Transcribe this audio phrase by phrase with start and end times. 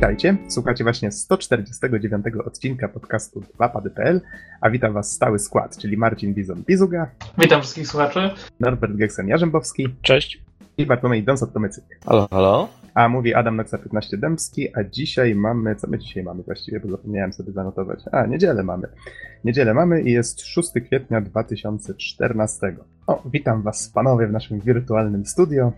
[0.00, 4.20] Witajcie, słuchacie właśnie 149 odcinka podcastu 2pady.pl,
[4.60, 7.06] a witam was stały skład, czyli Marcin Bizon-Bizuga.
[7.38, 8.30] Witam wszystkich słuchaczy.
[8.60, 9.88] Norbert Geksen-Jarzębowski.
[10.02, 10.42] Cześć.
[10.78, 11.82] I Bartłomiej Donsot-Tomycyk.
[12.06, 12.68] Halo, halo.
[12.94, 16.90] A mówi Adam Noxa 15 Dębski, a dzisiaj mamy, co my dzisiaj mamy właściwie, bo
[16.90, 18.00] zapomniałem sobie zanotować.
[18.12, 18.88] A, niedzielę mamy.
[19.44, 22.76] Niedzielę mamy i jest 6 kwietnia 2014.
[23.06, 25.72] O, witam was panowie w naszym wirtualnym studio.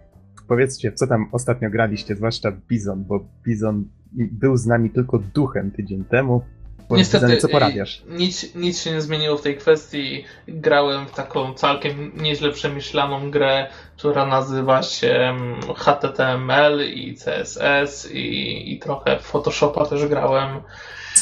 [0.48, 3.84] Powiedzcie, co tam ostatnio graliście, zwłaszcza Bizon, bo Bizon
[4.15, 6.43] był z nami tylko duchem tydzień temu.
[6.89, 8.02] Bo Niestety, co porabiasz?
[8.09, 10.25] Nic, nic się nie zmieniło w tej kwestii.
[10.48, 13.66] Grałem w taką całkiem nieźle przemyślaną grę,
[13.97, 20.49] która nazywa się mm, HTML i CSS i, i trochę w Photoshopa też grałem.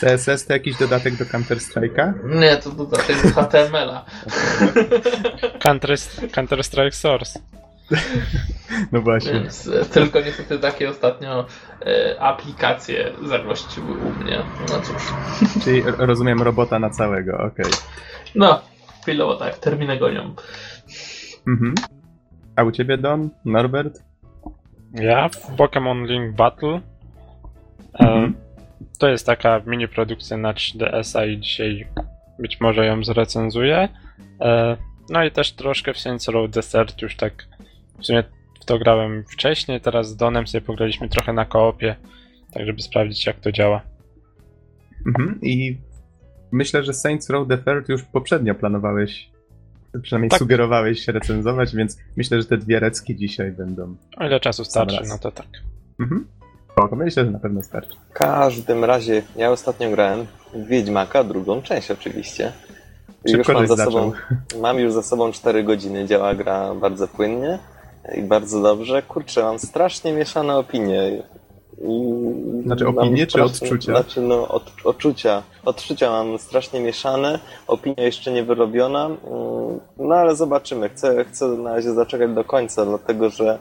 [0.01, 2.13] CSS to jakiś dodatek do Counter-Strike'a?
[2.25, 4.05] Nie, to dodatek do HTML-a.
[5.65, 5.97] Counter,
[6.33, 7.41] Counter Strike Source.
[8.93, 9.33] No właśnie.
[9.33, 11.46] Więc e, tylko niestety takie ostatnio
[11.87, 14.43] e, aplikacje zagościły u mnie.
[14.69, 15.13] No cóż.
[15.65, 17.73] Czyli rozumiem robota na całego, okej.
[18.35, 18.61] No,
[19.02, 20.35] chwilowo tak, terminy gonią.
[21.46, 21.74] Mhm.
[22.57, 23.30] A u ciebie Don?
[23.45, 24.02] Norbert?
[24.95, 26.80] Ja w Pokémon Link Battle.
[28.01, 28.35] E, Mhm.
[28.99, 31.87] to jest taka mini produkcja na 3DS-a i dzisiaj
[32.38, 33.88] być może ją zrecenzuję.
[34.41, 34.77] E,
[35.11, 37.33] no i też troszkę w Saints Row Desert już tak
[38.01, 38.23] w sumie
[38.60, 41.96] w to grałem wcześniej, teraz z Donem sobie pograliśmy trochę na koopie,
[42.52, 43.82] tak żeby sprawdzić jak to działa.
[45.06, 45.38] Mhm.
[45.43, 45.79] I
[46.52, 49.30] myślę, że Saints Row the Third już poprzednio planowałeś,
[50.02, 50.38] przynajmniej Tak.
[50.38, 53.96] sugerowałeś recenzować, więc myślę, że te dwie recki dzisiaj będą.
[54.16, 55.46] O ile czasu starczy, no to tak.
[56.01, 56.26] Mhm.
[56.73, 57.96] Spoko, myślę, że na pewno starczy.
[58.10, 62.52] W każdym razie, ja ostatnio grałem w Wiedźmaka, drugą część oczywiście.
[63.24, 63.93] I już mam za, zaczął.
[63.93, 64.12] sobą,
[64.62, 67.59] mam już za sobą 4 godziny, działa gra bardzo płynnie
[68.15, 69.03] i bardzo dobrze.
[69.03, 71.22] Kurczę, mam strasznie mieszane opinie.
[71.83, 72.15] I
[72.65, 73.93] Znaczy opinie czy strasznie- odczucia?
[73.93, 75.43] Znaczy no od, odczucia.
[75.65, 80.89] Odczucia mam strasznie mieszane, opinia jeszcze nie wyrobiona, mm, no ale zobaczymy.
[80.89, 83.59] Chcę, chcę na razie zaczekać do końca, dlatego że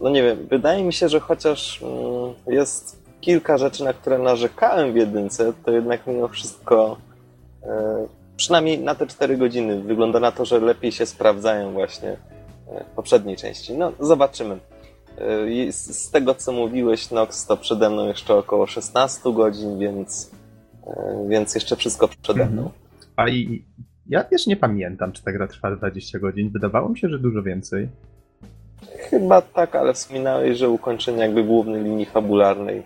[0.00, 4.92] no nie wiem, wydaje mi się, że chociaż mm, jest kilka rzeczy, na które narzekałem
[4.92, 6.96] w jedynce, to jednak mimo wszystko
[7.62, 8.06] e,
[8.36, 12.16] przynajmniej na te 4 godziny wygląda na to, że lepiej się sprawdzają właśnie
[12.66, 13.74] w poprzedniej części.
[13.74, 14.58] No, zobaczymy.
[15.18, 20.30] E, z tego, co mówiłeś, Nox, to przede mną jeszcze około 16 godzin, więc,
[20.86, 22.62] e, więc jeszcze wszystko przede mną.
[22.62, 22.82] Mhm.
[23.16, 23.64] A i
[24.06, 26.50] ja też nie pamiętam, czy ta gra trwa 20 godzin.
[26.50, 27.88] Wydawało mi się, że dużo więcej.
[28.98, 32.82] Chyba tak, ale wspominałeś, że ukończenie jakby głównej linii fabularnej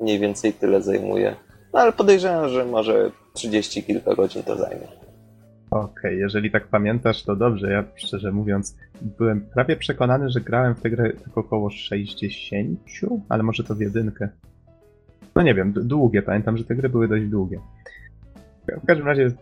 [0.00, 1.36] mniej więcej tyle zajmuje.
[1.72, 4.88] No ale podejrzewam, że może 30 kilka godzin to zajmie.
[5.70, 7.72] Okej, jeżeli tak pamiętasz, to dobrze.
[7.72, 8.76] Ja szczerze mówiąc,
[9.18, 12.80] byłem prawie przekonany, że grałem w tę grę tak około 60,
[13.28, 14.28] ale może to w jedynkę.
[15.34, 16.22] No nie wiem, długie.
[16.22, 17.60] Pamiętam, że te gry były dość długie.
[18.82, 19.32] W każdym razie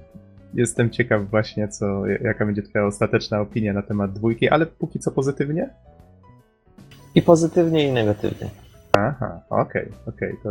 [0.55, 5.11] jestem ciekaw właśnie, co, jaka będzie twoja ostateczna opinia na temat dwójki, ale póki co
[5.11, 5.71] pozytywnie?
[7.15, 8.51] I pozytywnie, i negatywnie.
[8.93, 10.51] Aha, okej, okej, to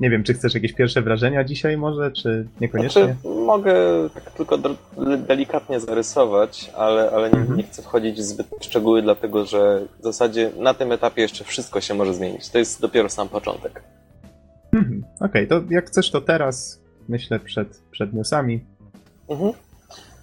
[0.00, 3.04] nie wiem, czy chcesz jakieś pierwsze wrażenia dzisiaj może, czy niekoniecznie?
[3.04, 3.74] Znaczy, mogę
[4.14, 4.58] tak tylko
[5.18, 7.56] delikatnie zarysować, ale, ale nie, Mhm.
[7.58, 11.80] nie chcę wchodzić w zbyt szczegóły, dlatego że w zasadzie na tym etapie jeszcze wszystko
[11.80, 12.48] się może zmienić.
[12.48, 13.82] To jest dopiero sam początek.
[14.72, 18.64] Mhm, Okej, to jak chcesz, to teraz, myślę, przed, przed newsami.
[19.28, 19.52] Mhm.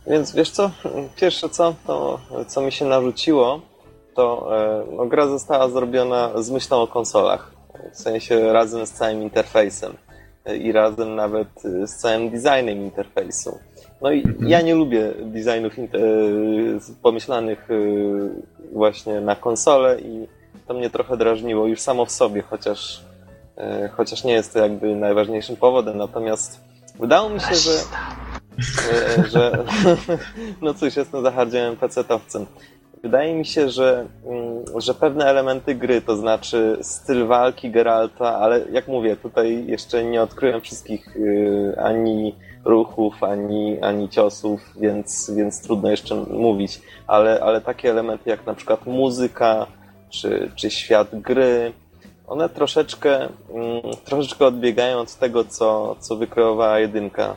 [0.07, 0.71] Więc wiesz co,
[1.15, 3.61] pierwsze co, to co mi się narzuciło,
[4.15, 7.51] to e, no, gra została zrobiona z myślą o konsolach.
[7.93, 9.93] W sensie razem z całym interfejsem
[10.59, 13.59] i razem nawet e, z całym designem interfejsu.
[14.01, 14.49] No i Mhm.
[14.49, 15.87] ja nie lubię designów e,
[17.01, 17.75] pomyślanych e,
[18.73, 20.27] właśnie na konsolę i
[20.67, 23.01] to mnie trochę drażniło już samo w sobie, chociaż,
[23.91, 25.97] chociaż nie jest to jakby najważniejszym powodem.
[25.97, 26.59] Natomiast
[26.99, 27.71] wydało mi się, że
[29.31, 29.63] że
[30.61, 32.45] no cóż, jestem zahardziałym pecetowcem.
[33.03, 38.61] Wydaje mi się, że, mm, że pewne elementy gry, to znaczy styl walki Geralta, ale
[38.71, 45.61] jak mówię, tutaj jeszcze nie odkryłem wszystkich y, ani ruchów, ani, ani ciosów, więc, więc
[45.61, 49.67] trudno jeszcze mówić, ale, ale takie elementy jak na przykład muzyka,
[50.09, 51.73] czy, czy świat gry,
[52.27, 57.35] one troszeczkę, mm, troszeczkę odbiegają od tego, co, co wykreowała jedynka.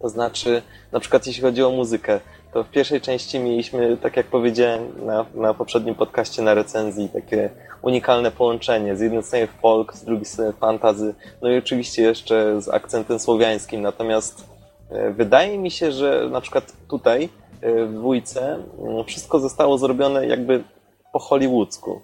[0.00, 2.20] To znaczy, na przykład jeśli chodzi o muzykę,
[2.56, 7.50] to w pierwszej części mieliśmy, tak jak powiedziałem na, na poprzednim podcaście na recenzji, takie
[7.82, 8.96] unikalne połączenie.
[8.96, 13.82] Z jednej strony folk, z drugiej strony fantazy, no i oczywiście jeszcze z akcentem słowiańskim.
[13.82, 14.48] Natomiast
[14.90, 17.28] e, wydaje mi się, że na przykład tutaj
[17.60, 20.64] e, w dwójce mm, wszystko zostało zrobione jakby
[21.12, 22.00] po hollywoodzku.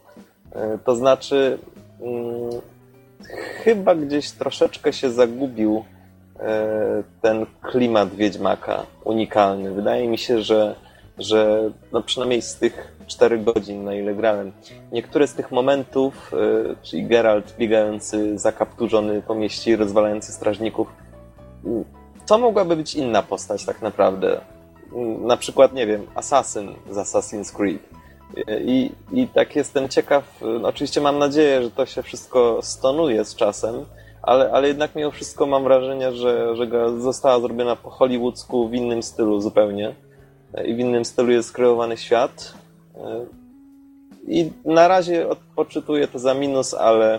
[0.55, 1.58] E, To znaczy,
[2.00, 2.50] mm,
[3.64, 5.84] chyba gdzieś troszeczkę się zagubił
[7.23, 9.73] ten klimat Wiedźmaka unikalny.
[9.73, 10.75] Wydaje mi się, że,
[11.19, 14.52] że no przynajmniej z tych 4 godzin, na ile grałem,
[14.93, 16.37] niektóre z tych momentów, e,
[16.82, 20.88] czyli Geralt biegający zakapturzony po mieście rozwalający strażników,
[22.26, 24.40] to mogłaby być inna postać tak naprawdę.
[25.20, 27.82] Na przykład, nie wiem, Assassin z Assassin's Creed
[28.64, 30.25] i, I tak jestem ciekaw,
[30.61, 33.84] no oczywiście mam nadzieję, że to się wszystko stonuje z czasem,
[34.22, 36.66] ale, ale jednak mimo wszystko mam wrażenie, że, że
[37.00, 39.94] została zrobiona po hollywoodzku w innym stylu zupełnie
[40.64, 42.54] i w innym stylu jest kreowany świat.
[44.28, 47.19] I na razie odpoczytuję to za minus, ale,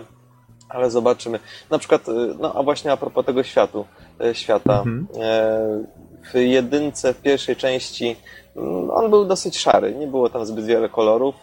[0.68, 1.38] ale zobaczymy.
[1.70, 2.02] Na przykład,
[2.38, 3.84] no a właśnie a propos tego światu,
[4.32, 4.78] świata.
[4.78, 5.06] Mhm.
[5.20, 5.84] E,
[6.32, 8.16] w jedynce, w pierwszej części
[8.56, 11.34] Mm, on był dosyć szary, nie było tam zbyt wiele kolorów.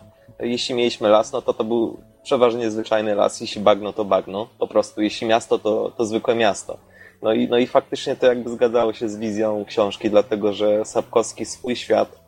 [0.41, 4.67] Jeśli mieliśmy las, no to to był przeważnie zwyczajny las, jeśli bagno, to bagno, po
[4.67, 5.01] prostu.
[5.01, 6.77] Jeśli miasto, to, to zwykłe miasto.
[7.21, 11.45] No i, no i faktycznie to jakby zgadzało się z wizją książki, dlatego że Sapkowski
[11.45, 12.19] swój świat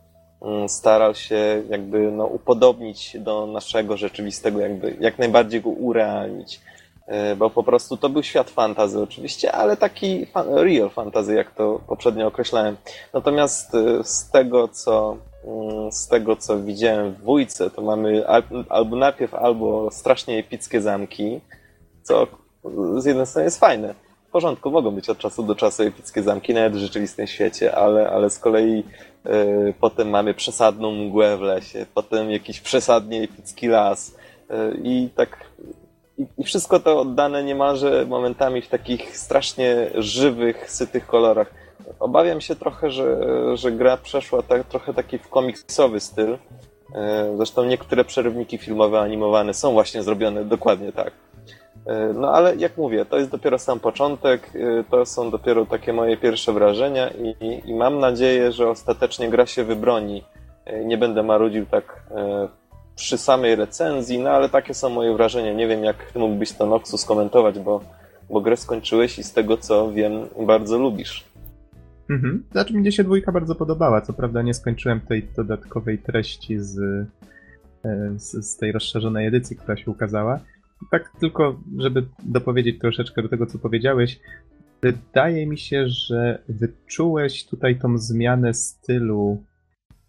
[0.42, 6.60] mm, starał się jakby no, upodobnić do naszego rzeczywistego, jakby jak najbardziej go urealnić.
[7.06, 11.80] E, bo po prostu to był świat fantazy oczywiście, ale taki real fantazy, jak to
[11.86, 12.76] poprzednio określałem.
[13.12, 15.16] Natomiast e, z tego, co
[15.90, 18.24] z tego, co widziałem w dwójce, to mamy
[18.68, 21.40] albo najpierw albo strasznie epickie zamki,
[22.02, 22.26] co
[22.98, 23.94] z jednej strony jest fajne.
[24.28, 28.10] W porządku, mogą być od czasu do czasu epickie zamki, nawet w rzeczywistym świecie, ale,
[28.10, 28.84] ale z kolei
[29.26, 34.14] y, potem mamy przesadną mgłę w lesie, potem jakiś przesadnie epicki las y,
[34.82, 35.50] i tak
[36.18, 41.54] i, I wszystko to oddane niemalże momentami w takich strasznie żywych, sytych kolorach.
[42.00, 43.16] Obawiam się trochę, że,
[43.56, 46.38] że gra przeszła tak, trochę taki w komiksowy styl.
[46.94, 51.12] E, zresztą niektóre przerywniki filmowe, animowane są właśnie zrobione dokładnie tak.
[51.86, 55.92] E, no ale jak mówię, to jest dopiero sam początek, e, to są dopiero takie
[55.92, 60.24] moje pierwsze wrażenia i, i mam nadzieję, że ostatecznie gra się wybroni.
[60.84, 62.02] Nie będę marudził tak
[62.96, 65.52] przy samej recenzji, no ale takie są moje wrażenia.
[65.52, 67.80] Nie wiem, jak ty mógłbyś to Noxu skomentować, bo,
[68.30, 71.24] bo grę skończyłeś i z tego co wiem, bardzo lubisz.
[72.10, 72.44] Mhm.
[72.52, 74.00] Znaczy, mnie się dwójka bardzo podobała.
[74.00, 76.78] Co prawda, nie skończyłem tej dodatkowej treści z,
[77.84, 80.40] e, z, z tej rozszerzonej edycji, która się ukazała.
[80.90, 84.20] Tak tylko, żeby dopowiedzieć troszeczkę do tego, co powiedziałeś,
[84.82, 89.44] wydaje mi się, że wyczułeś tutaj tą zmianę stylu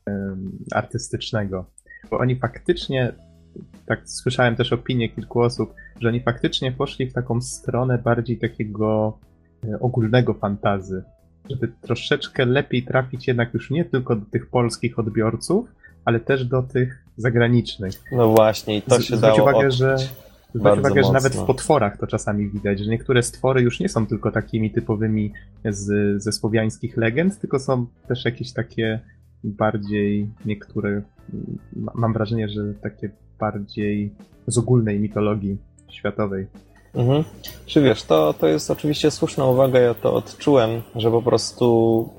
[0.07, 1.75] um, artystycznego
[2.09, 3.13] bo oni faktycznie,
[3.85, 9.19] tak słyszałem też opinię kilku osób, że oni faktycznie poszli w taką stronę bardziej takiego
[9.67, 11.03] e, ogólnego fantazy,
[11.49, 15.67] żeby troszeczkę lepiej trafić jednak już nie tylko do tych polskich odbiorców,
[16.05, 17.93] ale też do tych zagranicznych.
[18.11, 19.97] No właśnie, i to się Z, dało uwagę, że
[20.55, 24.07] Zwróć uwagę, że nawet w potworach to czasami widać, że niektóre stwory już nie są
[24.07, 25.33] tylko takimi typowymi
[25.65, 28.99] z, ze słowiańskich legend, tylko są też jakieś takie
[29.43, 31.01] bardziej niektóre,
[31.95, 33.09] mam wrażenie, że takie
[33.39, 34.13] bardziej
[34.47, 35.57] z ogólnej mitologii
[35.91, 36.47] światowej.
[36.95, 37.23] Mhm.
[37.65, 42.09] Czy wiesz, to, to jest oczywiście słuszna uwaga, ja to odczułem, że po prostu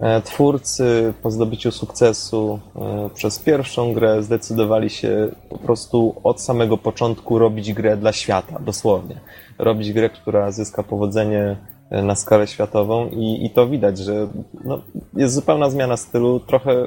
[0.00, 6.78] e, twórcy po zdobyciu sukcesu e, przez pierwszą grę zdecydowali się po prostu od samego
[6.78, 9.20] początku robić grę dla świata, dosłownie.
[9.58, 11.56] Robić grę, która zyska powodzenie
[11.90, 14.28] na skalę światową i, i to widać, że
[14.64, 14.82] no,
[15.14, 16.86] jest zupełna zmiana stylu, trochę,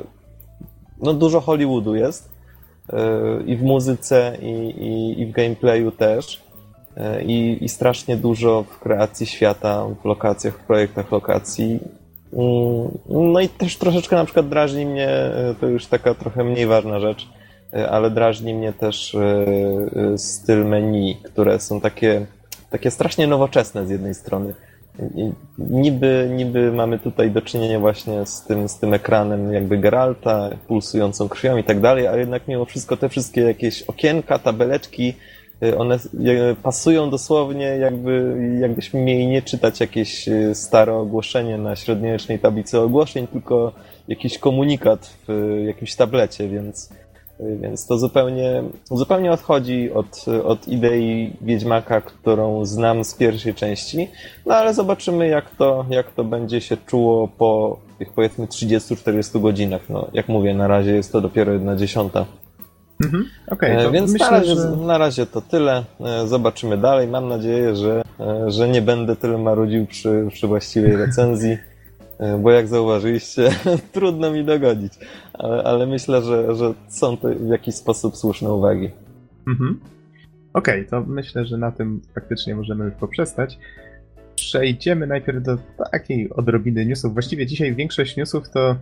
[1.01, 2.29] no dużo Hollywoodu jest
[3.45, 4.51] i w muzyce, i,
[4.85, 6.48] i, i w gameplayu też.
[6.97, 11.79] Yy, I, I strasznie dużo w kreacji świata, w lokacjach, w projektach lokacji.
[12.33, 12.39] Yy,
[13.09, 15.09] no i też troszeczkę na przykład drażni mnie,
[15.59, 17.27] to już taka trochę mniej ważna rzecz,
[17.89, 19.17] ale drażni mnie też
[20.17, 22.25] styl menu, które są takie,
[22.69, 24.53] takie strasznie nowoczesne z jednej strony
[25.57, 31.29] niby, niby mamy tutaj do czynienia właśnie z tym, z tym ekranem jakby Geralta, pulsującą
[31.29, 35.13] krwią i tak dalej, ale jednak mimo wszystko te wszystkie jakieś okienka, tabeleczki,
[35.77, 35.99] one
[36.63, 43.27] pasują dosłownie jakby, jakbyśmy mieli nie czytać jakieś y, stare ogłoszenie na średniowiecznej tablicy ogłoszeń,
[43.27, 43.71] tylko
[44.07, 46.89] jakiś komunikat w jakimś tablecie, więc
[47.39, 54.07] więc to zupełnie, zupełnie odchodzi od, od idei Wiedźmaka, którą znam z pierwszej części.
[54.45, 59.81] No ale zobaczymy, jak to, jak to będzie się czuło po tych powiedzmy 30-40 godzinach.
[59.89, 62.25] No, jak mówię, na razie jest to dopiero jedna dziesiąta.
[63.03, 64.69] Mhm, okay, Więc myślę, na, razie, że...
[64.77, 65.83] na razie to tyle.
[65.99, 67.07] E, zobaczymy dalej.
[67.07, 71.57] Mam nadzieję, że, e, że nie będę tyle marudził przy, przy właściwej recenzji.
[72.19, 73.49] E, bo jak zauważyliście,
[73.93, 74.93] trudno mi dogodzić,
[75.33, 78.91] ale, ale myślę, że, że są to w jakiś sposób słuszne uwagi.
[79.47, 79.79] Mhm.
[80.53, 83.59] Okej, to myślę, że na tym faktycznie możemy już poprzestać.
[84.35, 85.57] Przejdziemy najpierw do
[85.91, 87.13] takiej odrobiny newsów.
[87.13, 88.75] Właściwie dzisiaj większość newsów to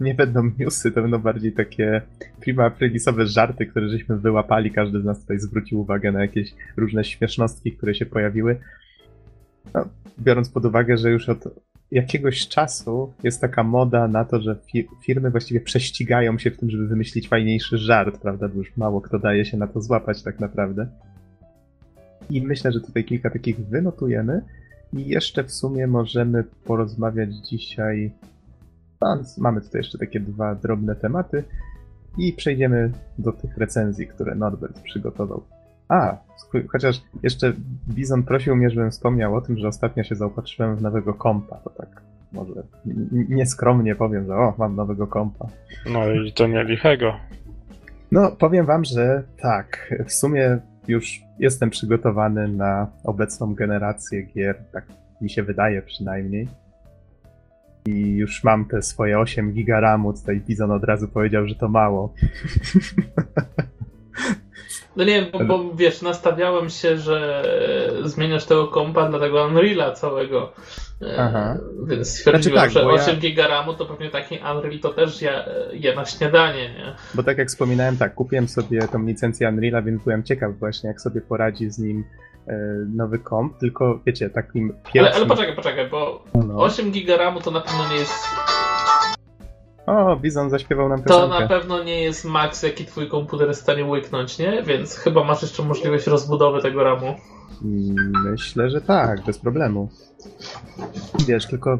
[0.00, 2.02] nie będą newsy, to będą bardziej takie
[2.40, 4.70] prima aprilisowe żarty, które żeśmy wyłapali.
[4.70, 8.58] Każdy z nas tutaj zwrócił uwagę na jakieś różne śmiesznostki, które się pojawiły.
[9.74, 11.44] No, biorąc pod uwagę, że już od
[11.90, 16.70] jakiegoś czasu jest taka moda na to, że fi- firmy właściwie prześcigają się w tym,
[16.70, 18.48] żeby wymyślić fajniejszy żart, prawda?
[18.48, 20.86] Bo już mało kto daje się na to złapać tak naprawdę.
[22.30, 24.42] I myślę, że tutaj kilka takich wynotujemy.
[24.92, 28.10] I jeszcze w sumie możemy porozmawiać dzisiaj.
[29.38, 31.44] Mamy tutaj jeszcze takie dwa drobne tematy.
[32.18, 35.42] I przejdziemy do tych recenzji, które Norbert przygotował.
[35.88, 36.16] A,
[36.68, 37.52] chociaż jeszcze
[37.88, 41.56] Bizon prosił mnie, żebym wspomniał o tym, że ostatnio się zaopatrzyłem w nowego kompa.
[41.56, 42.62] To tak może
[43.28, 45.46] nieskromnie powiem, że o, mam nowego kompa.
[45.90, 47.14] No i to nie lichego.
[48.12, 54.86] No, powiem wam, że tak, w sumie już jestem przygotowany na obecną generację gier, tak
[55.20, 56.48] mi się wydaje przynajmniej.
[57.86, 61.68] I już mam te swoje 8 giga RAMu, tutaj Bizon od razu powiedział, że to
[61.68, 62.14] mało.
[64.96, 67.44] No nie, bo, bo wiesz, nastawiałem się, że
[68.04, 70.52] zmieniasz tego kompa dla tego Unreala całego.
[71.02, 71.58] E, Aha.
[71.86, 74.92] Więc stwierdziłem, Znaczy tak, że bo ja- 8 giga RAMu to pewnie taki Unreal to
[74.92, 76.94] też je, je na śniadanie, nie?
[77.14, 81.00] Bo tak jak wspominałem, tak, kupiłem sobie tą licencję Unreala, więc byłem ciekaw właśnie, jak
[81.00, 82.04] sobie poradzi z nim
[82.94, 85.14] nowy komp, tylko wiecie, takim Ale, pierwszym...
[85.16, 86.62] ale poczekaj, poczekaj, bo No.
[86.62, 88.12] 8 giga RAMu to na pewno nie jest
[89.86, 91.40] O, Bizon zaśpiewał nam To piosenkę.
[91.40, 94.62] na pewno nie jest maks, jaki twój komputer jest w stanie łyknąć, nie?
[94.62, 97.14] Więc chyba masz jeszcze możliwość rozbudowy tego RAMu.
[98.24, 99.88] Myślę, że tak, bez problemu.
[101.26, 101.78] Wiesz, tylko y,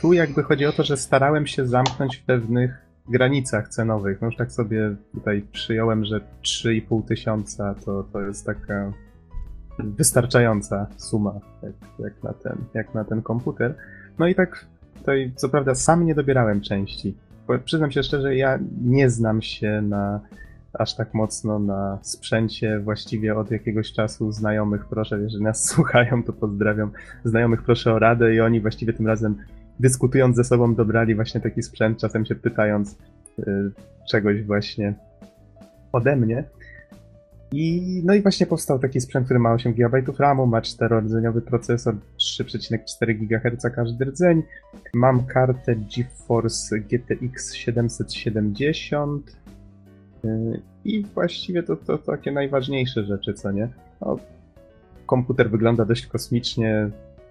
[0.00, 2.70] tu jakby chodzi o to, że starałem się zamknąć w pewnych
[3.08, 4.20] granicach cenowych.
[4.20, 8.92] No już tak sobie tutaj przyjąłem, że 3,5 tysiąca to, to jest taka
[9.78, 13.74] wystarczająca suma jak, jak, na ten, jak na ten komputer.
[14.18, 14.66] No i tak
[14.98, 17.16] tutaj, co prawda, sam nie dobierałem części.
[17.64, 20.20] Przyznam się szczerze, ja nie znam się na
[20.78, 26.32] aż tak mocno na sprzęcie właściwie od jakiegoś czasu znajomych proszę, jeżeli nas słuchają, to
[26.32, 26.90] pozdrawiam.
[27.24, 29.36] Znajomych proszę o radę i oni właściwie tym razem
[29.80, 32.98] dyskutując ze sobą dobrali właśnie taki sprzęt, czasem się pytając
[33.38, 33.70] y,
[34.10, 34.94] czegoś właśnie
[35.92, 36.44] ode mnie.
[37.56, 41.94] I, no i właśnie powstał taki sprzęt, który ma 8 GB RAMu, ma 4-rdzeniowy procesor,
[42.18, 44.42] 3,4 GHz każdy rdzeń.
[44.94, 49.44] Mam kartę GeForce GTX 770,
[50.24, 53.68] Yy, I właściwie to, to takie najważniejsze rzeczy, co nie?
[54.00, 54.16] No,
[55.06, 56.90] komputer wygląda dość kosmicznie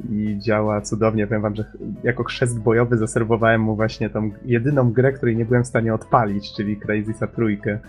[0.10, 1.28] i działa cudownie.
[1.28, 1.66] Powiem wam, że
[2.04, 6.54] jako chrzest bojowy zaserwowałem mu właśnie tą jedyną grę, której nie byłem w stanie odpalić,
[6.56, 7.80] czyli Crazysa trójkę.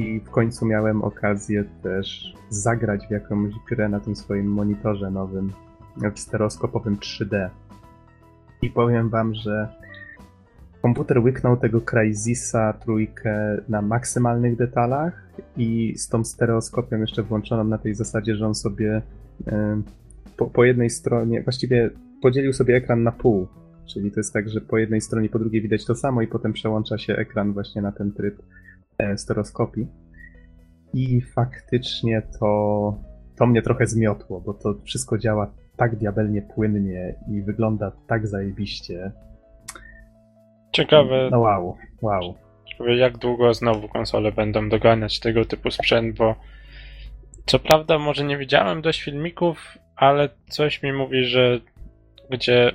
[0.00, 5.52] I w końcu miałem okazję też zagrać w jakąś grę na tym swoim monitorze nowym,
[6.14, 7.48] w stereoskopowym 3D.
[8.62, 9.68] I powiem wam, że
[10.82, 17.78] komputer łyknął tego Crysisa trójkę na maksymalnych detalach i z tą stereoskopią jeszcze włączoną na
[17.78, 19.02] tej zasadzie, że on sobie
[19.40, 19.52] y,
[20.36, 21.90] po, po jednej stronie, właściwie
[22.22, 23.48] podzielił sobie ekran na pół.
[23.86, 26.52] Czyli to jest tak, że po jednej stronie, po drugiej widać to samo i potem
[26.52, 28.42] przełącza się ekran właśnie na ten tryb e,
[29.16, 29.86] stereoskopii.
[30.94, 32.94] I faktycznie to,
[33.36, 39.12] to mnie trochę zmiotło, bo to wszystko działa tak diabelnie płynnie i wygląda tak zajebiście.
[40.72, 42.34] Ciekawe, No wow, wow.
[42.96, 46.34] jak długo znowu konsole będą doganiać tego typu sprzęt, bo
[47.46, 51.60] co prawda może nie widziałem dość filmików, ale coś mi mówi, że
[52.30, 52.72] gdzie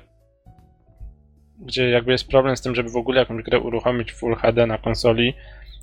[1.59, 4.77] gdzie jakby jest problem z tym, żeby w ogóle jakąś grę uruchomić Full HD na
[4.77, 5.33] konsoli,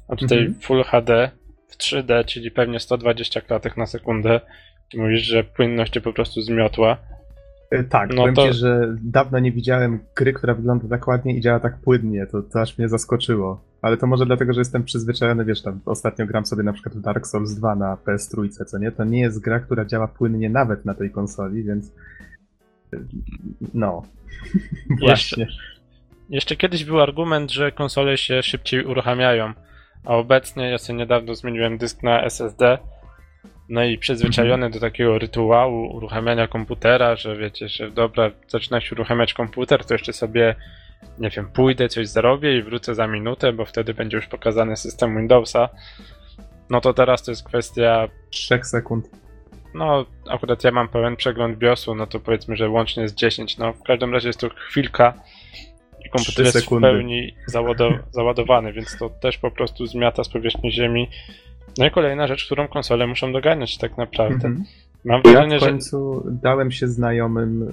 [0.08, 0.60] a tutaj Mhm.
[0.60, 1.30] Full HD
[1.68, 4.40] w 3D, czyli pewnie 120 klatek na sekundę,
[4.92, 6.96] ty mówisz, że płynność cię po prostu zmiotła.
[7.70, 11.36] E, Tak, No powiem to- ci, że dawno nie widziałem gry, która wygląda tak ładnie
[11.36, 13.64] i działa tak płynnie, to, to aż mnie zaskoczyło.
[13.82, 17.00] Ale to może dlatego, że jestem przyzwyczajony, wiesz, tam ostatnio gram sobie na przykład w
[17.00, 18.92] Dark Souls 2 na PS3, co nie?
[18.92, 21.92] To nie jest gra, która działa płynnie nawet na tej konsoli, więc
[22.94, 22.96] e,
[23.74, 24.02] no.
[25.00, 25.46] Właśnie.
[26.30, 29.52] Jeszcze kiedyś był argument, że konsole się szybciej uruchamiają,
[30.04, 32.78] a obecnie ja sobie niedawno zmieniłem dysk na SSD.
[33.68, 39.34] No i przyzwyczajony do takiego rytuału uruchamiania komputera, że wiecie, że dobra, zaczyna się uruchamiać
[39.34, 40.54] komputer, to jeszcze sobie,
[41.18, 45.16] nie wiem, pójdę, coś zrobię i wrócę za minutę, bo wtedy będzie już pokazany system
[45.16, 45.68] Windowsa.
[46.70, 49.10] No to teraz to jest kwestia, Trzech sekund.
[49.74, 53.58] no akurat ja mam pełen przegląd BIOSu, no to powiedzmy, że łącznie jest 10.
[53.58, 55.14] No w każdym razie jest to chwilka
[56.12, 56.88] komputer jest sekundy.
[56.88, 57.34] w pełni
[58.10, 61.08] załadowany, więc to też po prostu zmiata z powierzchni ziemi
[61.78, 64.34] No i kolejna rzecz, którą konsole muszą doganiać tak naprawdę.
[64.34, 64.64] Mhm.
[65.04, 67.72] Mam Ja wrażenie, w że końcu dałem się znajomym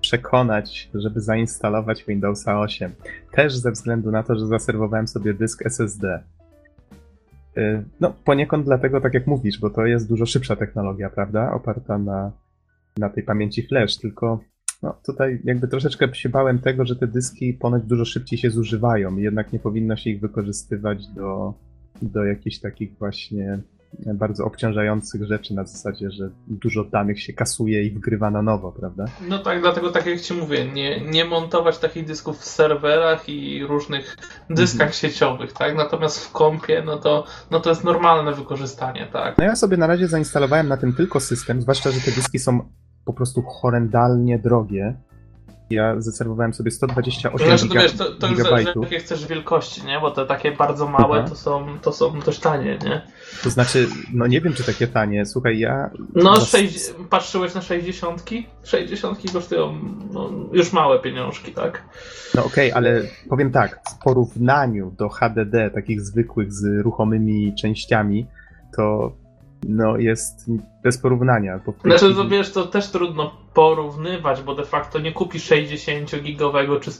[0.00, 2.92] przekonać, żeby zainstalować Windowsa 8.
[3.32, 6.22] Też ze względu na to, że zaserwowałem sobie dysk SSD.
[7.58, 11.52] Y, No, poniekąd dlatego, tak jak mówisz, bo to jest dużo szybsza technologia, prawda?
[11.52, 12.32] Oparta na,
[12.98, 14.40] na tej pamięci flash, tylko
[14.82, 19.16] no, tutaj jakby troszeczkę się bałem tego, że te dyski ponoć dużo szybciej się zużywają
[19.16, 21.54] jednak nie powinno się ich wykorzystywać do,
[22.02, 23.60] do jakichś takich właśnie
[24.14, 29.04] bardzo obciążających rzeczy na zasadzie, że dużo danych się kasuje i wgrywa na nowo, prawda?
[29.28, 33.66] No tak, dlatego tak jak ci mówię, nie, nie montować takich dysków w serwerach i
[33.66, 34.16] różnych
[34.50, 34.92] dyskach Mhm.
[34.92, 35.76] sieciowych, tak?
[35.76, 39.38] Natomiast w kompie, no to, no to jest normalne wykorzystanie, tak?
[39.38, 42.60] No ja sobie na razie zainstalowałem na tym tylko system, zwłaszcza, że te dyski są
[43.12, 44.94] po prostu horrendalnie drogie.
[45.70, 48.38] Ja zaserwowałem sobie 128 Znaczy, to giga, wiesz, to, to już
[48.82, 50.00] jakie chcesz wielkości, nie?
[50.00, 51.28] Bo te takie bardzo małe Aha.
[51.28, 53.02] to są, to są dość tanie, nie?
[53.42, 55.26] To znaczy, no nie wiem, czy takie tanie.
[55.26, 55.90] Słuchaj, ja...
[56.14, 58.24] No, za- sześć, patrzyłeś na 60?
[58.62, 59.74] 60 kosztują
[60.12, 61.84] no, już małe pieniążki, tak?
[62.34, 68.26] No okej, ale powiem tak, w porównaniu do HDD, takich zwykłych z ruchomymi częściami,
[68.76, 69.12] to
[69.68, 70.50] no jest
[70.84, 71.60] bez porównania.
[71.66, 76.80] Bo Znaczy, to chwili- wiesz, to też trudno porównywać, bo de facto nie kupisz 60-gigowego
[76.80, 76.90] czy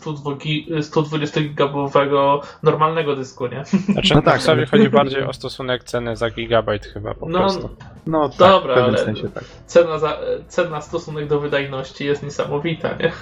[1.20, 3.64] 120-gigabowego normalnego dysku, nie?
[3.64, 7.14] Znaczy, No no tak, tak, sobie ale- chodzi bardziej o stosunek ceny za gigabajt chyba
[7.14, 7.68] po No, prostu.
[8.06, 9.44] No tak, Dobra, w pewnym ale- sensie tak.
[9.66, 10.18] Cena, za,
[10.49, 13.12] cena stosunek do wydajności jest niesamowita, nie?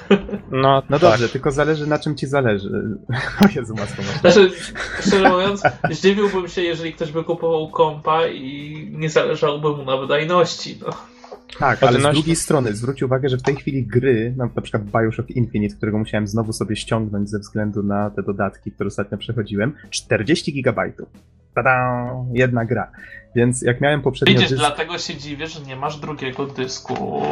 [0.50, 1.10] No, No tak.
[1.10, 2.70] dobrze, tylko zależy na czym ci zależy.
[3.44, 4.04] O Jezu, masło.
[4.20, 4.50] Znaczy,
[5.00, 10.47] szczerze mówiąc, zdziwiłbym się, jeżeli ktoś by kupował kompa i nie zależałoby mu na wydajności,
[10.86, 11.18] no.
[11.58, 15.30] Tak, ale z drugiej strony zwróć uwagę, że w tej chwili gry, na przykład Bioshock
[15.30, 20.52] Infinite, którego musiałem znowu sobie ściągnąć ze względu na te dodatki, które ostatnio przechodziłem, 40
[20.52, 21.08] gigabajtów.
[21.54, 22.06] Tada!
[22.32, 22.90] Jedna gra.
[23.34, 24.60] Więc jak miałem poprzednio Widzisz, dysk...
[24.60, 27.22] dlatego się dziwię, że nie masz drugiego dysku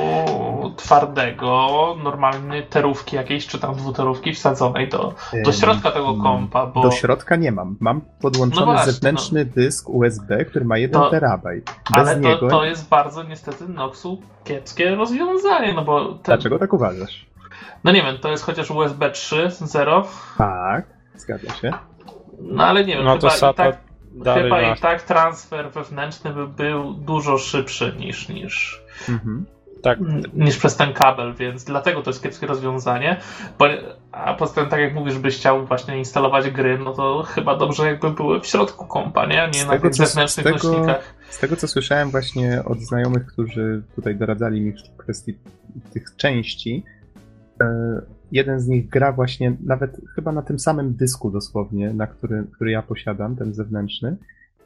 [0.77, 6.83] twardego, normalnej terówki jakiejś, czy tam dwuterówki wsadzonej do, do środka tego mm, kompa, bo...
[6.83, 7.77] Do środka nie mam.
[7.81, 11.65] Mam podłączony No właśnie, zewnętrzny dysk USB, który ma 1 To- terabajt.
[11.65, 12.49] Bez Ale to, niego...
[12.49, 17.27] to jest bardzo niestety Noxu kiepskie rozwiązanie, no bo ten, Dlaczego tak uważasz?
[17.85, 20.05] no nie wiem, to jest chociaż USB 3.0,
[20.39, 21.73] Tak, zgadza się.
[22.41, 23.86] no ale nie wiem, No to chyba, i SATA tak,
[24.25, 29.47] dalej chyba i tak transfer wewnętrzny by był dużo szybszy niż, niż, Mhm.
[29.83, 29.99] Tak,
[30.35, 33.21] niż przez ten kabel, więc dlatego to jest kiepskie rozwiązanie.
[33.59, 33.67] Bo,
[34.13, 37.87] a poza tym, tak jak mówisz, byś chciał właśnie instalować gry, no to chyba dobrze
[37.87, 39.49] jakby były w środku kompa, nie?
[39.55, 41.15] Nie Z na tego, tych co- zewnętrznych tego- nośnikach.
[41.31, 45.39] Z tego, co słyszałem właśnie od znajomych, którzy tutaj doradzali mi w kwestii
[45.93, 46.85] tych części,
[47.63, 47.67] e,
[48.33, 52.71] jeden z nich gra właśnie nawet chyba na tym samym dysku dosłownie, na który, który
[52.71, 54.17] ja posiadam, ten zewnętrzny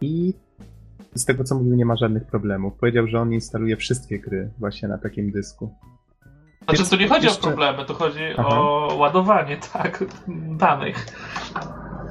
[0.01, 0.35] i
[1.14, 2.75] z tego, co mówił, nie ma żadnych problemów.
[2.75, 5.75] Powiedział, że on instaluje wszystkie gry właśnie na takim dysku.
[6.64, 8.49] Znaczy, Więc tu nie chodzi jeszcze- o problemy, tu chodzi Aha.
[8.61, 10.05] o ładowanie, tak,
[10.59, 11.07] danych.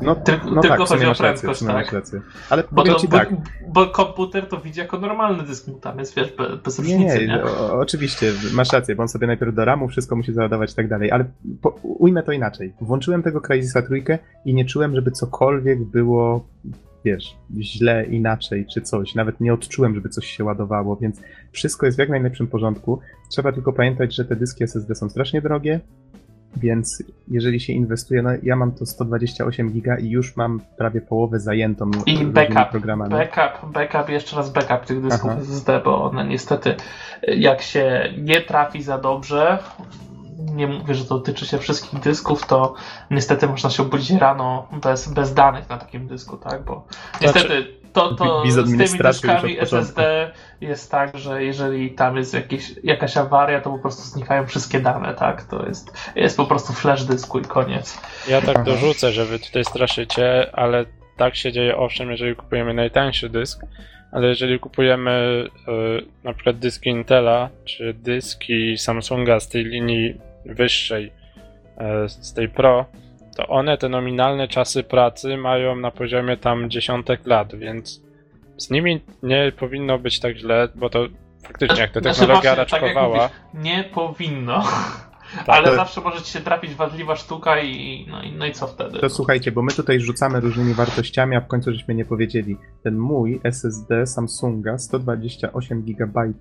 [0.01, 1.91] No, Tylko- no tylko tak, w sumie chodzi o rację, prędkość, sumie tak?
[1.91, 2.21] rację.
[2.49, 3.29] Ale Bo, to, bo, tak,
[3.67, 7.27] bo komputer to widzi jako normalny dysk, tam jest, wiesz, be- bez różnicy, nie?
[7.27, 10.75] nie, o, oczywiście, masz rację, bo on sobie najpierw do ramu wszystko musi załadować i
[10.75, 11.25] tak dalej, ale
[11.61, 12.73] po, ujmę to inaczej.
[12.81, 16.45] Włączyłem tego Crysisa trójkę i nie czułem, żeby cokolwiek było,
[17.05, 19.15] wiesz, źle, inaczej czy coś.
[19.15, 22.99] Nawet nie odczułem, żeby coś się ładowało, więc wszystko jest w jak najlepszym porządku.
[23.29, 25.79] Trzeba tylko pamiętać, że te dyski SSD są strasznie drogie,
[26.57, 31.39] więc jeżeli się inwestuje, no ja mam to 128 giga i już mam prawie połowę
[31.39, 33.11] zajętą I backup, programami.
[33.11, 35.39] backup, backup, jeszcze raz backup tych dysków Aha.
[35.41, 36.75] SSD, bo one niestety,
[37.27, 39.59] jak się nie trafi za dobrze,
[40.55, 42.73] nie mówię, że to dotyczy się wszystkich dysków, to
[43.11, 46.63] niestety można się obudzić rano bez, bez danych na takim dysku, tak?
[46.65, 46.87] Bo
[47.21, 49.59] niestety to, to z tymi dyskami.
[49.59, 54.79] SSD jest tak, że jeżeli tam jest jakieś, jakaś awaria, to po prostu znikają wszystkie
[54.79, 55.43] dane, tak?
[55.43, 58.01] To jest, jest po prostu flash dysku i koniec.
[58.27, 60.85] ja tak dorzucę, że wy tutaj straszycie, ale
[61.17, 63.61] tak się dzieje owszem, jeżeli kupujemy najtańszy dysk,
[64.11, 65.71] ale jeżeli kupujemy e,
[66.23, 70.13] na przykład dyski Intela, czy dyski Samsunga z tej linii
[70.45, 71.11] wyższej,
[71.77, 72.85] e, z tej Pro,
[73.39, 78.01] to one te nominalne czasy pracy mają na poziomie tam dziesiątek lat, więc
[78.57, 81.07] z nimi nie powinno być tak źle, bo to
[81.43, 84.63] faktycznie jak ta Znaczy technologia właśnie, tak jak raczkowała, mówisz, nie powinno.
[85.35, 85.49] Tak.
[85.49, 88.67] Ale To- zawsze może ci się trafić wadliwa sztuka i no, i no i co
[88.67, 88.99] wtedy?
[88.99, 92.57] To słuchajcie, bo my tutaj rzucamy różnymi wartościami, a w końcu żeśmy nie powiedzieli.
[92.83, 96.33] Ten mój SSD Samsunga 128 GB,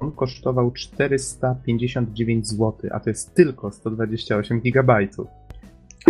[0.00, 4.98] on kosztował 459 zł, a to jest tylko 128 GB.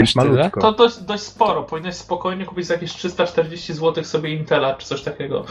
[0.07, 0.51] Tyle?
[0.61, 1.63] To dość, dość sporo.
[1.63, 5.45] Powinieneś spokojnie kupić za jakieś 340 zł sobie Intela czy coś takiego.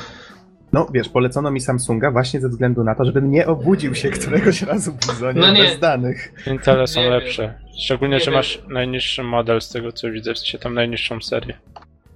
[0.73, 4.61] No wiesz, polecono mi Samsunga właśnie ze względu na to, żebym nie obudził się któregoś
[4.61, 5.63] razu w bizonie No nie.
[5.63, 6.33] bez danych.
[6.47, 7.13] Intele są Nie wiem.
[7.13, 7.53] lepsze.
[7.79, 8.33] Szczególnie, Nie że wiem.
[8.39, 11.57] masz najniższy model z tego co widzę, w sensie tam najniższą serię.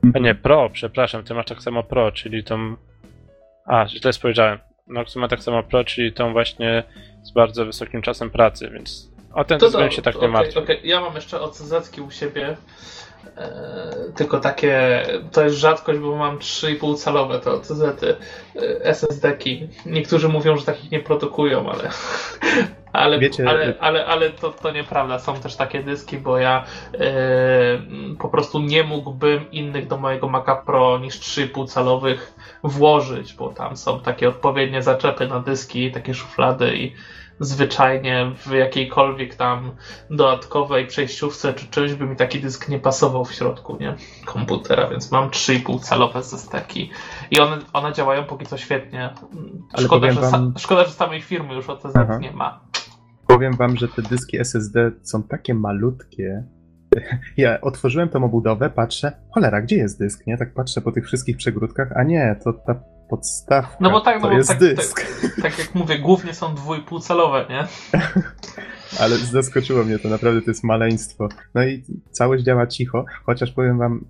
[0.03, 0.25] A Mhm.
[0.25, 2.75] nie, Pro, przepraszam, ty masz tak samo Pro, czyli tą...
[3.65, 4.59] A, źle spojrzałem.
[4.87, 6.83] Noxu ma tak samo Pro, czyli tą właśnie
[7.23, 10.63] z bardzo wysokim czasem pracy, więc o ten dysk bym się tak nie okej, martwił.
[10.63, 10.79] okej.
[10.83, 12.57] Ja mam jeszcze OCZ u siebie.
[13.37, 18.15] E, tylko takie, to jest rzadkość, bo mam 3,5 calowe te OCZ, -y,
[18.81, 19.67] SSD-ki.
[19.85, 21.89] Niektórzy mówią, że takich nie produkują, ale,
[22.93, 25.19] ale, Wiecie- ale, ale, ale to, to nieprawda.
[25.19, 26.99] Są też takie dyski, bo ja e,
[28.19, 33.77] po prostu nie mógłbym innych do mojego Maca Pro niż 3,5 calowych włożyć, bo tam
[33.77, 36.93] są takie odpowiednie zaczepy na dyski, takie szuflady i
[37.41, 39.71] zwyczajnie w jakiejkolwiek tam
[40.09, 43.95] dodatkowej przejściówce czy czymś by mi taki dysk nie pasował w środku nie?
[44.25, 46.89] komputera, więc mam 3,5 calowe zesteki
[47.31, 49.09] i one, one działają póki co świetnie.
[49.77, 52.17] Szkoda, że, wam- szkoda, że samej firmy już OTZ Aha.
[52.17, 52.61] nie ma.
[53.27, 56.43] Powiem wam, że te dyski SSD są takie malutkie.
[57.37, 60.37] Ja otworzyłem tą obudowę, patrzę, cholera, gdzie jest dysk, nie?
[60.37, 62.75] Tak patrzę po tych wszystkich przegródkach, a nie, to ta
[63.11, 65.05] podstawka, No bo tak, no to bo jest tak- dysk.
[65.41, 67.67] Tak jak mówię, głównie są 2,5 calowe, nie?
[69.01, 71.29] Ale zaskoczyło mnie to, naprawdę to jest maleństwo.
[71.55, 74.05] No i całość działa cicho, chociaż powiem wam,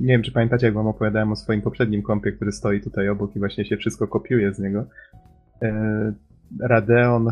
[0.00, 3.36] nie wiem czy pamiętacie, jak wam opowiadałem o swoim poprzednim kompie, który stoi tutaj obok
[3.36, 4.84] i właśnie się wszystko kopiuje z niego.
[5.62, 6.12] E,
[6.60, 7.28] Radeon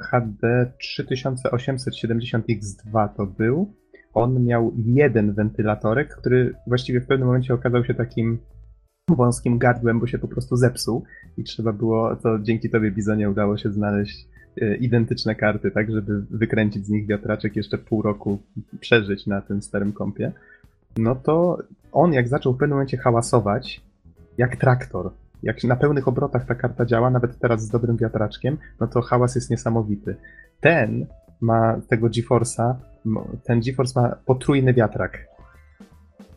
[0.00, 3.74] HD 3870X2 to był.
[4.14, 8.38] On miał jeden wentylatorek, który właściwie w pewnym momencie okazał się takim
[9.08, 11.04] wąskim gardłem, bo się po prostu zepsuł
[11.38, 14.28] i trzeba było, to dzięki tobie Bizonie udało się znaleźć
[14.60, 18.38] e, identyczne karty, tak, żeby wykręcić z nich wiatraczek jeszcze pół roku
[18.80, 20.32] przeżyć na tym starym kompie.
[20.96, 21.58] No to
[21.92, 23.80] on jak zaczął w pewnym momencie hałasować,
[24.38, 25.10] jak traktor,
[25.42, 29.34] jak na pełnych obrotach ta karta działa, nawet teraz z dobrym wiatraczkiem, no to hałas
[29.34, 30.16] jest niesamowity.
[30.60, 31.06] Ten
[31.40, 32.74] ma tego GeForce'a,
[33.44, 35.31] ten GeForce ma potrójny wiatrak.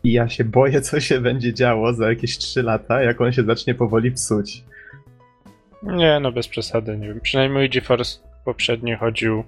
[0.06, 3.42] I ja się boję, co się będzie działo za jakieś 3 lata, jak on się
[3.42, 4.64] zacznie powoli psuć.
[5.82, 7.20] Nie, no bez przesady, nie wiem.
[7.20, 9.44] Przynajmniej GeForce poprzedni chodził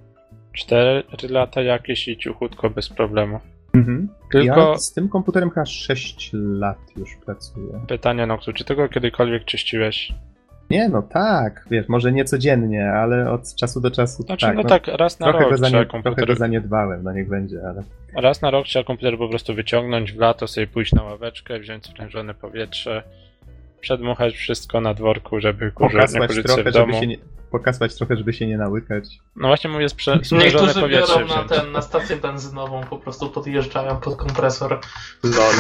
[0.53, 3.41] 4 lata jakieś i ciuchutko bez problemu.
[3.75, 4.09] Mhm.
[4.33, 7.81] Tylko Ja z tym komputerem chyba 6 lat już pracuję.
[7.89, 10.13] pytanie Noxu, czy tego kiedykolwiek czyściłeś?
[10.71, 14.57] Nie, no tak, wiesz, może nie codziennie, ale od czasu do czasu Znaczy, tak.
[14.57, 17.29] no tak, raz na trochę, rok go trzeba zanie, trochę komputer go zaniedbałem, no niech
[17.29, 17.83] będzie, ale...
[18.23, 21.87] Raz na rok trzeba komputer po prostu wyciągnąć w lato, sobie pójść na ławeczkę, wziąć
[21.87, 23.03] sprężone powietrze,
[23.81, 27.01] przedmuchać wszystko na dworku, żeby kurze, nie Pokasłać kurzyć trochę, żeby domu.
[27.01, 27.17] się nie,
[27.51, 29.05] pokasać trochę, żeby się nie nałykać.
[29.37, 33.31] No właśnie mówię, sprze- sprężone Niektórzy powietrze biorą na, ten, na stację benzynową, po prostu
[33.31, 34.81] podjeżdżają pod kompresor.
[35.25, 35.55] Lol.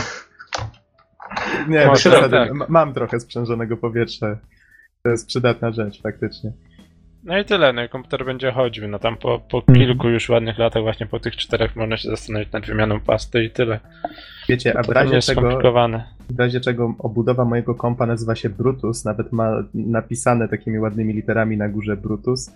[1.68, 2.68] Nie, No, tak, tak.
[2.68, 4.36] mam trochę sprzężonego powietrza.
[5.02, 6.52] To jest przydatna rzecz, faktycznie.
[7.24, 9.78] No i tyle, no i komputer będzie chodził, no tam po, po Mhm.
[9.78, 13.50] kilku już ładnych latach, właśnie po tych czterech można się zastanowić nad wymianą pasty i
[13.50, 13.80] tyle.
[14.48, 15.60] Wiecie, a w razie czego.
[16.30, 21.56] W razie czego obudowa mojego kompa nazywa się Brutus, nawet ma napisane takimi ładnymi literami
[21.56, 22.52] na górze Brutus.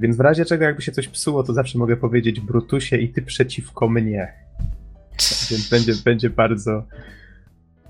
[0.00, 3.22] Więc w razie czego jakby się coś psuło, to zawsze mogę powiedzieć Brutusie i ty
[3.22, 4.32] przeciwko mnie.
[5.50, 6.84] Więc będzie, będzie bardzo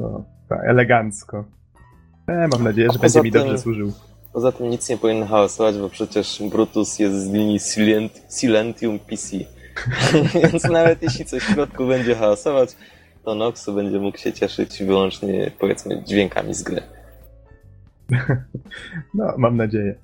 [0.00, 1.44] no, tak, elegancko.
[2.26, 3.92] E, mam nadzieję, że będzie mi tym- dobrze służył.
[4.32, 9.36] Poza tym nic nie powinno hałasować, bo przecież Brutus jest z linii Silent, Silentium PC.
[10.42, 12.70] Więc nawet jeśli coś w środku będzie hałasować,
[13.24, 16.82] to Noxu będzie mógł się cieszyć wyłącznie, powiedzmy, dźwiękami z gry.
[19.14, 19.94] No, mam nadzieję.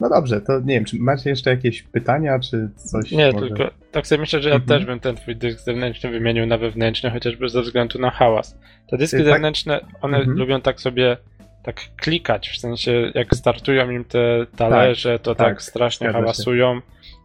[0.00, 3.10] No dobrze, to nie wiem, czy macie jeszcze jakieś pytania, czy coś?
[3.10, 3.46] Nie, może...
[3.48, 4.68] tylko tak sobie myślę, że ja Mhm.
[4.68, 8.58] też bym ten twój dysk zewnętrzny wymienił na wewnętrzny, chociażby ze względu na hałas.
[8.90, 10.38] Te dyski Y, tak- zewnętrzne, one Mhm.
[10.38, 11.16] lubią tak sobie
[11.62, 16.80] tak klikać, w sensie jak startują im te talerze, to tak, tak, strasznie hałasują,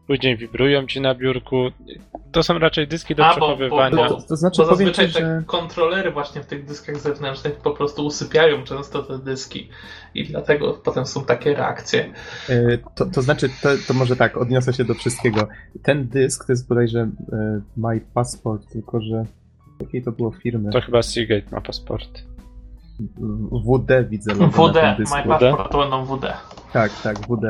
[0.08, 1.70] później wibrują ci na biurku.
[2.32, 3.96] To są raczej dyski do A, bo- bo- przechowywania.
[3.96, 5.44] bo- To, to znaczy, Bo zazwyczaj ci, te że...
[5.48, 9.70] kontrolery właśnie w tych dyskach zewnętrznych po prostu usypiają często te dyski
[10.14, 12.14] i dlatego potem są takie reakcje.
[12.50, 15.48] E, To, to znaczy, to, to może tak, odniosę się do wszystkiego.
[15.84, 17.00] Ten dysk to jest bodajże
[17.34, 19.26] e, My Passport, tylko że
[19.82, 20.72] jakiej to było firmy?
[20.72, 22.10] To chyba Seagate ma paszport.
[23.52, 25.18] WD widzę WD, tym dysku.
[25.18, 26.26] My Passport to będą WD.
[26.74, 27.44] Tak, tak, WD.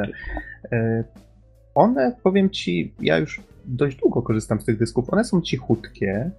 [0.72, 1.04] E,
[1.76, 5.14] One, powiem ci, ja już dość długo korzystam z tych dysków.
[5.14, 6.32] One są cichutkie.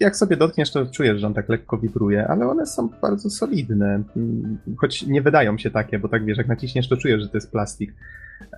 [0.00, 4.02] Jak sobie dotkniesz, to czujesz, że on tak lekko wibruje, ale one są bardzo solidne.
[4.16, 7.36] Mm, Choć nie wydają się takie, bo tak wiesz, jak naciśniesz, to czujesz, że to
[7.36, 7.94] jest plastik.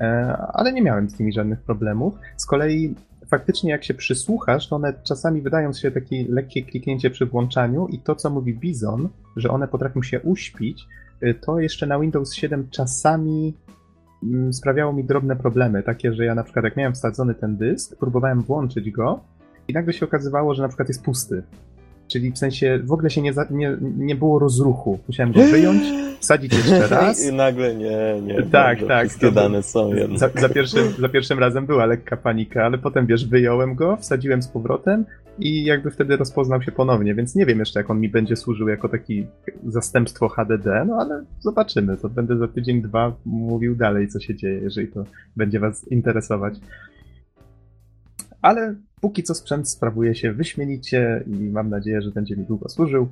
[0.00, 2.14] E, Ale nie miałem z nimi żadnych problemów.
[2.36, 2.94] Z kolei
[3.30, 7.98] faktycznie jak się przysłuchasz, to one czasami wydają się takie lekkie kliknięcie przy włączaniu i
[7.98, 10.86] to, co mówi Bizon, że one potrafią się uśpić,
[11.22, 13.54] y, to jeszcze na Windows 7 czasami
[14.22, 17.96] mm, sprawiało mi drobne problemy, takie, że ja na przykład jak miałem wsadzony ten dysk,
[17.98, 19.20] próbowałem włączyć go
[19.68, 21.42] i nagle się okazywało, że na przykład jest pusty.
[22.08, 24.98] Czyli w sensie w ogóle się nie, za, nie, nie było rozruchu.
[25.08, 25.82] Musiałem go wyjąć,
[26.20, 27.26] wsadzić jeszcze raz.
[27.26, 28.42] I nagle nie, nie.
[28.42, 30.18] Tak, dobra, tak, Wszystkie to- dane są jednak.
[30.18, 34.42] Za, za, pierwszym, za pierwszym razem była lekka panika, ale potem wiesz, wyjąłem go, wsadziłem
[34.42, 35.04] z powrotem
[35.38, 38.68] i jakby wtedy rozpoznał się ponownie, więc nie wiem jeszcze, jak on mi będzie służył
[38.68, 39.26] jako taki
[39.66, 41.96] zastępstwo HDD, no ale zobaczymy.
[41.96, 45.04] To będę za tydzień, dwa mówił dalej, co się dzieje, jeżeli to
[45.36, 46.54] będzie Was interesować.
[48.42, 53.08] Ale póki co sprzęt sprawuje się wyśmienicie i mam nadzieję, że będzie mi długo służył.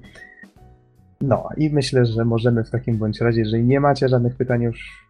[1.20, 5.04] No i myślę, że możemy w takim bądź razie, jeżeli nie macie żadnych pytań już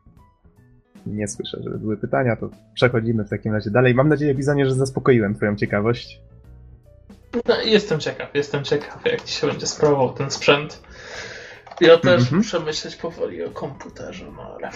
[1.07, 3.95] nie słyszę, żeby były pytania, to przechodzimy w takim razie dalej.
[3.95, 6.21] Mam nadzieję, Bizonie, że zaspokoiłem Twoją ciekawość.
[7.49, 10.83] No, jestem ciekaw, jestem ciekaw, jak ci się będzie sprawował ten sprzęt.
[11.81, 12.37] Ja też Mhm.
[12.37, 14.71] muszę myśleć powoli o komputerze, no ale.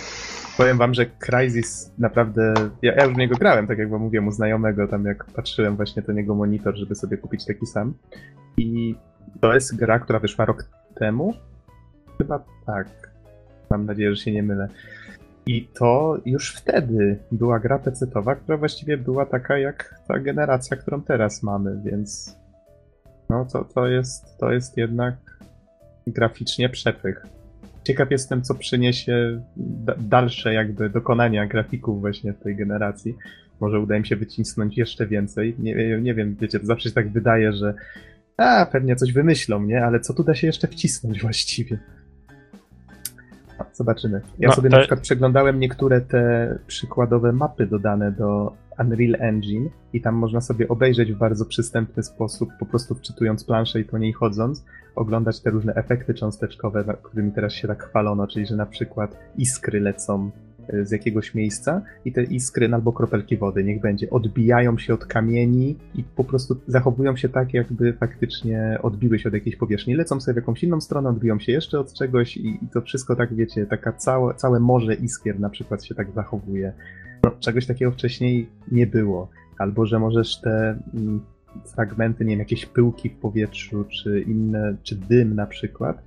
[0.56, 2.54] Powiem Wam, że Crysis naprawdę.
[2.82, 5.76] Ja, ja już w niego grałem, tak jak Wam mówiłem, u znajomego, tam jak patrzyłem
[5.76, 7.94] właśnie ten jego monitor, żeby sobie kupić taki sam.
[8.56, 8.94] I
[9.40, 11.34] to jest gra, która wyszła rok temu.
[12.18, 12.86] Chyba tak.
[13.70, 14.68] Mam nadzieję, że się nie mylę.
[15.46, 21.02] I to już wtedy była gra PC-towa, która właściwie była taka jak ta generacja, którą
[21.02, 22.36] teraz mamy, więc
[23.30, 25.14] no to, to, jest, to jest jednak
[26.12, 27.26] graficznie przepych.
[27.84, 33.16] Ciekaw jestem, co przyniesie da- dalsze jakby dokonania grafików właśnie w tej generacji.
[33.60, 35.54] Może uda im się wycisnąć jeszcze więcej.
[35.58, 37.74] Nie, nie wiem, wiecie, to zawsze się tak wydaje, że
[38.36, 39.84] a, pewnie coś wymyślą, nie?
[39.84, 41.78] Ale co tu da się jeszcze wcisnąć właściwie?
[43.58, 44.20] No, zobaczymy.
[44.38, 49.68] Ja No, sobie to- na przykład przeglądałem niektóre te przykładowe mapy dodane do Unreal Engine
[49.92, 53.98] i tam można sobie obejrzeć w bardzo przystępny sposób, po prostu wczytując planszę i po
[53.98, 54.64] niej chodząc,
[54.98, 59.80] oglądać te różne efekty cząsteczkowe, którymi teraz się tak chwalono, czyli że na przykład iskry
[59.80, 60.30] lecą
[60.74, 65.06] y, z jakiegoś miejsca i te iskry albo kropelki wody, niech będzie, odbijają się od
[65.06, 69.94] kamieni i po prostu zachowują się tak, jakby faktycznie odbiły się od jakiejś powierzchni.
[69.94, 73.16] Lecą sobie w jakąś inną stronę, odbiją się jeszcze od czegoś i, i to wszystko
[73.16, 76.72] tak, wiecie, taka całe, całe morze iskier na przykład się tak zachowuje.
[77.24, 79.30] No, czegoś takiego wcześniej nie było.
[79.58, 81.20] Albo, że możesz te mm,
[81.74, 86.02] fragmenty, nie wiem, jakieś pyłki w powietrzu, czy inne, czy dym na przykład,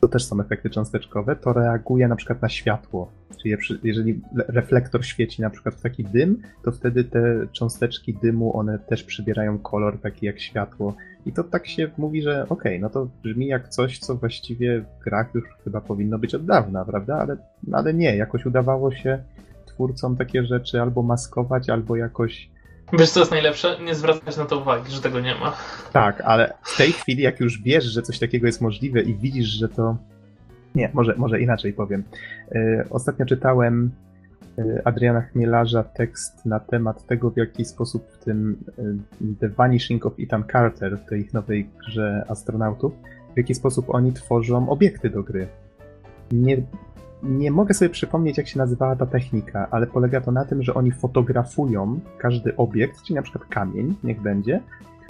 [0.00, 3.10] to też są efekty cząsteczkowe, to reaguje na przykład na światło.
[3.36, 8.56] Czyli jeżeli le- reflektor świeci na przykład w taki dym, to wtedy te cząsteczki dymu,
[8.56, 10.94] one też przybierają kolor taki jak światło.
[11.26, 15.04] I to tak się mówi, że okej, no to brzmi jak coś, co właściwie w
[15.04, 17.16] grach już chyba powinno być od dawna, prawda?
[17.18, 17.36] Ale,
[17.72, 19.18] ale nie, jakoś udawało się
[19.66, 22.50] twórcom takie rzeczy albo maskować, albo jakoś
[22.92, 23.76] Wiesz, co jest najlepsze?
[23.84, 25.56] Nie zwracać na to uwagi, że tego nie ma.
[25.92, 29.46] Tak, ale w tej chwili, jak już wiesz, że coś takiego jest możliwe i widzisz,
[29.48, 29.96] że to.
[30.74, 32.04] Nie, może, może inaczej powiem.
[32.52, 33.90] Yy, Ostatnio czytałem
[34.56, 38.56] yy, Adriana Chmielarza tekst na temat tego, w jaki sposób w tym
[39.20, 42.92] yy, The Vanishing of Ethan Carter, w tej ich nowej grze astronautów,
[43.34, 45.48] w jaki sposób oni tworzą obiekty do gry.
[46.32, 46.56] Nie,
[47.22, 50.74] nie mogę sobie przypomnieć, jak się nazywała ta technika, ale polega to na tym, że
[50.74, 54.60] oni fotografują każdy obiekt, czyli na przykład kamień, niech będzie,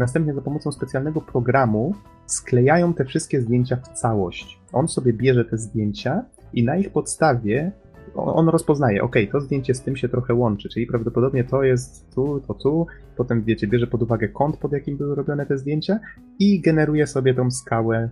[0.01, 1.95] Następnie za pomocą specjalnego programu
[2.27, 4.61] sklejają te wszystkie zdjęcia w całość.
[4.73, 7.73] On sobie bierze te zdjęcia i na ich podstawie
[8.15, 12.41] on rozpoznaje, ok, to zdjęcie z tym się trochę łączy, czyli prawdopodobnie to jest tu,
[12.41, 16.01] to tu, potem wiecie, bierze pod uwagę kąt, pod jakim były robione te zdjęcia
[16.39, 18.11] i generuje sobie tą skałę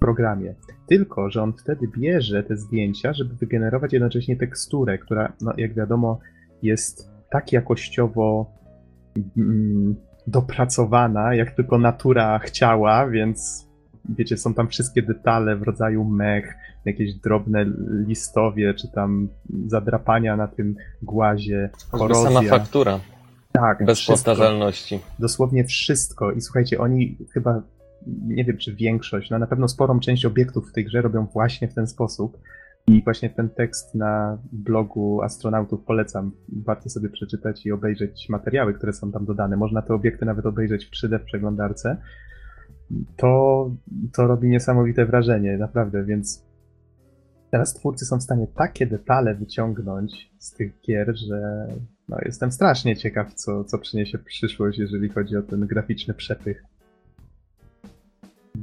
[0.00, 0.54] programie.
[0.86, 6.18] Tylko, że on wtedy bierze te zdjęcia, żeby wygenerować jednocześnie teksturę, która, no, jak wiadomo,
[6.62, 8.52] jest tak jakościowo
[9.36, 13.68] mm, dopracowana, jak tylko natura chciała, więc
[14.08, 17.66] wiecie, są tam wszystkie detale w rodzaju mech, jakieś drobne
[18.06, 19.28] listowie, czy tam
[19.66, 22.30] zadrapania na tym głazie, korozja.
[22.30, 23.00] sama faktura,
[23.52, 25.00] tak, bez wszystko powtarzalności.
[25.18, 26.32] dosłownie wszystko.
[26.32, 27.62] I słuchajcie, oni chyba,
[28.06, 31.68] nie wiem czy większość, no na pewno sporą część obiektów w tej grze robią właśnie
[31.68, 32.38] w ten sposób.
[32.86, 36.32] I właśnie ten tekst na blogu astronautów polecam.
[36.48, 39.56] Warto sobie przeczytać i obejrzeć materiały, które są tam dodane.
[39.56, 41.96] Można te obiekty nawet obejrzeć w 3D w przeglądarce.
[43.16, 43.70] To,
[44.12, 46.46] to robi niesamowite wrażenie, naprawdę, więc
[47.50, 51.68] teraz twórcy są w stanie takie detale wyciągnąć z tych gier, że
[52.08, 56.64] no, jestem strasznie ciekaw, co, co przyniesie przyszłość, jeżeli chodzi o ten graficzny przepych.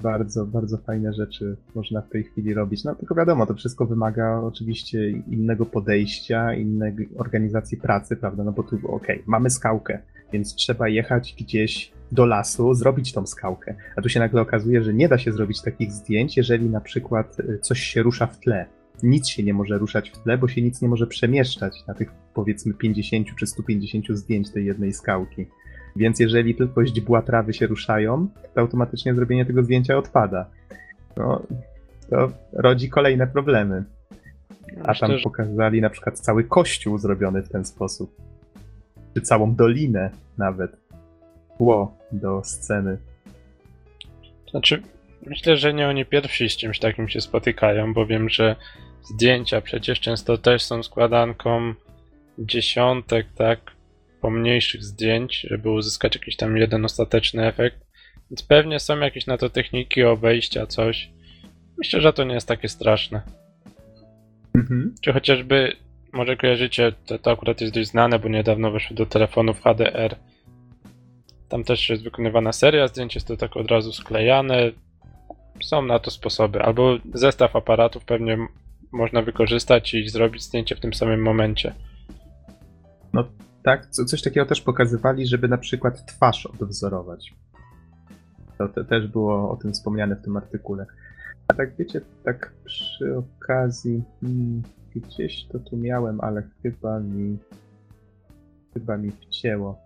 [0.03, 2.83] Bardzo, bardzo fajne rzeczy można w tej chwili robić.
[2.83, 8.43] No tylko wiadomo, to wszystko wymaga oczywiście innego podejścia, innej organizacji pracy, prawda?
[8.43, 9.99] No bo tu, okej, mamy skałkę.
[10.33, 13.75] więc trzeba jechać gdzieś do lasu, zrobić tą skałkę.
[13.95, 17.39] A tu się nagle okazuje, że nie da się zrobić takich zdjęć, jeżeli na przykład
[17.39, 18.65] y, coś się rusza w tle.
[19.03, 22.11] Nic się nie może ruszać w tle, bo się nic nie może przemieszczać na tych
[22.33, 25.45] powiedzmy 50 czy 150 zdjęć tej jednej skałki.
[25.97, 30.45] Więc jeżeli tylko źdźbła trawy się ruszają, to automatycznie zrobienie tego zdjęcia odpada.
[31.17, 31.41] No,
[32.09, 33.83] to rodzi kolejne problemy.
[34.83, 38.15] A tam pokazali na przykład cały kościół zrobiony w ten sposób.
[39.13, 40.77] Czy całą dolinę nawet.
[41.57, 42.97] Tło do sceny.
[44.51, 44.81] Znaczy,
[45.25, 48.55] myślę, że nie oni pierwsi z czymś takim się spotykają, bo wiem, że
[49.03, 51.73] zdjęcia przecież często też są składanką
[52.39, 53.59] dziesiątek, tak,
[54.27, 57.77] pomniejszych zdjęć, żeby uzyskać jakiś tam jeden ostateczny efekt.
[58.31, 61.09] Więc pewnie są jakieś na to techniki obejścia, coś.
[61.77, 63.21] Myślę, że to nie jest takie straszne.
[64.55, 64.95] Mhm.
[65.01, 65.75] Czy chociażby,
[66.13, 70.15] może kojarzycie, to, to akurat jest dość znane, bo niedawno weszły do telefonów HDR.
[71.49, 74.71] Tam też jest wykonywana seria zdjęć, jest to tak od razu sklejane.
[75.63, 76.61] Są na to sposoby.
[76.61, 78.37] Albo zestaw aparatów pewnie
[78.91, 81.73] można wykorzystać i zrobić zdjęcie w tym samym momencie.
[83.67, 87.35] Tak, co, coś takiego też pokazywali, żeby na przykład twarz odwzorować.
[88.57, 90.85] To te, też było o tym wspomniane w tym artykule.
[91.47, 94.61] A tak wiecie, tak przy okazji, hmm,
[94.95, 97.37] gdzieś to tu miałem, ale chyba mi,
[98.73, 99.77] chyba mi wcięło.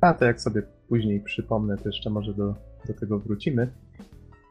[0.00, 2.54] A to jak sobie później przypomnę, to jeszcze może do,
[2.86, 3.68] do tego wrócimy.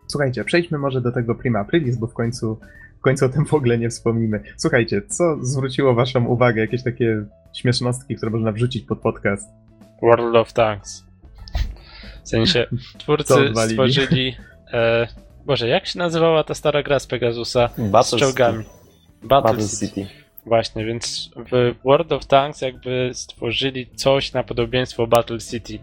[0.07, 2.59] Słuchajcie, przejdźmy może do tego Prima Aprilis, bo w końcu,
[2.99, 4.43] w końcu o tym w ogóle nie wspomnimy.
[4.57, 6.61] Słuchajcie, co zwróciło waszą uwagę?
[6.61, 9.49] Jakieś takie śmiesznostki, które można wrzucić pod podcast?
[10.01, 11.05] World of Tanks.
[12.23, 12.67] W sensie,
[12.99, 13.33] twórcy
[13.69, 14.35] stworzyli...
[14.73, 15.07] E,
[15.45, 17.69] Boże, jak się nazywała ta stara gra z Pegasusa?
[17.77, 18.63] Z Battle czołgami.
[18.63, 18.75] City.
[19.23, 19.87] Battle, Battle City.
[19.87, 20.07] City.
[20.45, 25.79] Właśnie, więc w World of Tanks jakby stworzyli coś na podobieństwo Battle City.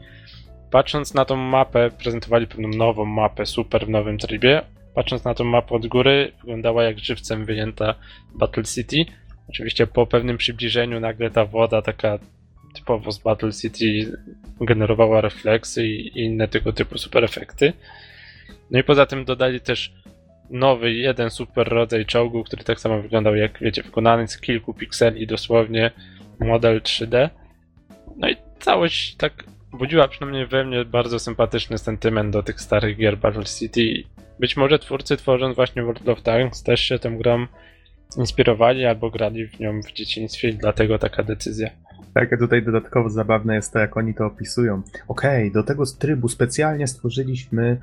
[0.71, 4.63] Patrząc na tą mapę, prezentowali pewną nową mapę, super w nowym trybie.
[4.95, 7.95] Patrząc na tą mapę od góry, wyglądała jak żywcem wyjęta
[8.35, 9.05] Battle City.
[9.49, 12.19] Oczywiście po pewnym przybliżeniu nagle ta woda taka
[12.75, 14.19] typowo z Battle City
[14.61, 17.73] generowała refleksy i inne tego typu super efekty.
[18.71, 19.93] No i poza tym dodali też
[20.51, 25.27] nowy, jeden super rodzaj czołgu, który tak samo wyglądał jak, wiecie, wykonany z kilku pikseli
[25.27, 25.91] dosłownie
[26.41, 27.29] model 3D.
[28.17, 33.19] No i całość tak budziła przynajmniej we mnie bardzo sympatyczny sentyment do tych starych gier
[33.19, 34.03] Battle City.
[34.41, 37.47] Być może twórcy tworząc właśnie World of Tanks też się tą grą
[38.16, 41.71] inspirowali albo grali w nią w dzieciństwie i dlatego taka decyzja.
[42.14, 44.83] Tak, tutaj dodatkowo zabawne jest to, jak oni to opisują.
[45.09, 47.81] Okej, do tego trybu specjalnie stworzyliśmy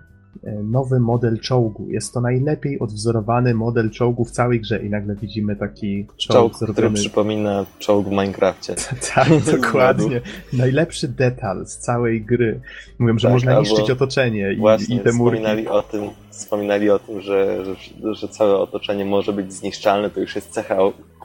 [0.63, 1.87] nowy model czołgu.
[1.89, 6.53] Jest to najlepiej odwzorowany model czołgu w całej grze i nagle widzimy taki czołg, Czołg,
[6.55, 6.95] który zrobiony...
[6.95, 8.75] przypomina czołg w Minecrafcie.
[9.15, 9.27] Tak,
[9.61, 10.21] dokładnie.
[10.53, 12.59] Najlepszy detal z całej gry.
[12.99, 15.37] Mówią, że Tak, można niszczyć otoczenie i, Właśnie i te murki.
[15.37, 20.09] wspominali o tym, wspominali o tym że, że, że całe otoczenie może być zniszczalne.
[20.09, 20.77] To już jest cecha,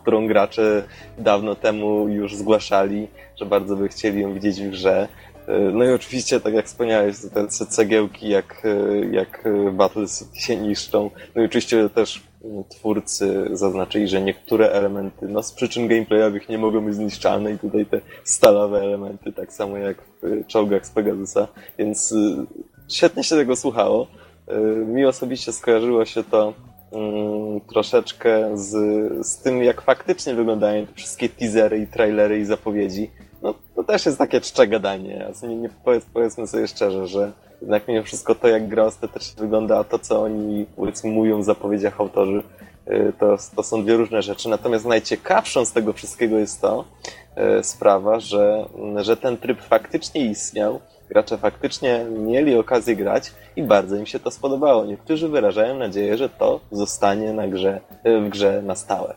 [0.02, 0.82] którą gracze
[1.18, 5.08] dawno temu już zgłaszali, że bardzo by chcieli ją widzieć w grze.
[5.50, 10.40] E, No i oczywiście, tak jak wspomniałeś, te ce- cegiełki jak, e, jak Battle City
[10.40, 11.10] się niszczą.
[11.34, 16.58] No i oczywiście też mm, twórcy zaznaczyli, że niektóre elementy no, z przyczyn gameplayowych nie
[16.58, 20.90] mogą być zniszczalne i tutaj te stalowe elementy, tak samo jak w e, czołgach z
[20.90, 22.14] Pegasusa, więc
[22.88, 24.06] świetnie się tego słuchało.
[24.86, 26.54] Mi osobiście skojarzyło się to
[26.92, 28.70] mm, troszeczkę z,
[29.26, 33.10] z tym, jak faktycznie wyglądają te wszystkie teasery i trailery i zapowiedzi.
[33.80, 35.26] To też jest takie czcze gadanie.
[35.42, 39.78] Nie, nie, powiedz, powiedzmy sobie szczerze, że jednak mimo wszystko to, jak gra ostatecznie wygląda,
[39.78, 42.42] a to, co oni powiedzmy mówią w zapowiedziach autorzy,
[42.88, 44.48] y, to, to są dwie różne rzeczy.
[44.48, 46.84] Natomiast najciekawszą z tego wszystkiego jest to
[47.60, 48.66] y, sprawa, że,
[48.96, 54.30] że ten tryb faktycznie istniał, gracze faktycznie mieli okazję grać i bardzo im się to
[54.30, 54.84] spodobało.
[54.84, 59.14] Niektórzy wyrażają nadzieję, że to zostanie na grze, w grze na stałe.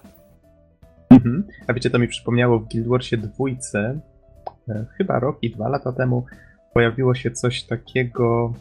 [1.10, 1.48] Mhm.
[1.68, 4.13] A wiecie, to mi przypomniało w Guild Warsie dwójce, e,
[4.98, 6.26] chyba rok i dwa lata temu,
[6.74, 8.54] pojawiło się coś takiego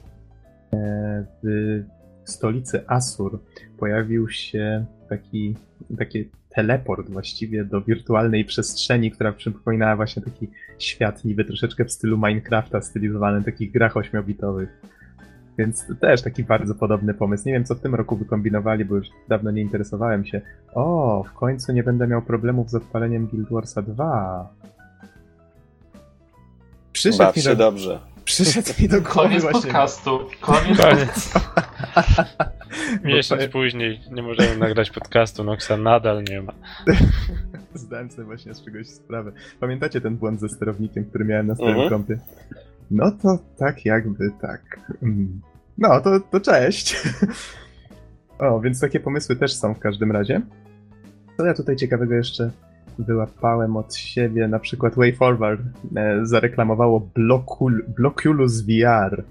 [0.72, 1.84] e, w
[2.24, 3.40] stolicy Asur.
[3.78, 5.56] Pojawił się taki,
[5.98, 12.16] taki teleport właściwie do wirtualnej przestrzeni, która przypominała właśnie taki świat niby troszeczkę w stylu
[12.16, 14.82] Minecrafta stylizowany, w takich grach ośmiobitowych.
[15.58, 17.44] Więc też taki bardzo podobny pomysł.
[17.46, 20.40] Nie wiem, co w tym roku wykombinowali, bo już dawno nie interesowałem się.
[20.74, 24.54] O, w końcu nie będę miał problemów z odpaleniem Guild Warsa 2.
[26.92, 28.00] Przyszedł Baw mi do, dobrze.
[28.24, 29.60] przyszedł mi do głowy Koniec właśnie.
[29.62, 30.18] podcastu.
[30.40, 31.32] Koniec Koniec.
[33.04, 36.52] Miesiąc później nie możemy nagrać podcastu, Noxa nadal nie ma.
[37.74, 39.32] Zdałem sobie właśnie z czegoś sprawę.
[39.60, 41.90] Pamiętacie ten błąd ze sterownikiem, który miałem na starym Mhm.
[41.90, 42.18] kompie?
[42.90, 44.80] No to tak jakby tak.
[45.02, 45.40] Mm.
[45.78, 46.96] No to, to cześć.
[48.38, 50.40] O, więc takie pomysły też są w każdym razie.
[51.36, 52.50] Co ja tutaj ciekawego jeszcze
[53.04, 54.48] wyłapałem od siebie?
[54.48, 55.60] Na przykład WayForward
[55.96, 59.24] e, zareklamowało Blocul Bloculus VR.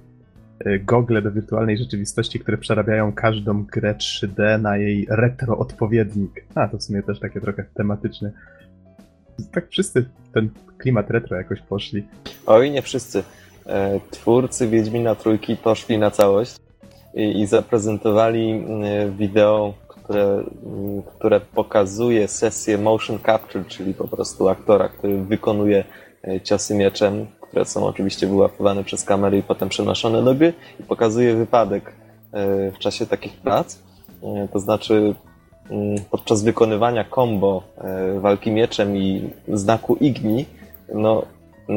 [0.59, 6.45] e, Gogle do wirtualnej rzeczywistości, które przerabiają każdą grę 3D na jej retro odpowiednik.
[6.55, 8.31] A, to w sumie też takie trochę tematyczne.
[9.51, 12.07] Tak wszyscy ten klimat retro jakoś poszli.
[12.45, 13.23] Oj, nie wszyscy.
[13.65, 16.55] E, Twórcy Wiedźmina Trójki poszli na całość
[17.13, 19.73] i, i zaprezentowali mm, wideo,
[20.03, 25.83] które, mm, które pokazuje sesję motion capture, czyli po prostu aktora, który wykonuje
[26.27, 30.83] e, ciosy mieczem, które są oczywiście wyłapywane przez kamery i potem przenoszone do gry i
[30.83, 31.93] pokazuje wypadek
[32.31, 33.79] e, w czasie takich prac.
[34.23, 35.15] E, To znaczy
[35.69, 37.63] mm, podczas wykonywania combo
[38.19, 40.45] walki mieczem i znaku igni,
[40.93, 41.25] no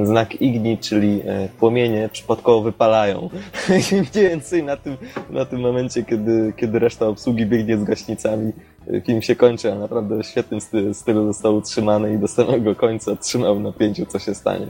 [0.02, 3.28] znak igni, czyli e, płomienie przypadkowo wypalają.
[3.68, 4.96] I mniej więcej na tym,
[5.30, 8.52] na tym momencie, kiedy, kiedy reszta obsługi biegnie z gaśnicami,
[8.94, 12.74] e, film się kończy, a naprawdę w świetnym stylu, stylu został utrzymany i do samego
[12.74, 14.66] końca trzymał w napięciu, co się stanie.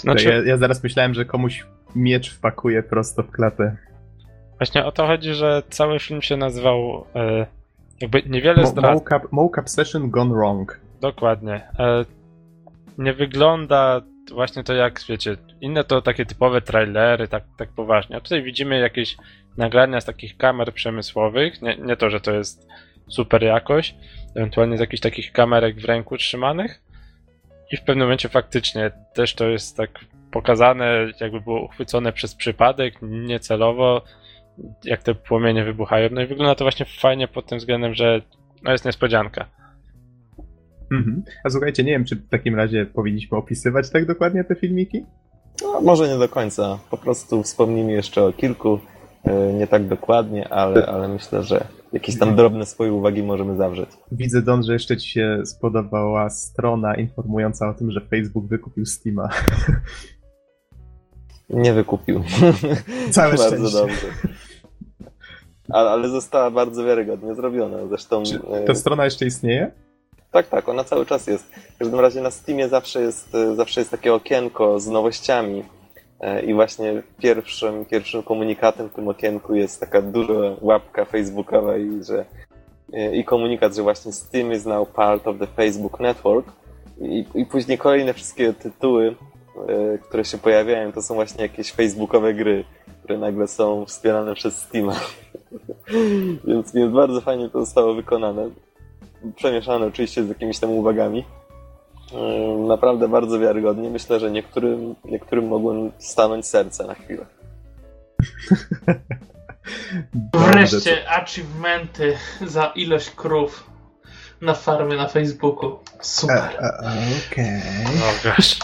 [0.00, 1.66] Znaczy, Ja, ja zaraz myślałem, że komuś
[1.96, 3.76] miecz wpakuje prosto w klatę.
[4.58, 7.46] właśnie o to chodzi, że cały film się nazywał e,
[8.00, 8.92] jakby niewiele zdradza.
[8.94, 10.80] Mocap, mocap Session Gone Wrong.
[11.00, 11.54] Dokładnie.
[11.78, 12.04] E,
[12.98, 14.00] nie wygląda
[14.30, 18.16] właśnie to jak, wiecie, inne to takie typowe trailery, tak, tak poważnie.
[18.16, 19.16] A tutaj widzimy jakieś
[19.56, 21.62] nagrania z takich kamer przemysłowych.
[21.62, 22.68] Nie, nie to, że to jest
[23.08, 23.94] super jakość,
[24.34, 26.82] ewentualnie z jakichś takich kamerek w ręku trzymanych.
[27.72, 29.90] I w pewnym momencie faktycznie też to jest tak
[30.30, 34.02] pokazane, jakby było uchwycone przez przypadek, niecelowo,
[34.84, 36.08] jak te płomienie wybuchają.
[36.12, 38.22] No i wygląda to właśnie fajnie pod tym względem, że
[38.62, 39.61] no jest niespodzianka.
[40.92, 41.22] Mhm.
[41.44, 45.06] A słuchajcie, nie wiem, czy w takim razie powinniśmy opisywać tak dokładnie te filmiki?
[45.62, 46.78] No, może nie do końca.
[46.90, 48.78] Po prostu wspomnijmy jeszcze o kilku,
[49.24, 53.90] e, nie tak dokładnie, ale, ale myślę, że jakieś tam drobne swoje uwagi możemy zawrzeć.
[54.12, 59.28] Widzę, Don, że jeszcze ci się spodobała strona informująca o tym, że Facebook wykupił Steama.
[61.50, 62.22] Nie wykupił.
[63.10, 63.78] Całe bardzo szczęście.
[63.78, 64.06] dobrze.
[65.68, 67.86] Ale, ale została bardzo wiarygodnie zrobiona.
[67.88, 68.22] Zresztą.
[68.22, 69.70] Czy e, ta strona jeszcze istnieje?
[70.32, 71.44] Tak, tak, ona cały czas jest.
[71.54, 75.64] W każdym razie na Steamie zawsze jest, e, zawsze jest takie okienko z nowościami.
[76.20, 82.04] E, I właśnie pierwszym, pierwszym komunikatem w tym okienku jest taka duża łapka facebookowa i,
[82.04, 82.24] że,
[82.92, 86.46] e, i komunikat, że właśnie Steam is now part of the Facebook network.
[87.00, 89.16] I, i później kolejne wszystkie tytuły,
[90.02, 92.64] które się pojawiają, to są właśnie jakieś facebookowe gry,
[93.02, 95.00] które nagle są wspierane przez Steama.
[96.46, 98.50] więc, więc bardzo fajnie to zostało wykonane
[99.36, 101.24] przemieszane oczywiście z jakimiś tam uwagami.
[102.68, 103.90] Naprawdę bardzo wiarygodnie.
[103.90, 107.26] Myślę, że niektórym, niektórym mogłem stanąć serce na chwilę.
[110.52, 112.16] Wreszcie achievementy
[112.46, 113.70] za ilość krów
[114.40, 115.78] na farmie na Facebooku.
[116.00, 116.72] Super.
[117.30, 117.62] Okej.
[117.96, 118.58] O gosh.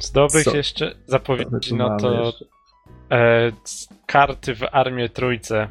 [0.00, 0.56] Z dobrych Co?
[0.56, 2.32] jeszcze zapowiedzi, no to
[3.10, 3.52] e,
[4.06, 5.68] karty w Armię Trójce.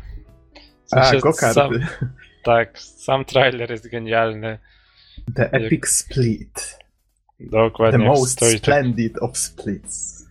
[0.91, 1.87] W A, sensie go sam, karty.
[2.43, 4.57] tak, sam trailer jest genialny.
[5.35, 6.77] The Epic Split.
[7.39, 8.05] The Dokładnie.
[8.05, 8.61] most stoi tak.
[8.61, 10.25] splendid of splits.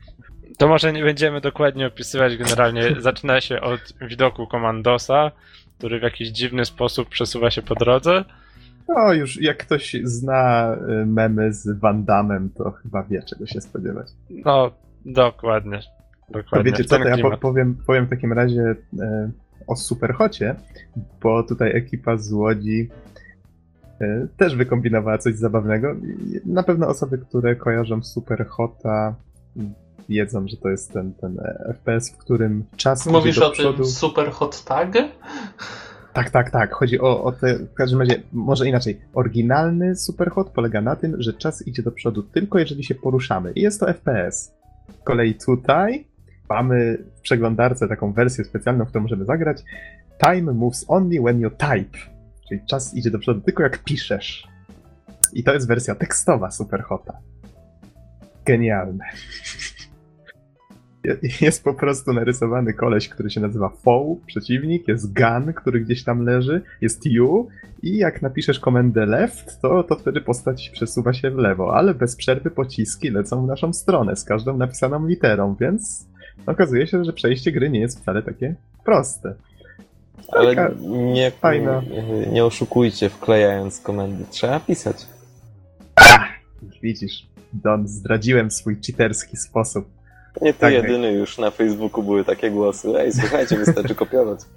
[0.58, 2.36] To może nie będziemy dokładnie opisywać.
[2.36, 5.30] Generalnie zaczyna się od widoku komandosa,
[5.78, 8.24] który w jakiś dziwny sposób przesuwa się po drodze.
[8.88, 13.60] No już jak ktoś zna y, memy z Van Damme, to chyba wie czego się
[13.60, 14.06] spodziewać.
[14.30, 14.70] No,
[15.04, 15.80] dokładnie.
[16.32, 16.70] To Dokładnie.
[16.70, 19.30] wiecie w co, to ja po, powiem, powiem w takim razie e,
[19.66, 20.54] o Superhocie,
[21.22, 22.88] bo tutaj ekipa z Łodzi
[24.00, 25.96] e, też wykombinowała coś zabawnego.
[26.46, 29.14] Na pewno osoby, które kojarzą Superhota
[30.08, 33.76] wiedzą, że to jest ten, ten FPS, w którym czas Mówisz idzie do o przodu.
[33.76, 34.92] tym super hot tag?
[36.12, 36.74] Tak, tak, tak.
[36.74, 39.00] Chodzi o, o te, w każdym razie, może inaczej.
[39.14, 43.52] Oryginalny Superhot polega na tym, że czas idzie do przodu tylko jeżeli się poruszamy.
[43.52, 44.54] I jest to FPS.
[45.00, 46.09] Z kolei tutaj
[46.50, 49.62] mamy w przeglądarce taką wersję specjalną, w którą możemy zagrać.
[50.24, 51.98] Time moves only when you type.
[52.48, 54.48] Czyli czas idzie do przodu tylko jak piszesz.
[55.32, 57.18] I to jest wersja tekstowa Superhota.
[58.44, 59.04] Genialne.
[61.40, 66.22] Jest po prostu narysowany koleś, który się nazywa Foe, przeciwnik, jest Gun, który gdzieś tam
[66.22, 67.48] leży, jest You
[67.82, 72.16] i jak napiszesz komendę left, to, to wtedy postać przesuwa się w lewo, ale bez
[72.16, 76.08] przerwy pociski lecą w naszą stronę z każdą napisaną literą, więc
[76.46, 79.34] okazuje się, że przejście gry nie jest wcale takie proste.
[80.28, 81.82] Ale Taka nie, fajna.
[82.32, 84.24] nie, oszukujcie wklejając komendy.
[84.30, 85.06] Trzeba pisać.
[86.82, 87.26] Widzisz.
[87.52, 89.88] Don, zdradziłem swój cheaterski sposób.
[90.42, 92.88] Nie ty Tak, jedyny już na Facebooku były takie głosy.
[92.98, 94.40] Ej, słuchajcie, wystarczy kopiować.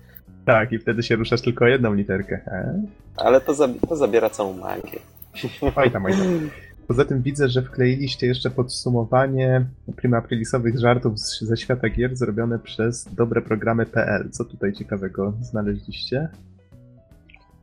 [0.45, 2.35] Tak, i wtedy się ruszasz tylko jedną literkę.
[2.47, 2.81] E?
[3.17, 4.99] Ale to, zabi- to zabiera całą magię.
[5.75, 6.21] Oj tam, oj tam.
[6.87, 9.65] Poza tym widzę, że wkleiliście jeszcze podsumowanie
[9.95, 14.29] prima aprilisowych żartów z, ze świata gier zrobione przez dobreprogramy.pl.
[14.31, 16.29] Co tutaj ciekawego znaleźliście?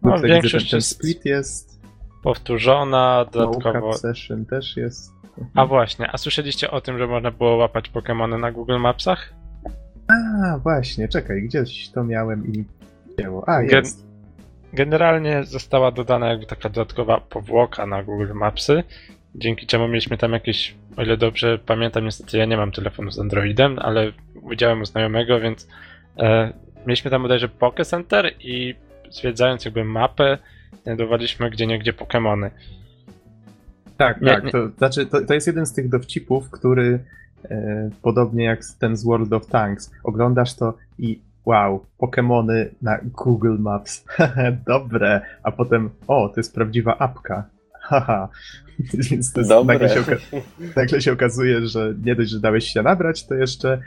[0.02, 1.80] No, tutaj widzę, większość ten, ten jest- split jest,
[2.22, 3.80] Powtórzona, dodatkowo.
[3.80, 5.12] mocap session też jest.
[5.54, 9.32] A właśnie, a słyszeliście o tym, że można było łapać Pokémony na Google Mapsach?
[10.08, 12.64] A, właśnie, czekaj, gdzieś to miałem i
[13.18, 13.48] dzieło.
[13.48, 14.06] A, Gen- jest.
[14.72, 18.82] Generalnie została dodana jakby taka dodatkowa powłoka na Google Mapsy,
[19.34, 23.18] dzięki czemu mieliśmy tam jakieś, o ile dobrze pamiętam, niestety ja nie mam telefonu z
[23.18, 24.12] Androidem, ale
[24.50, 25.68] widziałem u znajomego, więc
[26.18, 26.52] e,
[26.86, 28.74] mieliśmy tam bodajże Poke Center i
[29.10, 30.38] zwiedzając jakby mapę,
[30.82, 32.50] znajdowaliśmy gdzie niegdzie Pokémony.
[33.96, 34.44] Tak, Nie, tak.
[34.44, 34.50] nie.
[34.50, 36.98] To, znaczy, to, to jest jeden z tych dowcipów, który
[37.44, 43.58] e, podobnie jak ten z World of Tanks, oglądasz to i wow, Pokémony na Google
[43.58, 44.04] Maps.
[44.66, 45.20] Dobre.
[45.42, 47.44] A potem, o, to jest prawdziwa apka.
[47.80, 48.28] Haha.
[49.10, 50.04] Więc to jest, nagle, się
[50.76, 53.80] nagle się okazuje, że nie dość, że dałeś się nabrać, to jeszcze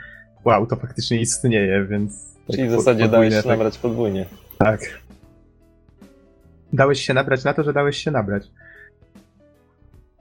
[0.44, 2.34] wow, to faktycznie istnieje, więc...
[2.50, 3.48] Czyli tak w zasadzie podwójnie dałeś się efekt.
[3.48, 4.26] nabrać podwójnie.
[4.58, 4.80] Tak.
[6.72, 8.50] Dałeś się nabrać na to, że dałeś się nabrać.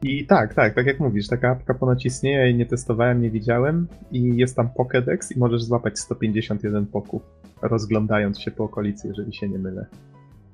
[0.03, 3.29] I tak, tak, tak jak mówisz, taka apka ponoć istnieje, ja jej nie testowałem, nie
[3.29, 7.21] widziałem i jest tam Pokédex i możesz złapać 151 poków,
[7.61, 9.85] rozglądając się po okolicy, jeżeli się nie mylę.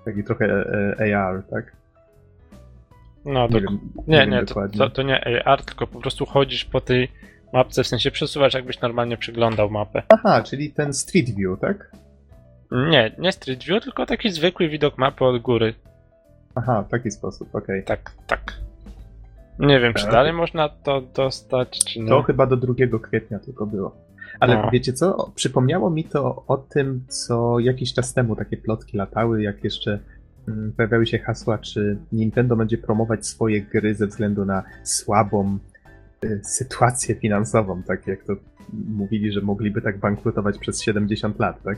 [0.06, 0.45] Taki trochę
[1.00, 1.76] e, AR, tak?
[3.26, 6.26] No, Nie dok- wiem, nie, wiem nie, to, to, to nie AR, tylko po prostu
[6.26, 7.12] chodzisz po tej
[7.54, 10.04] mapce, w sensie przesuwasz jakbyś normalnie przeglądał mapę.
[10.10, 11.91] Aha, czyli ten Street View, tak?
[12.72, 15.74] Nie, nie Street View, tylko taki zwykły widok mapy od góry.
[16.56, 17.84] Aha, w taki sposób, okej.
[17.84, 18.54] Tak, tak.
[19.60, 20.12] Nie wiem, czy Tak.
[20.14, 22.07] dalej można to dostać, czy nie.
[22.07, 23.95] To chyba do 2 kwietnia tylko było.
[24.39, 24.70] Ale No.
[24.72, 25.32] wiecie co?
[25.36, 29.99] Przypomniało mi to o tym, co jakiś czas temu takie plotki latały, jak jeszcze
[30.47, 35.57] mm, pojawiały się hasła, czy Nintendo będzie promować swoje gry ze względu na słabą
[36.26, 38.34] y, sytuację finansową, tak jak to
[38.89, 41.78] mówili, że mogliby tak bankrutować przez 70 lat, tak?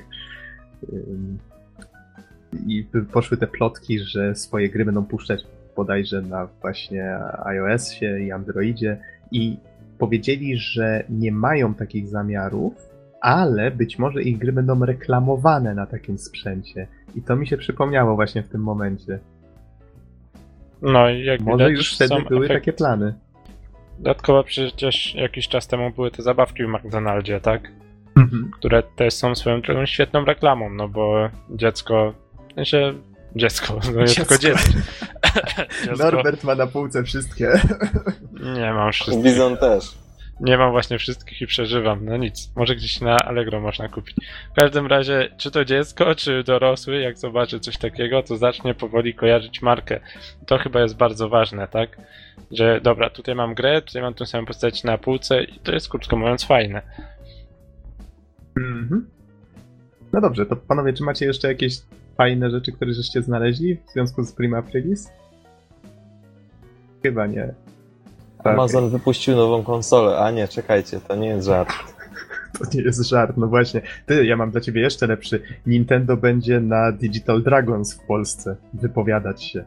[2.67, 5.43] I poszły te plotki, że swoje gry będą puszczać
[5.76, 8.97] bodajże na właśnie iOSie i Androidzie
[9.32, 9.57] i
[9.97, 12.74] powiedzieli, że nie mają takich zamiarów,
[13.22, 16.88] ale być może ich gry będą reklamowane na takim sprzęcie.
[17.15, 19.19] I to mi się przypomniało właśnie w tym momencie.
[20.82, 22.59] No i jak Może widać, już wtedy były efekty.
[22.59, 23.13] takie plany.
[23.97, 27.72] Dodatkowo przecież jakiś czas temu były te zabawki w McDonaldzie, tak?
[28.17, 28.51] Mhm.
[28.53, 32.13] Które też są swoją drogą świetną reklamą, no bo dziecko,
[32.49, 32.93] w sensie
[33.36, 34.25] dziecko, no nie Dziecko.
[34.25, 34.69] tylko dziecko.
[35.86, 37.61] dziecko Norbert ma na półce wszystkie.
[38.55, 39.23] nie mam wszystkich.
[39.23, 40.01] Bizon też.
[40.39, 42.05] Nie mam właśnie wszystkich i przeżywam.
[42.05, 44.15] No nic, może gdzieś na Allegro można kupić.
[44.51, 49.13] W każdym razie, czy to dziecko, czy dorosły, jak zobaczy coś takiego, to zacznie powoli
[49.13, 49.99] kojarzyć markę.
[50.45, 51.97] To chyba jest bardzo ważne, tak?
[52.51, 55.89] Że dobra, tutaj mam grę, tutaj mam tę samą postać na półce i to jest
[55.89, 56.82] krótko mówiąc fajne.
[58.57, 59.09] Mhm.
[60.13, 61.73] No dobrze, to panowie, czy macie jeszcze jakieś
[62.22, 65.11] fajne rzeczy, które żeście znaleźli w związku z Prima Aprilis?
[67.03, 67.53] Chyba nie.
[68.43, 70.17] Amazon wypuścił nową konsolę.
[70.17, 71.74] A nie, czekajcie, to nie jest żart.
[72.59, 73.82] To nie jest żart, no właśnie.
[74.05, 75.41] Ty, ja mam dla ciebie jeszcze lepszy.
[75.65, 79.63] Nintendo będzie na Digital Dragons w Polsce wypowiadać się.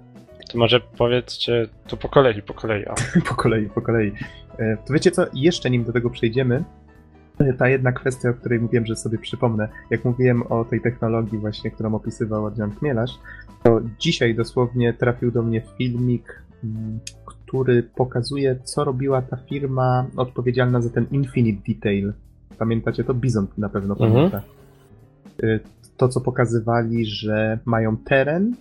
[0.53, 2.85] To może powiedzcie, to po kolei, po kolei.
[3.29, 4.13] Po kolei, po kolei.
[4.59, 6.65] E, To wiecie co, jeszcze nim do tego przejdziemy,
[7.59, 11.71] ta jedna kwestia, o której mówiłem, że sobie przypomnę, jak mówiłem o tej technologii właśnie,
[11.71, 13.19] którą opisywał Adrian Chmielarz,
[13.63, 20.81] to dzisiaj dosłownie trafił do mnie filmik, mm, który pokazuje, co robiła ta firma odpowiedzialna
[20.81, 22.13] za ten Infinite Detail.
[22.59, 23.15] Pamiętacie to?
[23.15, 24.13] Bizon na pewno Mhm.
[24.13, 24.43] pamięta.
[25.43, 25.61] Y,
[25.97, 28.55] To, co pokazywali, że mają teren,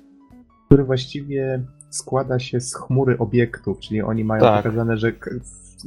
[0.65, 4.63] który właściwie składa się z chmury obiektów, czyli oni mają Tak.
[4.63, 5.11] pokazane, że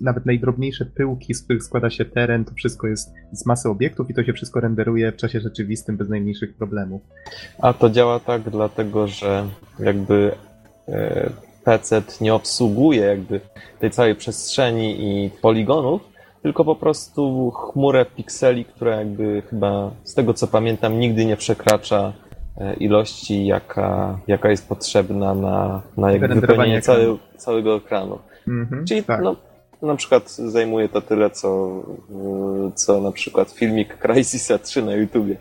[0.03, 4.15] nawet najdrobniejsze pyłki, z których składa się teren, to wszystko jest z masy obiektów i
[4.15, 7.03] to się wszystko renderuje w czasie rzeczywistym bez najmniejszych problemów.
[7.59, 9.47] A to działa tak dlatego, że
[9.79, 10.33] jakby
[10.89, 11.31] e,
[11.65, 13.41] PC nie obsługuje jakby
[13.79, 20.35] tej całej przestrzeni i poligonów, tylko po prostu chmurę pikseli, która jakby chyba z tego
[20.35, 22.13] co pamiętam nigdy nie przekracza
[22.59, 28.19] e, ilości, jaka, jaka jest potrzebna na, na jakby wypełnienie cały, całego ekranu.
[28.49, 29.23] Mhm, Czyli tak.
[29.23, 29.37] no,
[29.83, 31.83] na przykład zajmuje to tyle, co,
[32.75, 35.37] co na przykład filmik Crysisa 3 na YouTubie.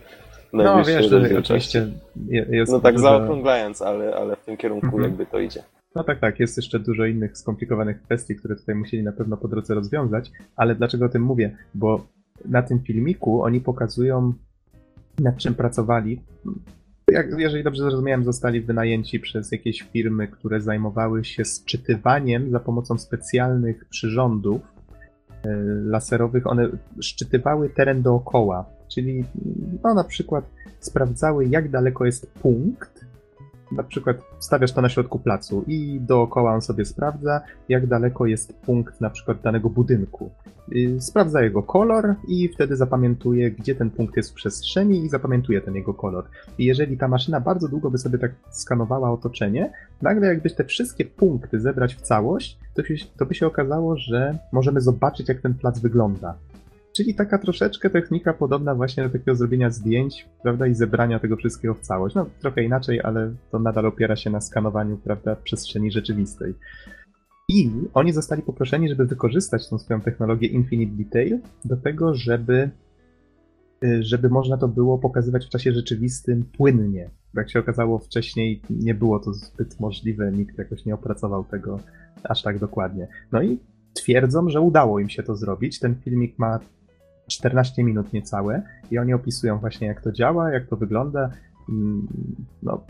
[0.54, 1.88] no wiesz, że oczywiście
[2.30, 5.04] je- jest No tak dużo- zaokrąglając, ale, ale w tym kierunku Mhm.
[5.04, 5.64] jakby to idzie.
[5.96, 9.48] No tak, tak, jest jeszcze dużo innych skomplikowanych kwestii, które tutaj musieli na pewno po
[9.48, 11.58] drodze rozwiązać, ale dlaczego o tym mówię?
[11.74, 12.06] Bo
[12.46, 14.34] na tym filmiku oni pokazują,
[15.20, 16.22] nad czym pracowali.
[17.12, 22.98] Jak, jeżeli dobrze zrozumiałem, zostali wynajęci przez jakieś firmy, które zajmowały się szczytywaniem za pomocą
[22.98, 24.62] specjalnych przyrządów
[25.44, 26.48] e, laserowych.
[26.48, 29.26] One szczytywały teren dookoła, czyli
[29.84, 30.46] no, na przykład
[30.80, 32.95] sprawdzały, jak daleko jest punkt.
[33.72, 38.54] Na przykład stawiasz to na środku placu i dookoła on sobie sprawdza, jak daleko jest
[38.54, 40.30] punkt na przykład danego budynku.
[40.72, 45.62] Y, Sprawdza jego kolor i wtedy zapamiętuje, gdzie ten punkt jest w przestrzeni i zapamiętuje
[45.62, 46.26] ten jego kolor.
[46.58, 51.06] I jeżeli ta maszyna bardzo długo by sobie tak skanowała otoczenie, nagle jakbyś te wszystkie
[51.06, 52.84] punkty zebrać w całość, to,
[53.18, 56.36] to by się okazało, że możemy zobaczyć, jak ten plac wygląda.
[56.96, 61.74] Czyli taka troszeczkę technika podobna właśnie do takiego zrobienia zdjęć, prawda, i zebrania tego wszystkiego
[61.74, 62.16] w całość.
[62.16, 66.54] No, trochę inaczej, ale to nadal opiera się na skanowaniu, prawda, przestrzeni rzeczywistej.
[67.50, 72.70] I oni zostali poproszeni, żeby wykorzystać tą swoją technologię Infinite Detail do tego, żeby,
[73.84, 77.10] y, żeby można to było pokazywać w czasie rzeczywistym płynnie.
[77.34, 81.80] Jak się okazało wcześniej, nie było to zbyt możliwe, nikt jakoś nie opracował tego
[82.24, 83.08] aż tak dokładnie.
[83.32, 83.60] No i
[83.94, 85.80] twierdzą, że udało im się to zrobić.
[85.80, 86.60] Ten filmik ma
[87.28, 88.62] 14 minut niecałe
[88.92, 91.30] i oni opisują właśnie jak to działa, jak to wygląda.
[91.70, 92.08] Mm,
[92.64, 92.86] No,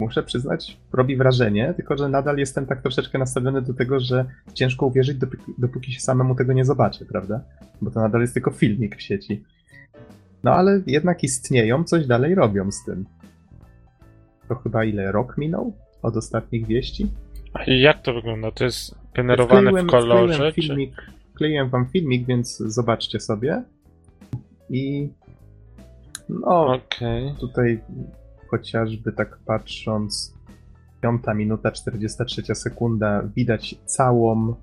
[0.00, 4.24] muszę przyznać, robi wrażenie, tylko że nadal jestem tak troszeczkę nastawiony do tego, że
[4.54, 7.40] ciężko uwierzyć, dopóki, dopóki się samemu tego nie zobaczy, prawda?
[7.82, 9.44] Bo to nadal jest tylko filmik w sieci.
[10.44, 13.04] No ale jednak istnieją, coś dalej robią z tym.
[14.48, 17.06] To chyba ile rok minął od ostatnich wieści?
[17.52, 18.50] A jak to wygląda?
[18.50, 20.52] To jest generowane w kolorze?
[20.52, 21.17] Wkleiłem Czy...
[21.38, 23.62] wkleiłem wam filmik, więc zobaczcie sobie.
[24.70, 25.08] I
[26.28, 27.34] no, Okej.
[27.40, 27.80] tutaj
[28.50, 30.34] chociażby tak patrząc,
[31.00, 34.54] 5 minuta 43 sekunda, widać całą,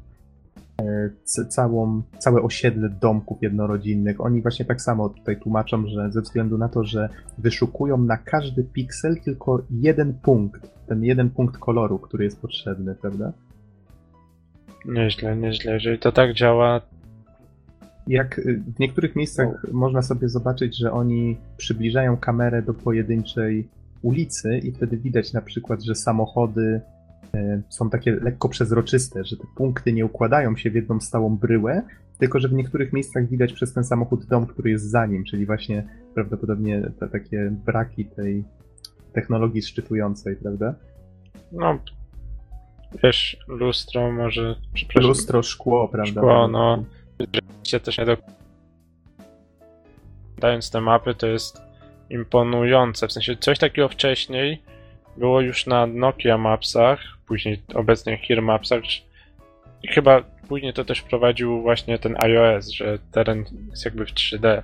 [0.81, 1.09] e,
[1.49, 4.21] całą, całe osiedle domków jednorodzinnych.
[4.21, 8.63] Oni właśnie tak samo tutaj tłumaczą, że ze względu na to, że wyszukują na każdy
[8.63, 13.33] piksel tylko jeden punkt, ten jeden punkt koloru, który jest potrzebny, prawda?
[14.87, 15.73] Nieźle, nieźle.
[15.73, 16.81] Jeżeli to tak działa,
[18.07, 23.67] Jak y, w niektórych miejscach można sobie zobaczyć, że oni przybliżają kamerę do pojedynczej
[24.01, 26.81] ulicy i wtedy widać na przykład, że samochody
[27.35, 31.81] e, są takie lekko przezroczyste, że te punkty nie układają się w jedną stałą bryłę,
[32.17, 35.45] tylko że w niektórych miejscach widać przez ten samochód dom, który jest za nim, czyli
[35.45, 35.83] właśnie
[36.13, 38.43] prawdopodobnie te takie braki tej
[39.13, 40.75] technologii szczytującej, prawda?
[41.51, 41.79] no...
[43.03, 44.55] Wiesz, lustro może...
[44.73, 46.21] Przepraszam, Lustro, szkło, prawda?
[46.21, 46.83] Szkło, no.
[47.63, 48.17] się też nie do...
[50.37, 51.61] Dając te mapy, to jest
[52.09, 53.07] imponujące.
[53.07, 54.61] W sensie coś takiego wcześniej
[55.17, 58.83] było już na Nokia Mapsach, później obecnie Here Mapsach.
[59.83, 64.61] I chyba później to też wprowadził właśnie ten iOS, że teren jest jakby w 3D.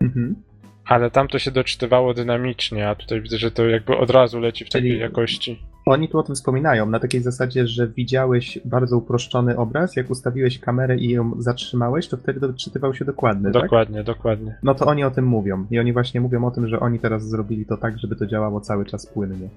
[0.00, 0.42] Mhm.
[0.84, 4.64] Ale tam to się doczytywało dynamicznie, a tutaj widzę, że to jakby od razu leci
[4.64, 5.62] w takiej Czyli- jakości.
[5.86, 10.58] Oni tu o tym wspominają, na takiej zasadzie, że widziałeś bardzo uproszczony obraz, jak ustawiłeś
[10.58, 13.62] kamerę i ją zatrzymałeś, to wtedy doczytywał się dokładny, tak?
[13.62, 14.58] Dokładnie, dokładnie.
[14.62, 15.66] No to oni o tym mówią.
[15.70, 18.60] I oni właśnie mówią o tym, że oni teraz zrobili to tak, żeby to działało
[18.60, 19.48] cały czas płynnie.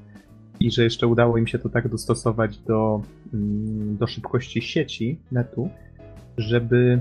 [0.60, 3.02] I że jeszcze udało im się to tak dostosować do,
[3.34, 5.70] mm, do szybkości sieci netu,
[6.38, 7.00] żeby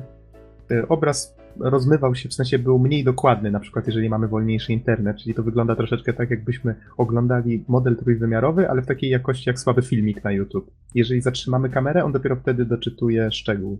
[0.70, 5.16] y, obraz rozmywał się, w sensie był mniej dokładny, na przykład jeżeli mamy wolniejszy internet,
[5.16, 9.82] czyli to wygląda troszeczkę tak, jakbyśmy oglądali model trójwymiarowy, ale w takiej jakości jak słaby
[9.82, 10.70] filmik na YouTube.
[10.94, 13.78] Jeżeli zatrzymamy kamerę, on dopiero wtedy doczytuje szczegół.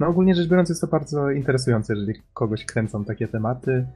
[0.00, 3.86] No ogólnie rzecz biorąc jest to bardzo interesujące, jeżeli kogoś kręcą takie tematy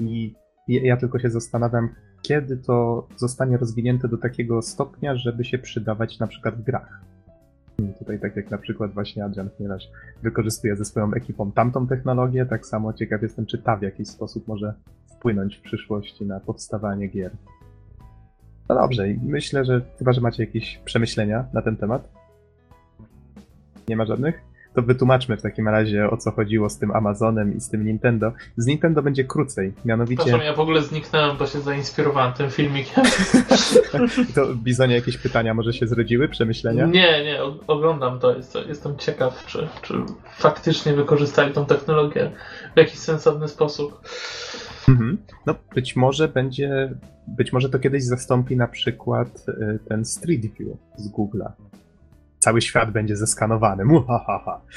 [0.00, 0.34] i
[0.68, 1.88] ja tylko się zastanawiam,
[2.22, 7.00] kiedy to zostanie rozwinięte do takiego stopnia, żeby się przydawać na przykład w grach.
[7.98, 9.88] Tutaj tak jak na przykład właśnie Adrian Chmielaś
[10.22, 14.48] wykorzystuje ze swoją ekipą tamtą technologię, tak samo ciekaw jestem, czy ta w jakiś sposób
[14.48, 14.74] może
[15.16, 17.30] wpłynąć w przyszłości na powstawanie gier.
[18.68, 22.08] No dobrze, myślę, że chyba, że macie jakieś przemyślenia na ten temat.
[23.88, 24.47] Nie ma żadnych?
[24.78, 28.32] To wytłumaczmy w takim razie o co chodziło z tym Amazonem i z tym Nintendo.
[28.56, 33.04] Z Nintendo będzie krócej, mianowicie Przepraszam, ja w ogóle zniknąłem, bo się zainspirowałem tym filmikiem.
[34.34, 36.86] to Bizonie jakieś pytania może się zrodziły, przemyślenia?
[36.86, 38.36] Nie, nie, oglądam to.
[38.36, 39.94] Jest, jestem ciekaw, czy, czy
[40.36, 42.30] faktycznie wykorzystali tą technologię
[42.74, 44.00] w jakiś sensowny sposób.
[44.88, 45.18] Mhm.
[45.46, 46.94] No być może będzie,
[47.26, 51.52] być może to kiedyś zastąpi na przykład y, ten Street View z Google'a.
[52.38, 53.84] Cały świat będzie zeskanowany.
[53.84, 54.60] Muhahaha.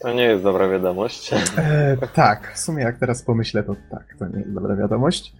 [0.00, 1.30] To nie jest dobra wiadomość.
[1.56, 5.32] E, tak, w sumie jak teraz pomyślę, to tak, to nie jest dobra wiadomość.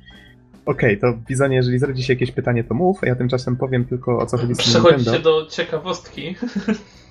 [0.66, 4.18] Okej, to Bizonie, jeżeli zrodzi się jakieś pytanie, to mów, a ja tymczasem powiem tylko
[4.18, 5.44] o co chodzi z tym Przechodzicie Nintendo.
[5.44, 6.36] do ciekawostki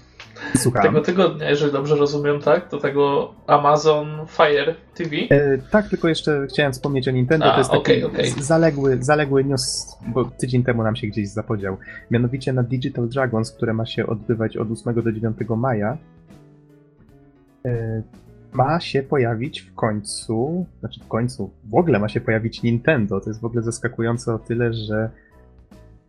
[0.58, 0.82] Słucham.
[0.84, 2.70] tego tygodnia, jeżeli dobrze rozumiem, tak?
[2.70, 5.16] Do tego Amazon Fire TV.
[5.30, 7.46] E, tak, tylko jeszcze chciałem wspomnieć o Nintendo.
[7.46, 8.30] A, to jest taki okej.
[8.30, 11.78] z- zaległy, zaległy news, bo tydzień temu nam się gdzieś zapodział.
[12.12, 15.98] Mianowicie na Digital Dragons, które ma się odbywać od 8 do 9 maja,
[17.66, 18.02] e,
[18.54, 23.22] ma się pojawić w końcu, znaczy w końcu, w ogóle ma się pojawić Nintendo.
[23.22, 25.10] To jest w ogóle zaskakujące o tyle, że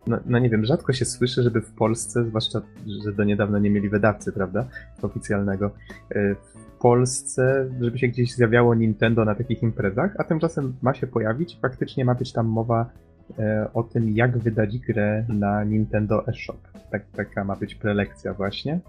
[0.07, 2.63] no, no nie wiem, rzadko się słyszy, żeby w Polsce, zwłaszcza,
[3.05, 4.65] że do niedawna nie mieli wydawcy, prawda,
[5.03, 5.71] oficjalnego,
[6.11, 11.07] e, w Polsce, żeby się gdzieś zjawiało Nintendo na takich imprezach, a tymczasem ma się
[11.07, 12.91] pojawić, faktycznie ma być tam mowa
[13.39, 16.69] e, o tym, jak wydać grę na Nintendo eShop.
[16.91, 18.81] Tak, taka ma być prelekcja właśnie.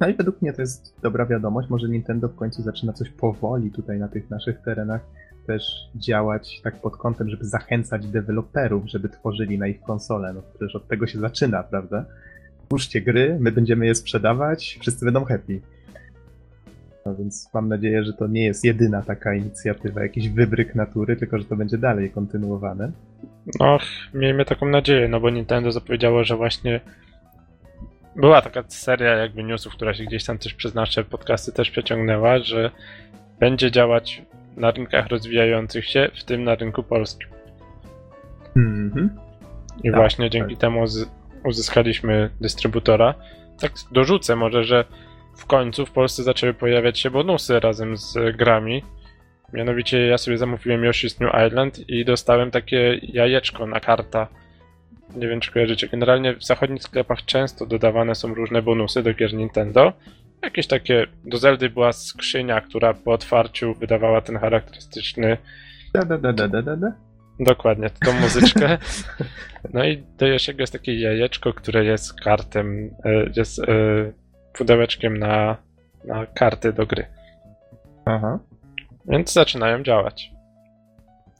[0.00, 3.70] No i według mnie to jest dobra wiadomość, może Nintendo w końcu zaczyna coś powoli
[3.70, 5.00] tutaj na tych naszych terenach
[5.46, 10.32] też działać tak pod kątem, żeby zachęcać deweloperów, żeby tworzyli na ich konsole.
[10.32, 12.04] No przecież od tego się zaczyna, prawda?
[12.66, 15.60] Twórzcie gry, my będziemy je sprzedawać, wszyscy będą happy.
[17.06, 21.38] No więc mam nadzieję, że to nie jest jedyna taka inicjatywa, jakiś wybryk natury, tylko
[21.38, 22.92] że to będzie dalej kontynuowane.
[23.60, 23.78] No,
[24.14, 26.80] miejmy taką nadzieję, no bo Nintendo zapowiedziało, że właśnie
[28.16, 32.38] była taka seria jakby newsów, która się gdzieś tam też przez nasze podcasty też przeciągnęła,
[32.38, 32.70] że
[33.40, 34.22] będzie działać
[34.56, 37.28] na rynkach rozwijających się, w tym na rynku polskim.
[38.56, 39.10] Mhm.
[39.84, 41.10] I Tak, właśnie dzięki temu z,
[41.44, 43.14] uzyskaliśmy dystrybutora.
[43.60, 44.84] Tak dorzucę może, że
[45.36, 48.82] w końcu w Polsce zaczęły pojawiać się bonusy razem z grami.
[49.52, 54.28] Mianowicie ja sobie zamówiłem Yoshi's New Island i dostałem takie jajeczko na karta.
[55.16, 55.88] Nie wiem czy kojarzycie.
[55.88, 59.92] Generalnie w zachodnich sklepach często dodawane są różne bonusy do gier Nintendo.
[60.42, 65.36] Jakieś takie, do Zeldy była skrzynia, która po otwarciu wydawała ten charakterystyczny
[65.94, 66.92] Da, da, da, da, da, da.
[67.40, 68.78] Dokładnie, tą muzyczkę.
[69.74, 73.64] No i do Yoshiego jest takie jajeczko, które jest kartem, e, jest e,
[74.52, 75.56] pudełeczkiem na,
[76.04, 77.06] na karty do gry.
[78.04, 78.38] Aha.
[79.08, 80.30] Więc zaczynają działać.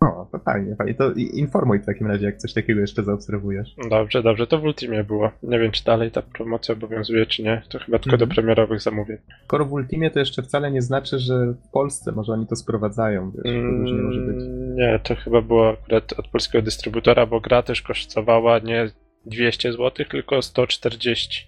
[0.01, 0.95] O, fajnie, fajnie.
[0.95, 3.75] To informuj w takim razie, jak coś takiego jeszcze zaobserwujesz.
[3.91, 5.31] Dobrze, dobrze, to w Ultimie było.
[5.43, 7.63] Nie wiem, czy dalej ta promocja obowiązuje, czy nie.
[7.69, 8.29] To chyba tylko Mhm.
[8.29, 9.19] do premierowych zamówień.
[9.45, 11.35] Skoro w Ultimie to jeszcze wcale nie znaczy, że
[11.69, 14.37] w Polsce może oni to sprowadzają, wiesz, to różnie może być.
[14.45, 18.91] Mm, Nie, to chyba było akurat od polskiego dystrybutora, bo gra też kosztowała nie
[19.27, 21.47] 200 zł, tylko 140.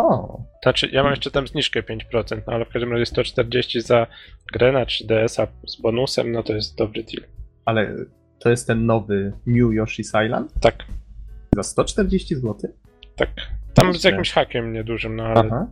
[0.00, 4.06] O, Znaczy, ja mam jeszcze tam zniżkę 5%, no ale w każdym razie 140 za
[4.52, 7.28] grę na 3DS-a z bonusem, no to jest dobry deal.
[7.68, 7.94] Ale
[8.38, 10.74] to jest ten nowy New Yoshi's Island Tak,
[11.56, 12.54] za 140 zł?
[13.16, 13.28] tak.
[13.74, 15.66] Tam z jakimś hakiem niedużym, no ale Aha.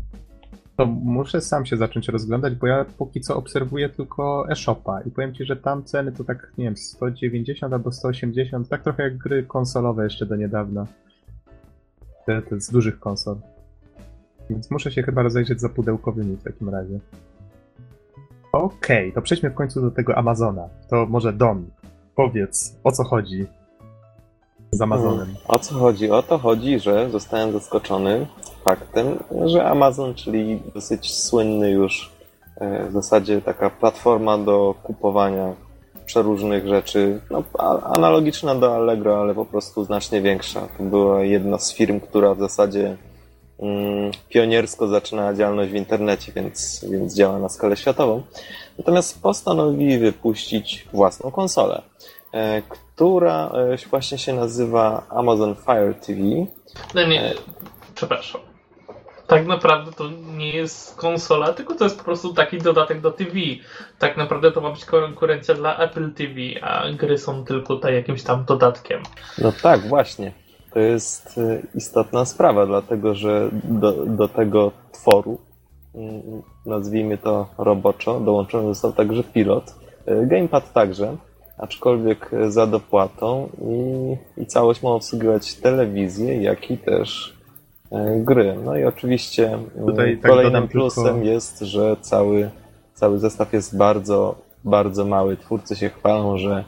[0.76, 5.34] To muszę sam się zacząć rozglądać, bo ja póki co obserwuję tylko eShopa i powiem
[5.34, 9.42] ci, że tam ceny to tak, nie wiem, 190 albo 180, tak trochę jak gry
[9.42, 10.86] konsolowe jeszcze do niedawna.
[12.26, 13.36] Te, te z dużych konsol.
[14.51, 16.99] Więc muszę się chyba rozejrzeć za pudełkowymi w takim razie.
[18.59, 20.68] Okej, to przejdźmy w końcu do tego Amazona.
[20.90, 21.70] To może Don,
[22.14, 23.46] powiedz, o co chodzi
[24.70, 25.34] z Amazonem.
[25.48, 26.11] O co chodzi?
[26.11, 28.26] O to chodzi, że zostałem zaskoczony
[28.64, 32.12] faktem, że Amazon, czyli dosyć słynny już
[32.61, 35.54] e, w zasadzie taka platforma do kupowania
[36.07, 37.42] przeróżnych rzeczy, no,
[37.96, 40.68] analogiczna do Allegro, ale po prostu znacznie większa.
[40.78, 42.96] To była jedna z firm, która w zasadzie
[44.28, 48.22] pioniersko zaczynała działalność w internecie, więc, więc działa na skalę światową.
[48.78, 51.82] Natomiast postanowili wypuścić własną konsolę,
[52.32, 56.20] e, która e, właśnie się nazywa Amazon Fire TV.
[56.94, 57.34] No nie,
[57.94, 58.40] przepraszam.
[59.26, 60.04] Tak naprawdę to
[60.36, 63.32] nie jest konsola, tylko to jest po prostu taki dodatek do TV.
[63.98, 68.22] Tak naprawdę to ma być konkurencja dla Apple TV, a gry są tylko tutaj jakimś
[68.22, 69.02] tam dodatkiem.
[69.38, 70.32] No tak, właśnie.
[70.77, 75.39] To jest e, istotna sprawa, dlatego że do, do tego tworu,
[75.95, 76.22] mm,
[76.66, 79.74] nazwijmy to roboczo, dołączony został także pilot.
[80.07, 81.16] E, Gamepad także,
[81.59, 87.37] aczkolwiek za dopłatą i, i całość ma obsługiwać telewizję, jak i też
[87.93, 88.57] e, gry.
[88.64, 92.51] No i oczywiście mm, Tutaj tak kolejnym tylko- plusem jest, że cały,
[92.95, 95.37] cały zestaw jest bardzo, bardzo mały.
[95.37, 96.64] Twórcy się chwalą, że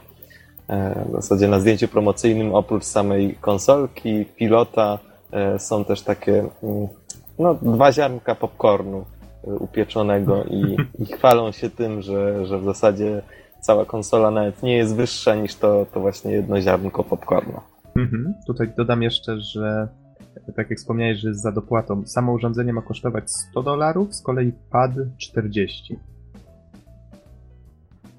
[1.09, 4.99] W zasadzie na zdjęciu promocyjnym oprócz samej konsolki, pilota
[5.31, 6.87] e, są też takie mm,
[7.39, 9.05] no, dwa ziarnka popcornu
[9.47, 13.21] e, upieczonego i, i chwalą się tym, że, że w zasadzie
[13.61, 17.59] cała konsola nawet nie jest wyższa niż to, to właśnie jedno ziarnko popcornu.
[17.95, 18.33] Mhm.
[18.47, 19.87] Tutaj dodam jeszcze, że
[20.55, 22.07] tak jak wspomniałeś, że jest za dopłatą.
[22.07, 25.99] Samo urządzenie ma kosztować 100 dolarów, z kolei pad 40.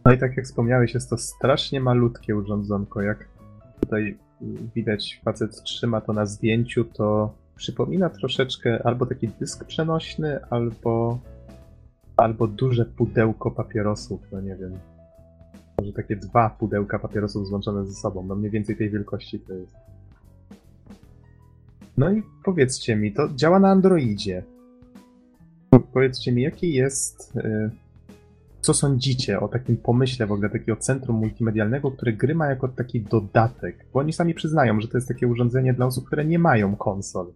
[0.05, 3.03] No i tak jak wspomniałeś, jest to strasznie malutkie urządzonko.
[3.03, 3.29] Jak
[3.81, 4.19] tutaj
[4.75, 11.19] widać, facet trzyma to na zdjęciu, to przypomina troszeczkę albo taki dysk przenośny, albo,
[12.17, 14.79] albo duże pudełko papierosów, no nie wiem.
[15.79, 19.77] Może takie dwa pudełka papierosów złączone ze sobą, no mniej więcej tej wielkości to jest.
[21.97, 24.43] No i powiedzcie mi, to działa na Androidzie.
[25.93, 27.37] Powiedzcie mi, jaki jest.
[27.37, 27.71] y,
[28.61, 33.01] Co sądzicie o takim pomyśle w ogóle takiego centrum multimedialnego, które gry ma jako taki
[33.01, 33.87] dodatek?
[33.93, 37.27] Bo oni sami przyznają, że to jest takie urządzenie dla osób, które nie mają konsol.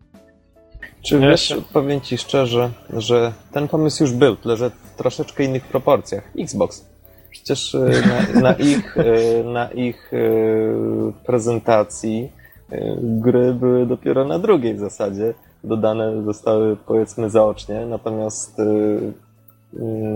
[1.03, 5.45] Czy wiesz, się- powiem ci szczerze, że ten pomysł już był, tyle że w troszeczkę
[5.45, 6.31] innych proporcjach.
[6.39, 6.87] Xbox.
[7.31, 7.91] Przecież e,
[8.35, 10.19] na, na ich, e, na ich e,
[11.27, 12.33] prezentacji
[13.03, 15.35] gry były dopiero na drugiej w zasadzie.
[15.65, 18.61] Dodane zostały powiedzmy zaocznie, natomiast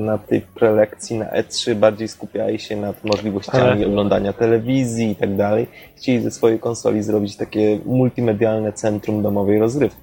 [0.07, 5.37] na tej prelekcji na E3 bardziej skupiali się nad możliwościami Ale- oglądania telewizji i tak
[5.37, 5.67] dalej.
[5.97, 10.01] Chcieli ze swojej konsoli zrobić takie multimedialne centrum domowej rozrywki.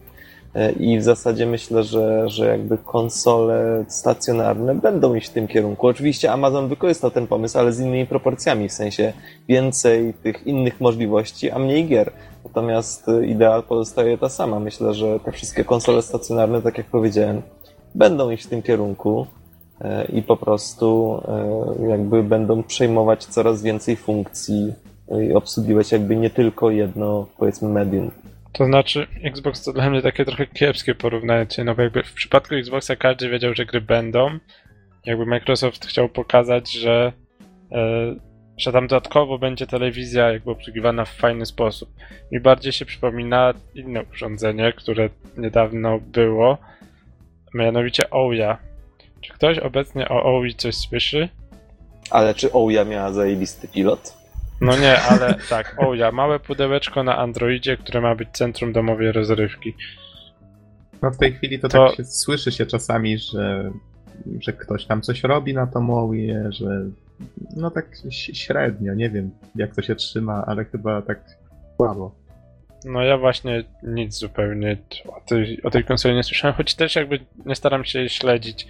[0.56, 5.88] E, I w zasadzie myślę, że, że jakby konsole stacjonarne będą iść w tym kierunku.
[5.88, 9.14] Oczywiście Amazon wykorzystał ten pomysł, ale z innymi proporcjami, w sensie
[9.48, 12.12] więcej tych innych możliwości, a mniej gier.
[12.46, 14.60] Natomiast e, idea pozostaje ta sama.
[14.60, 17.42] Myślę, że te wszystkie konsole stacjonarne, tak jak powiedziałem,
[17.96, 19.28] będą iść w tym kierunku
[20.14, 24.74] i po prostu e, jakby będą przejmować coraz więcej funkcji
[25.30, 28.12] i obsługiwać jakby nie tylko jedno, powiedzmy, medium.
[28.52, 32.56] To znaczy, Xbox to dla mnie takie trochę kiepskie porównanie, no bo jakby w przypadku
[32.56, 34.30] Xboxa każdy wiedział, że gry będą.
[35.06, 37.14] Jakby Microsoft chciał pokazać, że,
[37.72, 38.16] e,
[38.58, 41.90] że tam dodatkowo będzie telewizja jakby obsługiwana w fajny sposób.
[42.32, 46.58] Mi bardziej się przypomina inne urządzenie, które niedawno było,
[47.54, 48.58] mianowicie Ouya.
[49.26, 51.30] Czy ktoś obecnie o Oui coś słyszy?
[52.12, 54.18] Ale czy Ouya miała zajebisty pilot?
[54.62, 59.74] No nie, ale tak, Ouya, małe pudełeczko na Androidzie, które ma być centrum domowej rozrywki.
[61.02, 63.72] No w tej chwili to, To- tak się, słyszy się czasami, że,
[64.40, 66.86] że ktoś tam coś robi na to Mowie, że
[67.56, 71.20] no tak średnio, nie wiem jak to się trzyma, ale chyba tak
[71.76, 72.16] słabo.
[72.86, 77.20] No ja właśnie nic zupełnie o tej, o tej konsoli nie słyszałem, choć też jakby
[77.46, 78.68] nie staram się jej śledzić,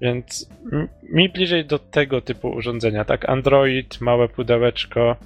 [0.00, 0.48] więc
[1.02, 3.28] mi bliżej do tego typu urządzenia, tak?
[3.28, 5.16] Android, małe pudełeczko,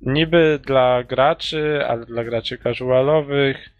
[0.00, 3.70] niby dla graczy, ale dla graczy casualowych,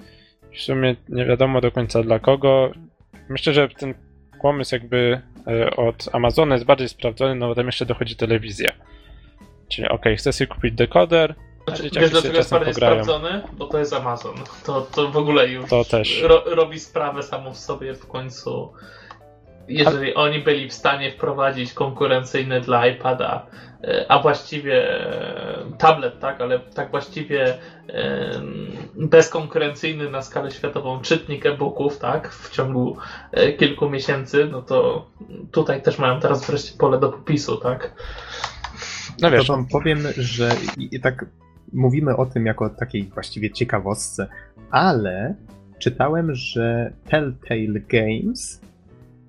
[0.52, 2.70] w sumie nie wiadomo do końca dla kogo.
[3.28, 3.94] Myślę, że ten
[4.42, 8.72] pomysł jakby e, od Amazona jest bardziej sprawdzony, no bo tam jeszcze dochodzi telewizja.
[9.68, 11.34] Czyli okej, chcę sobie kupić dekoder,
[11.68, 13.04] Znaczy, wiesz dlaczego jest bardziej pograją.
[13.04, 13.42] sprawdzony?
[13.52, 14.34] Bo to jest Amazon.
[14.66, 16.22] To, to w ogóle już To też.
[16.22, 18.72] Ro, robi sprawę samą w sobie w końcu.
[19.68, 23.46] Jeżeli oni byli w stanie wprowadzić konkurencyjny dla iPada,
[23.84, 27.58] e, a właściwie e, tablet, tak, ale tak właściwie
[27.88, 28.40] e,
[28.96, 32.96] bezkonkurencyjny na skalę światową czytnik e-booków, tak, w ciągu
[33.58, 35.06] kilku miesięcy, no to
[35.52, 37.92] tutaj też mają teraz wreszcie pole do popisu, tak.
[39.20, 41.26] No wiesz, To wam powiem, że i, i tak
[41.72, 44.28] mówimy o tym jako o takiej właściwie ciekawostce,
[44.70, 45.34] ale
[45.78, 48.67] czytałem, że Telltale Games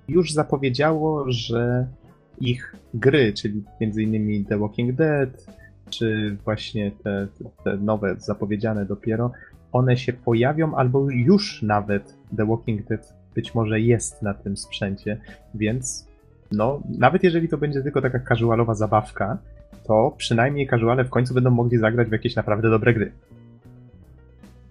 [0.09, 1.87] już zapowiedziało, że
[2.41, 4.45] ich gry, czyli m.in.
[4.45, 5.45] The Walking Dead,
[5.89, 7.27] czy właśnie te,
[7.63, 9.31] te nowe zapowiedziane dopiero,
[9.71, 15.17] one się pojawią albo już nawet The Walking Dead być może jest na tym sprzęcie,
[15.55, 16.07] więc
[16.51, 19.37] no, nawet jeżeli to będzie tylko taka casualowa zabawka,
[19.83, 23.11] to przynajmniej casuale w końcu będą mogli zagrać w jakieś naprawdę dobre gry.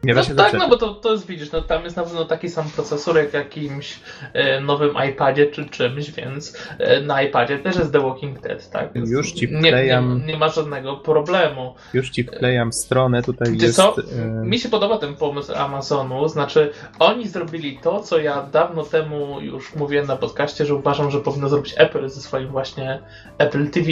[0.03, 2.03] Nie da No się tak, no bo to, to jest, widzisz, no tam jest na
[2.03, 4.01] pewno taki sam procesor jak jakimś
[4.33, 8.93] e, nowym iPadzie czy czymś, więc e, na iPadzie też jest The Walking Dead, tak?
[8.93, 11.75] Więc Już ci nie, nie, wklejam- nie ma żadnego problemu.
[11.95, 13.77] Już ci wklejam stronę, tutaj Wiecie jest...
[13.77, 13.95] co?
[14.23, 19.41] e, Mi się podoba ten pomysł Amazonu, znaczy oni zrobili to, co ja dawno temu
[19.41, 22.99] już mówiłem na podcaście, że uważam, że powinno zrobić Apple ze swoim właśnie
[23.39, 23.87] Apple TV.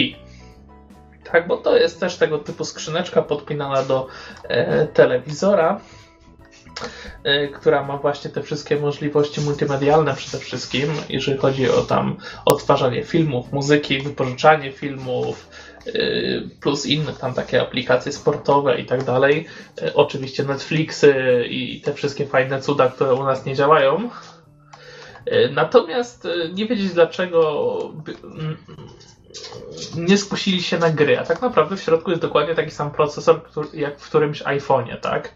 [1.32, 4.07] Tak, bo to jest też tego typu skrzyneczka podpinana do
[4.48, 5.80] e, telewizora,
[7.55, 13.53] która ma właśnie te wszystkie możliwości multimedialne przede wszystkim, jeżeli chodzi o tam odtwarzanie filmów,
[13.53, 15.49] muzyki, wypożyczanie filmów,
[15.87, 15.91] e,
[16.61, 19.47] plus inne tam takie aplikacje sportowe i tak dalej.
[19.83, 24.11] E, Oczywiście Netflixy i te wszystkie fajne cuda, które u nas nie działają.
[25.51, 27.79] Natomiast nie wiedzieć dlaczego
[28.24, 28.57] mm,
[29.97, 33.41] nie skusili się na gry, a tak naprawdę w środku jest dokładnie taki sam procesor
[33.74, 35.35] jak w którymś iPhone'ie, tak?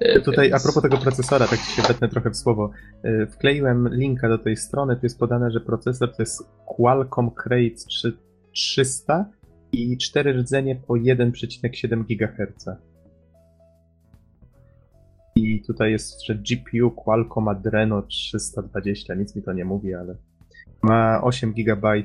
[0.00, 2.70] E, Tutaj a propos tego procesora, tak się wetnę trochę w słowo.
[3.02, 7.86] E, Wkleiłem linka do tej strony, tu jest podane, że procesor to jest Qualcomm Crate
[7.88, 8.18] 3,
[8.52, 9.26] 300
[9.72, 12.66] i 4 rdzenie po 1,7 GHz.
[15.36, 20.16] I tutaj jest jeszcze GPU Qualcomm Adreno 320, nic mi to nie mówi, ale
[20.82, 22.02] ma 8 GB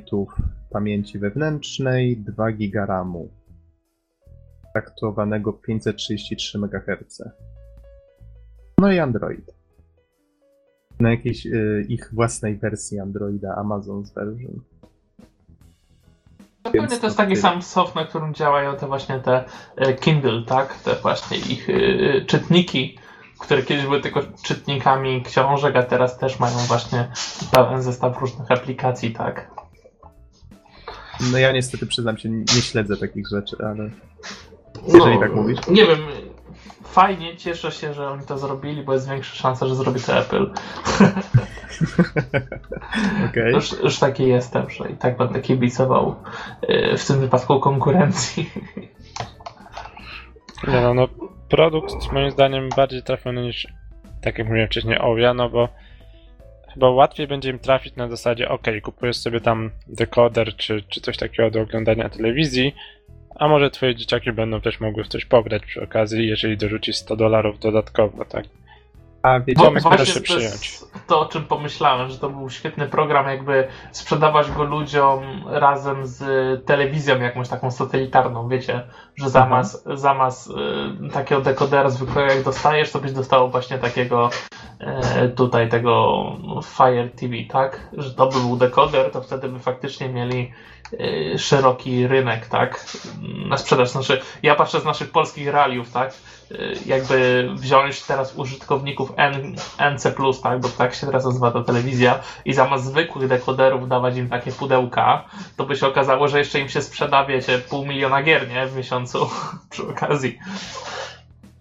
[0.70, 3.30] pamięci wewnętrznej, 2 GB RAMu,
[4.74, 7.22] traktowanego 533 MHz.
[8.84, 9.52] No i Android.
[11.00, 14.62] Na jakiejś y, ich własnej wersji Androida, Amazon's version.
[16.64, 19.44] Pewnie to jest taki sam soft, na którym działają te właśnie te
[19.76, 20.80] e, Kindle, tak?
[20.80, 22.98] Te właśnie ich e, czytniki,
[23.40, 27.12] które kiedyś były tylko czytnikami książek, a teraz też mają właśnie
[27.52, 29.52] pełen zestaw różnych aplikacji, tak?
[31.32, 33.90] No ja niestety przyznam się, nie śledzę takich rzeczy, ale
[34.88, 35.68] Jeżeli tak mówisz.
[35.68, 36.00] Nie wiem.
[36.94, 40.46] Fajnie, cieszę się, że oni to zrobili, bo jest większa szansa, że zrobi to Apple.
[43.30, 43.54] okej.
[43.54, 46.16] Już, już taki jestem, że i tak będę kibicował
[46.62, 48.50] e, w tym wypadku konkurencji.
[50.68, 51.08] Nie no, no,
[51.50, 53.68] produkt moim zdaniem bardziej trafiony niż,
[54.22, 55.70] tak jak mówiłem wcześniej, Oja, no bo
[56.74, 61.18] chyba łatwiej będzie im trafić na zasadzie, ok, kupujesz sobie tam dekoder czy, czy coś
[61.18, 62.76] takiego do oglądania telewizji,
[63.36, 67.16] a może twoje dzieciaki będą też mogły w coś pograć przy okazji, jeżeli dorzuci 100
[67.16, 68.46] dolarów dodatkowo, tak?
[69.24, 70.80] A się to jest przyjąć.
[71.08, 76.22] to, o czym pomyślałem, że to był świetny program, jakby sprzedawać go ludziom razem z
[76.66, 78.84] telewizją jakąś taką satelitarną, wiecie,
[79.16, 84.30] że zamiast, zamiast y, takiego dekodera zwykłego jak dostajesz, to byś dostał właśnie takiego
[84.80, 86.24] e, tutaj tego
[86.64, 87.80] Fire TV, tak?
[87.98, 90.52] Że to by był dekoder, to wtedy by faktycznie mieli
[91.00, 92.86] e, szeroki rynek, tak?
[93.48, 93.90] Na sprzedaż.
[93.90, 96.14] Znaczy, ja patrzę z naszych polskich realiów, tak?
[96.86, 99.56] Jakby wziąć teraz użytkowników N,
[99.94, 100.60] NC+, tak?
[100.60, 105.26] Bo tak się teraz nazywa ta telewizja i zamiast zwykłych dekoderów dawać im takie pudełka,
[105.58, 108.68] to by się okazało, że jeszcze im się sprzeda, wiecie, pół miliona gier, nie?
[108.68, 109.03] W miesiącu
[109.70, 110.40] przy okazji.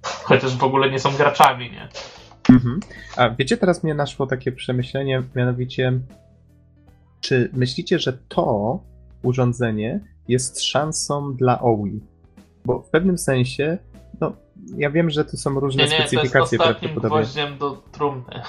[0.03, 1.89] Chociaż w ogóle nie są graczami, nie?
[2.51, 2.81] Mhm.
[3.17, 5.93] A wiecie, teraz mnie naszło takie przemyślenie, mianowicie,
[7.21, 8.79] czy myślicie, że to
[9.23, 12.01] urządzenie jest szansą dla OWI?
[12.65, 13.79] Bo w pewnym sensie,
[14.21, 14.33] no,
[14.77, 17.09] ja wiem, że to są różne Nie, nie, to jest specyfikacje prawdopodobnie.
[17.09, 18.43] gwoździem do trumny.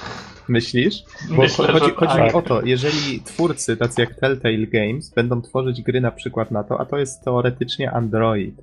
[0.47, 1.03] Myślisz?
[1.29, 2.23] Bo Myślę, chodzi, chodzi tak.
[2.23, 6.63] mi o to, jeżeli twórcy, tacy jak Telltale Games, będą tworzyć gry na przykład na
[6.63, 8.55] to, a to jest teoretycznie Android.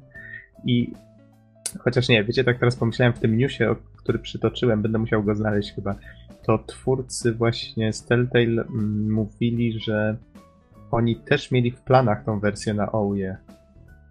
[0.65, 0.93] I
[1.79, 5.73] chociaż nie, wiecie, tak teraz pomyślałem w tym newsie, który przytoczyłem, będę musiał go znaleźć
[5.75, 5.95] chyba,
[6.47, 10.17] to twórcy właśnie z Telltale mm, mówili, że
[10.91, 13.37] oni też mieli w planach tą wersję na OUE.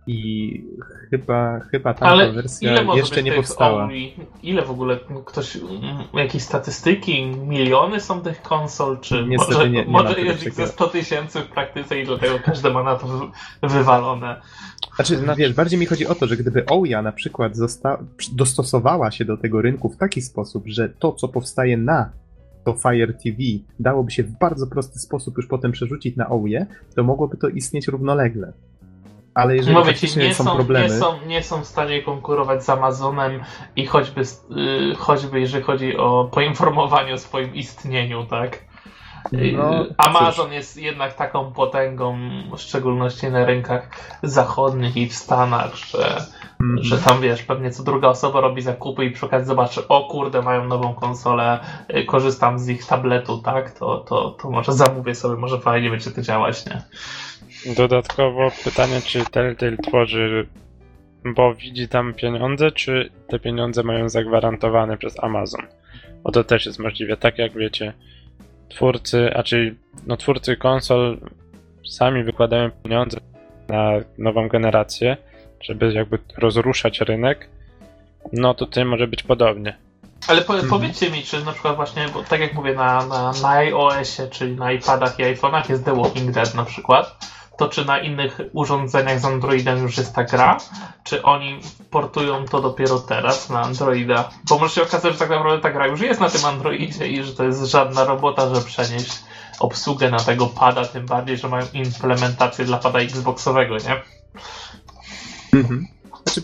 [0.07, 0.63] I
[1.09, 3.85] chyba, chyba Ale wersja jeszcze nie powstała.
[3.85, 4.13] OLI?
[4.43, 5.69] Ile w ogóle ktoś, mm,
[6.13, 10.61] jakieś statystyki, miliony są tych konsol, czy Niestety może, nie- nie może jest ich ze
[10.61, 10.67] takiego.
[10.67, 14.41] 100 tysięcy w praktyce i dlatego każdy ma na to wy- wywalone.
[14.99, 19.11] Znaczy, no wiesz, bardziej mi chodzi o to, że gdyby Ouya na przykład zosta- dostosowała
[19.11, 22.09] się do tego rynku w taki sposób, że to, co powstaje na
[22.65, 23.37] to Fire TV
[23.79, 27.87] dałoby się w bardzo prosty sposób już potem przerzucić na Ouya, to mogłoby to istnieć
[27.87, 28.53] równolegle.
[29.33, 32.63] Ale jeżeli Mówię ci, nie są, są, problemy, nie, są, nie są w stanie konkurować
[32.63, 33.41] z Amazonem
[33.75, 38.68] i choćby, y, choćby jeżeli chodzi o poinformowanie o swoim istnieniu, tak?
[39.34, 42.17] Y, No, Amazon jest jednak taką potęgą,
[42.57, 43.89] w szczególności na rynkach
[44.24, 46.17] zachodnich i w Stanach, że,
[46.61, 46.84] Mhm.
[46.84, 50.41] że tam wiesz, pewnie co druga osoba robi zakupy i przy okazji zobaczy, o kurde,
[50.41, 51.59] mają nową konsolę,
[51.95, 53.72] y, korzystam z ich tabletu, tak?
[53.72, 56.82] To, to, to może zamówię sobie, może fajnie będzie to działać, nie?
[57.76, 60.47] Dodatkowo pytanie, czy Telltale tworzy,
[61.26, 65.61] bo widzi tam pieniądze, czy te pieniądze mają zagwarantowane przez Amazon?
[66.24, 67.17] Bo to też jest możliwe.
[67.17, 67.93] Tak jak wiecie,
[68.70, 69.76] twórcy, a czyli
[70.07, 71.17] no twórcy konsol
[71.89, 73.17] sami wykładają pieniądze
[73.67, 75.17] na nową generację,
[75.61, 77.49] żeby jakby rozruszać rynek,
[78.34, 79.78] no to tutaj może być podobnie.
[80.28, 80.70] Ale po, Mhm.
[80.70, 84.55] powiedzcie mi, czy na przykład właśnie, bo tak jak mówię, na, na, na iOSie, czyli
[84.55, 87.17] na iPadach i iPhone'ach jest The Walking Dead na przykład,
[87.60, 90.57] to czy na innych urządzeniach z Androidem już jest ta gra?
[91.03, 94.30] Czy oni portują to dopiero teraz na Androida?
[94.49, 97.24] Bo może się okazać, że tak naprawdę ta gra już jest na tym Androidzie i
[97.24, 99.24] że to jest żadna robota, że przenieść
[99.60, 104.01] obsługę na tego pada, tym bardziej, że mają implementację dla pada Xboxowego, nie?
[105.60, 105.88] Mhm.
[106.24, 106.41] Znaczy,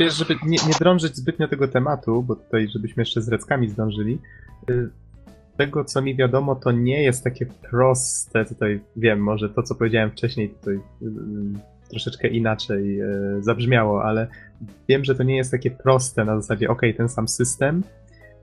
[0.00, 4.18] wiesz, żeby nie, nie drążyć zbytnio tego tematu, bo tutaj, żebyśmy jeszcze z reckami zdążyli,
[4.70, 4.90] y,
[5.56, 10.10] tego, co mi wiadomo, to nie jest takie proste, tutaj wiem, może to, co powiedziałem
[10.10, 10.80] wcześniej, tutaj y,
[11.90, 14.26] troszeczkę inaczej y, zabrzmiało, ale
[14.88, 17.82] wiem, że to nie jest takie proste na zasadzie, ok, ten sam system,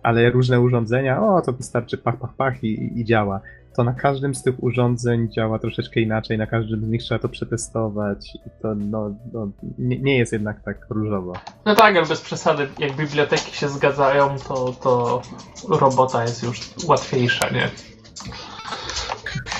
[0.03, 3.41] ale różne urządzenia, o, to wystarczy pach, pach, pach i- i działa.
[3.75, 7.29] To na każdym z tych urządzeń działa troszeczkę inaczej, na każdym z nich trzeba to
[7.29, 11.33] przetestować i to no, no nie, nie jest jednak tak różowo.
[11.65, 15.21] No tak, ale bez przesady, jak biblioteki się zgadzają, to, to
[15.69, 17.69] robota jest już łatwiejsza, nie?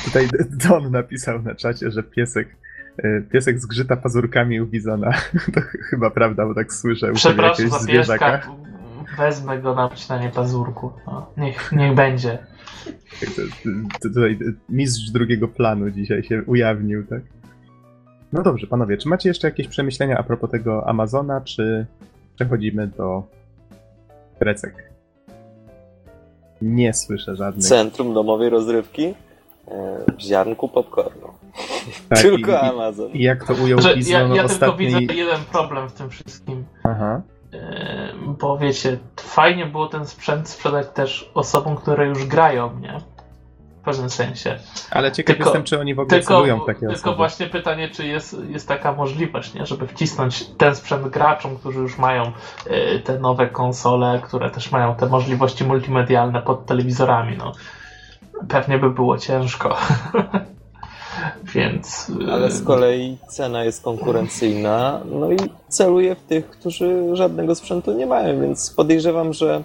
[0.05, 0.27] Tutaj
[0.69, 2.47] Don napisał na czacie, że piesek
[3.05, 5.11] y, piesek zgrzyta pazurkami u Bizona.
[5.53, 8.37] To ch- chyba prawda, bo tak słyszę u Przepraszam jakiegoś za zwierzaka.
[8.37, 8.51] pieska,
[9.17, 10.91] wezmę go na wycinanie pazurku.
[11.07, 12.37] No, niech, niech będzie.
[13.19, 14.39] To- to- Tutaj
[14.69, 17.21] mistrz drugiego planu dzisiaj się ujawnił, tak?
[18.33, 21.85] No dobrze, panowie, czy macie jeszcze jakieś przemyślenia a propos tego Amazona, czy
[22.35, 23.23] przechodzimy do
[24.39, 24.91] recek?
[26.61, 27.65] Nie słyszę żadnych.
[27.65, 29.13] Centrum domowej rozrywki e,
[30.17, 31.27] w ziarnku popcornu.
[32.09, 33.11] Tak, Tylko i, Amazon.
[33.11, 34.87] i jak to ujął Że ja, Bizon ja ostatni...
[34.87, 36.65] tylko widzę jeden problem w tym wszystkim.
[36.83, 37.21] Aha.
[37.51, 37.59] Yy,
[38.39, 42.99] Bo wiecie, fajnie było ten sprzęt sprzedać też osobom, które już grają, nie?
[43.81, 44.59] W pewnym sensie.
[44.91, 47.15] Ale ciekaw Tylko- jestem, czy oni w ogóle Tylko, celują takie tylko osoby.
[47.15, 49.65] właśnie pytanie, czy jest, jest taka możliwość, nie?
[49.65, 52.31] żeby wcisnąć ten sprzęt graczom, którzy już mają
[52.67, 57.37] y, te nowe konsole, które też mają te możliwości multimedialne pod telewizorami.
[57.37, 57.51] No.
[58.49, 59.77] Pewnie by było ciężko.
[61.43, 62.09] Więc.
[62.27, 67.93] y, Ale z kolei cena jest konkurencyjna, no i celuje w tych, którzy żadnego sprzętu
[67.93, 69.63] nie mają, więc podejrzewam, że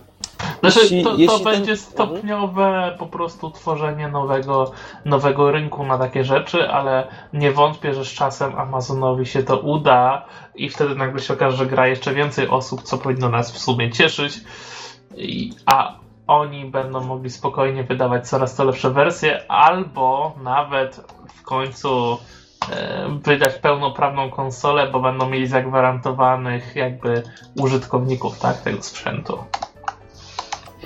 [0.61, 4.73] Znaczy, jeśli- to, to jeśli ten- będzie stopniowe po prostu tworzenie nowego,
[5.05, 10.25] nowego rynku na takie rzeczy, ale nie wątpię, że z czasem Amazonowi się to uda
[10.55, 13.91] i wtedy nagle się okaże, że gra jeszcze więcej osób, co powinno nas w sumie
[13.93, 14.41] cieszyć,
[15.17, 15.95] I, a
[16.27, 21.05] oni będą mogli spokojnie wydawać coraz to lepsze wersje, albo nawet
[21.47, 22.19] końcu
[23.25, 27.23] wydać pełnoprawną konsolę, bo będą mieli zagwarantowanych jakby
[27.61, 29.39] użytkowników tak, tego sprzętu.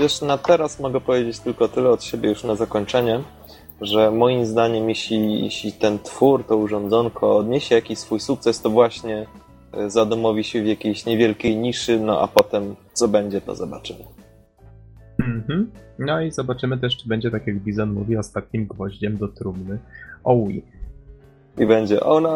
[0.00, 3.20] Wiesz, na teraz mogę powiedzieć tylko tyle od siebie już na zakończenie,
[3.80, 9.26] że moim zdaniem, jeśli, jeśli ten twór, to urządzonko odniesie jakiś swój sukces, to właśnie
[9.72, 14.04] e, zadomowi się w jakiejś niewielkiej niszy, no a potem co będzie, to zobaczymy.
[15.18, 15.70] Mhm.
[15.98, 19.78] No i zobaczymy też, czy będzie, tak jak Bizon mówi, ostatnim gwoździem do trumny.
[20.24, 20.62] Owi.
[21.58, 22.30] I będzie, oh no,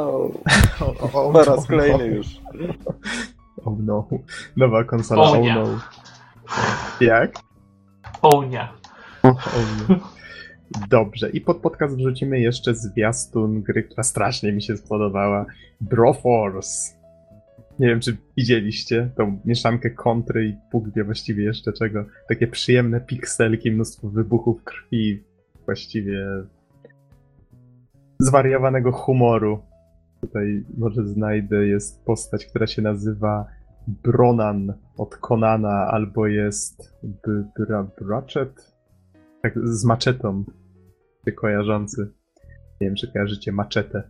[0.81, 1.67] O, o, o, po raz no.
[1.67, 2.27] kolejny już.
[3.65, 4.09] Oh no.
[4.57, 5.55] Nowa konsola, oh nie.
[5.55, 5.81] no.
[7.01, 7.35] Jak?
[8.23, 8.69] Oh no.
[10.91, 11.31] Dobrze.
[11.31, 15.47] I pod podcast wrzucimy jeszcze zwiastun gry, która strasznie mi się spodobała.
[15.81, 16.95] Broforce.
[17.79, 22.05] Nie wiem, czy widzieliście tą mieszankę kontry i Bóg wie właściwie jeszcze czego.
[22.29, 25.25] Takie przyjemne pikselki, mnóstwo wybuchów krwi,
[25.65, 26.27] właściwie
[28.19, 29.59] zwariowanego humoru.
[30.21, 33.47] Tutaj może znajdę, jest postać, która się nazywa
[33.89, 38.75] Bronan od Konana, albo jest B- Bra Bratchet,
[39.43, 40.45] tak z maczetą
[41.25, 42.13] się kojarzący.
[42.81, 44.03] Nie wiem, czy kojarzycie maczetę.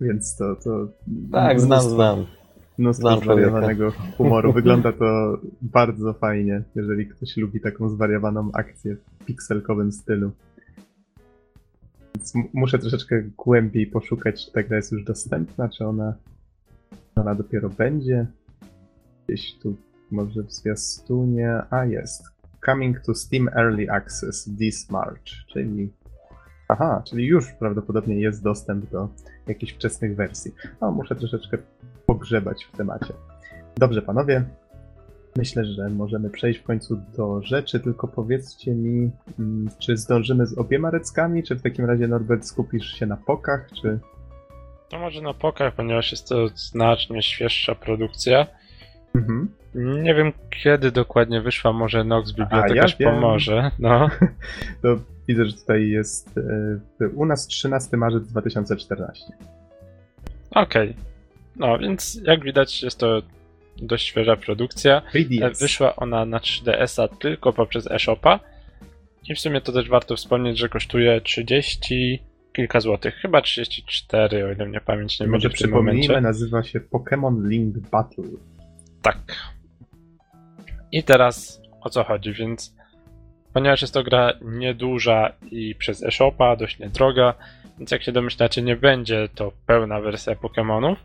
[0.00, 0.56] Więc to...
[0.64, 0.88] to
[1.32, 2.26] Tak, znam, znam.
[3.20, 3.24] Człowieka.
[3.24, 4.52] zwariowanego humoru.
[4.52, 10.30] Wygląda to bardzo fajnie, jeżeli ktoś lubi taką zwariowaną akcję w pikselkowym stylu.
[12.18, 16.14] Więc muszę troszeczkę głębiej poszukać, czy ta gra jest już dostępna, czy ona,
[17.16, 18.26] ona dopiero będzie.
[19.26, 19.76] Gdzieś tu
[20.10, 21.62] może w zwiastunie.
[21.70, 22.22] A jest.
[22.66, 25.92] Coming to Steam Early Access this March, czyli.
[26.68, 29.08] Aha, czyli już prawdopodobnie jest dostęp do
[29.46, 30.54] jakichś wczesnych wersji.
[30.80, 31.58] No, muszę troszeczkę
[32.06, 33.14] pogrzebać w temacie.
[33.76, 34.44] Dobrze, panowie.
[35.38, 40.58] Myślę, że możemy przejść w końcu do rzeczy, tylko powiedzcie mi, mm, czy zdążymy z
[40.58, 43.98] obiema reckami, czy w takim razie Norbert skupisz się na pokach, czy...
[44.88, 48.46] To może na pokach, ponieważ jest to znacznie świeższa produkcja.
[49.14, 49.48] Mhm.
[50.02, 50.32] Nie wiem
[50.62, 53.14] kiedy dokładnie wyszła, może Nox bibliotekarz wiem.
[53.14, 53.70] pomoże.
[53.78, 54.08] No.
[54.82, 54.96] To
[55.28, 56.38] widzę, że tutaj jest
[57.00, 59.24] e, u nas 13 marzec 2014.
[60.50, 60.94] Okej.
[61.56, 63.22] No więc jak widać jest to
[63.82, 65.02] dość świeża produkcja.
[65.14, 65.60] E, 3DS.
[65.60, 68.40] Wyszła ona na 3DS-a tylko poprzez eShopa.
[69.28, 72.22] I w sumie to też warto wspomnieć, że kosztuje 30
[72.52, 73.14] kilka złotych.
[73.14, 76.20] Chyba 34, o ile mnie pamięć nie Może będzie w tym przypomnijmy, momencie.
[76.20, 78.24] nazywa się Pokémon Link Battle.
[79.02, 79.18] Tak.
[80.92, 82.74] I teraz o co chodzi, więc
[83.52, 87.34] ponieważ jest to gra nieduża i przez eShopa, dość niedroga,
[87.78, 90.96] więc jak się domyślacie, nie będzie to pełna wersja Pokémonów.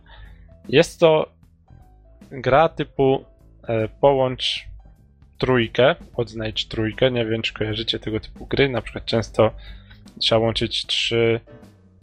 [0.70, 1.30] Jest to
[2.41, 3.26] gra typu
[3.68, 4.68] e, połącz
[5.38, 7.11] trójkę, odznajdź trójkę.
[7.11, 8.69] Nie wiem, czy kojarzycie tego typu gry.
[8.69, 9.51] Na przykład często
[10.19, 11.39] trzeba łączyć trzy,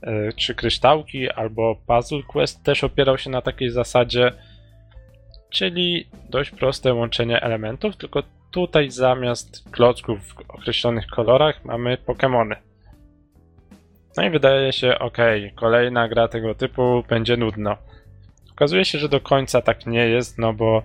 [0.03, 4.33] e, trzy kryształki, albo Puzzle Quest też opierał się na takiej zasadzie,
[5.51, 12.57] czyli dość proste łączenie elementów, tylko tutaj zamiast klocków w określonych kolorach mamy Pokémony.
[14.17, 17.77] No i wydaje się, okej, kolejna gra tego typu będzie nudno.
[18.61, 20.83] Okazuje się, że do końca tak nie jest, no bo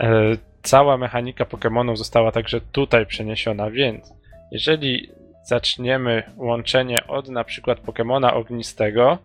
[0.00, 4.12] e, cała mechanika Pokémonów została także tutaj przeniesiona, więc
[4.50, 5.08] jeżeli
[5.42, 9.18] zaczniemy łączenie od na przykład Pokémona ognistego,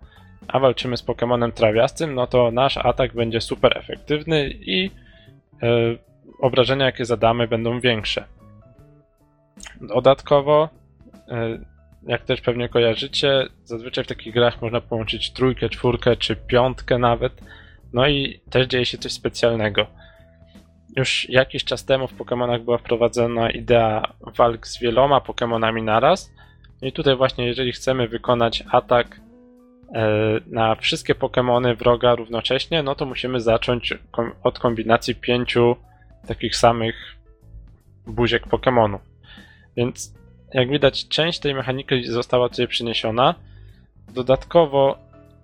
[0.47, 4.91] a walczymy z Pokémonem trawiastym, no to nasz atak będzie super efektywny i
[5.63, 5.67] e,
[6.39, 8.23] obrażenia, jakie zadamy, będą większe.
[9.81, 10.69] Dodatkowo,
[11.27, 11.59] e,
[12.07, 17.41] jak też pewnie kojarzycie, zazwyczaj w takich grach można połączyć trójkę, czwórkę czy piątkę nawet.
[17.93, 19.87] No i też dzieje się coś specjalnego.
[20.97, 26.31] Już jakiś czas temu w Pokémonach była wprowadzona idea walk z wieloma Pokémonami naraz.
[26.81, 29.21] No i tutaj właśnie, jeżeli chcemy wykonać atak
[29.95, 30.09] e,
[30.47, 33.93] na wszystkie Pokémony wroga równocześnie, no to musimy zacząć
[34.43, 35.75] od kombinacji pięciu
[36.27, 36.95] takich samych
[38.07, 38.99] buziek Pokémonów.
[39.77, 40.13] Więc
[40.53, 43.35] jak widać, część tej mechaniki została tutaj przeniesiona.
[44.13, 44.97] Dodatkowo,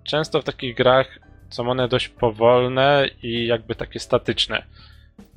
[0.04, 1.18] często w takich grach
[1.50, 4.62] są one dość powolne i jakby takie statyczne.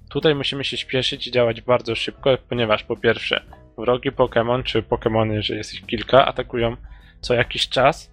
[0.10, 3.42] Tutaj musimy się śpieszyć i działać bardzo szybko, ponieważ po pierwsze,
[3.78, 6.76] wrogi Pokémon, czy Pokémony, jeżeli jest ich kilka, atakują
[7.22, 8.12] co jakiś czas,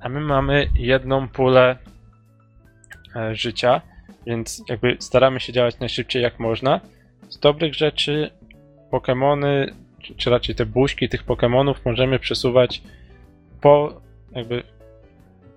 [0.00, 1.76] a my mamy jedną pulę
[3.16, 3.80] e, życia,
[4.26, 6.80] więc jakby staramy się działać najszybciej jak można.
[7.28, 8.30] Z dobrych rzeczy
[8.90, 9.72] Pokémony,
[10.16, 12.82] czy raczej te buźki tych Pokémonów możemy przesuwać
[13.60, 14.00] po
[14.32, 14.62] jakby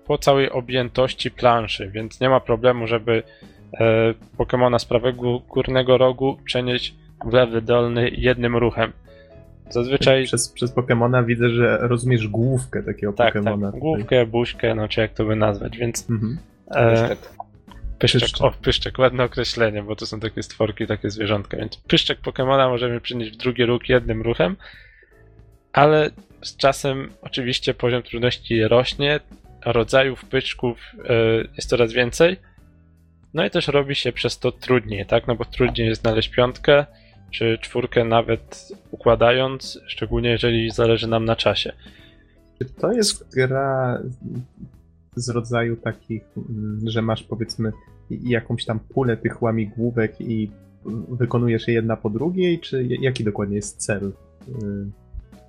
[0.06, 3.22] po całej objętości planszy, więc nie ma problemu, żeby
[3.80, 8.92] e, Pokemona z prawego górnego rogu przenieść w lewy dolny jednym ruchem.
[9.70, 13.70] Zazwyczaj Przez, przez Pokemona widzę, że rozumiesz główkę takiego tak, Pokemona.
[13.72, 16.38] tak, główkę, buźkę, no czy jak to by nazwać, więc Mhm.
[16.70, 17.18] e, Pyszczek.
[17.98, 18.42] pyszczek, Pyszczek.
[18.46, 23.00] o pyszczek, ładne określenie, bo to są takie stworki, takie zwierzątka, więc pyszczek Pokemona możemy
[23.00, 24.56] przenieść w drugi róg jednym ruchem,
[25.72, 26.10] ale
[26.42, 29.20] z czasem oczywiście poziom trudności rośnie,
[29.66, 30.78] rodzajów pyczków
[31.08, 31.14] e,
[31.56, 32.36] jest coraz więcej,
[33.34, 35.26] no i też robi się przez to trudniej, tak?
[35.26, 36.86] No bo trudniej jest znaleźć piątkę
[37.30, 41.72] czy czwórkę nawet układając, szczególnie jeżeli zależy nam na czasie.
[42.58, 44.02] Czy to jest gra
[45.16, 47.72] z rodzaju takich, mm, że masz powiedzmy
[48.10, 50.50] jakąś tam pulę tych łamigłówek i
[51.08, 54.12] wykonujesz je jedna po drugiej, czy jaki dokładnie jest cel?
[54.48, 54.52] Y,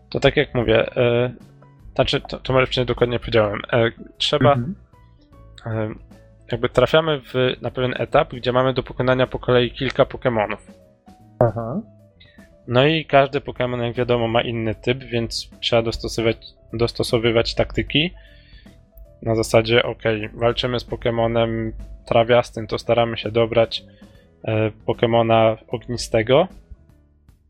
[0.10, 1.34] To tak jak mówię, e,
[1.98, 3.62] znaczy, to, to nie dokładnie powiedziałem.
[3.74, 4.76] E, trzeba, mhm.
[5.66, 5.90] e,
[6.52, 10.58] jakby trafiamy w, na pewien etap, gdzie mamy do pokonania po kolei kilka Pokémonów.
[11.40, 11.82] Aha.
[12.68, 16.38] No i każdy Pokémon, jak wiadomo, ma inny typ, więc trzeba dostosowywać,
[16.74, 18.14] dostosowywać taktyki.
[19.22, 20.04] Na zasadzie, ok,
[20.34, 21.72] walczymy z Pokémonem
[22.06, 23.84] trawiastym, to staramy się dobrać
[24.44, 26.48] e, Pokémona ognistego.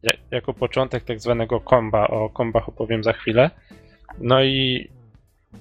[0.03, 2.07] Ja- Jako początek tak zwanego komba.
[2.07, 3.49] O kombach opowiem za chwilę.
[4.19, 4.89] No i,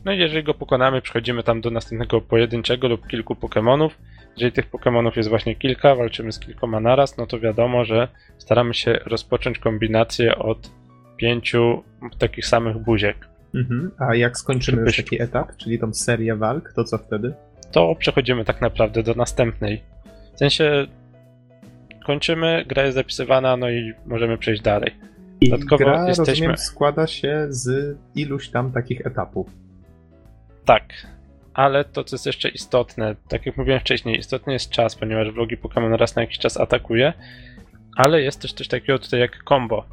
[0.05, 3.90] no i jeżeli go pokonamy, przechodzimy tam do następnego pojedynczego lub kilku Pokémonów.
[4.36, 8.09] Jeżeli tych Pokémonów jest właśnie kilka, walczymy z kilkoma naraz, no to wiadomo, że
[8.39, 10.70] staramy się rozpocząć kombinację od
[11.16, 11.82] pięciu
[12.18, 13.28] takich samych buziek.
[13.55, 13.90] Mhm.
[13.98, 15.05] A jak skończymy już Pyszczek.
[15.05, 17.35] taki etap, czyli tą serię walk, to co wtedy?
[17.73, 19.82] To przechodzimy tak naprawdę do następnej.
[20.35, 20.86] W sensie
[22.06, 24.94] kończymy, gra jest zapisywana, no i możemy przejść dalej.
[25.40, 29.46] I Dodatkowo gra, jesteśmy- rozumiem, składa się z iluś tam takich etapów.
[30.64, 31.06] Tak,
[31.54, 35.56] ale to co jest jeszcze istotne, tak jak mówiłem wcześniej, istotny jest czas, ponieważ wrogi
[35.58, 37.12] Pokémon raz na jakiś czas atakuje,
[37.96, 39.84] ale jest też coś takiego tutaj jak combo.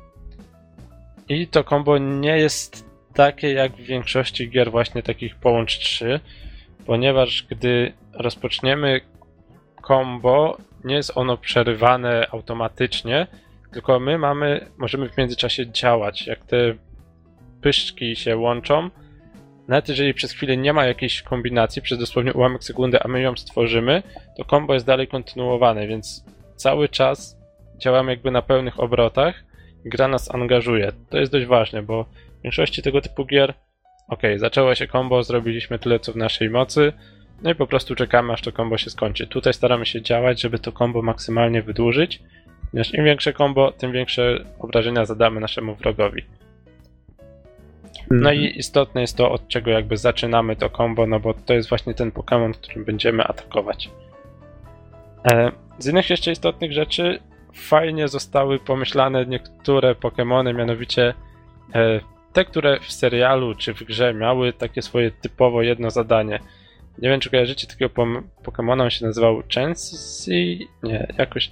[1.30, 6.20] I to combo nie jest takie jak w większości gier właśnie takich połącz 3,
[6.86, 9.02] ponieważ gdy rozpoczniemy
[9.88, 13.28] combo, nie jest ono przerywane automatycznie,
[13.74, 16.28] tylko my mamy, możemy w międzyczasie działać.
[16.28, 16.74] Jak te
[17.62, 18.90] pyszczki się łączą,
[19.68, 23.36] nawet jeżeli przez chwilę nie ma jakiejś kombinacji, przez dosłownie ułamek sekundy, a my ją
[23.36, 24.04] stworzymy,
[24.38, 26.26] to combo jest dalej kontynuowane, więc
[26.56, 27.38] cały czas
[27.78, 29.44] działamy jakby na pełnych obrotach
[29.86, 30.92] i gra nas angażuje.
[31.10, 32.04] To jest dość ważne, bo
[32.40, 33.54] w większości tego typu gier
[34.08, 36.94] ok, zaczęło się combo, zrobiliśmy tyle co w naszej mocy,
[37.42, 39.28] no i po prostu czekamy aż to combo się skończy.
[39.28, 42.24] Tutaj staramy się działać, żeby to combo maksymalnie wydłużyć,
[42.74, 46.24] ponieważ im większe combo, tym większe obrażenia zadamy naszemu wrogowi.
[48.12, 48.36] No Mhm.
[48.36, 51.94] i istotne jest to, od czego jakby zaczynamy to combo, no bo to jest właśnie
[51.94, 53.90] ten Pokémon, którym będziemy atakować.
[55.32, 57.20] E, z innych jeszcze istotnych rzeczy,
[57.54, 61.14] fajnie zostały pomyślane niektóre Pokémony, mianowicie
[61.76, 62.00] e,
[62.34, 66.40] te, które w serialu czy w grze miały takie swoje typowo jedno zadanie.
[66.98, 67.94] Nie wiem, czy kojarzycie takiego
[68.44, 70.68] Pokémona, on się nazywał Chansey?
[70.84, 71.52] Nie, jakoś...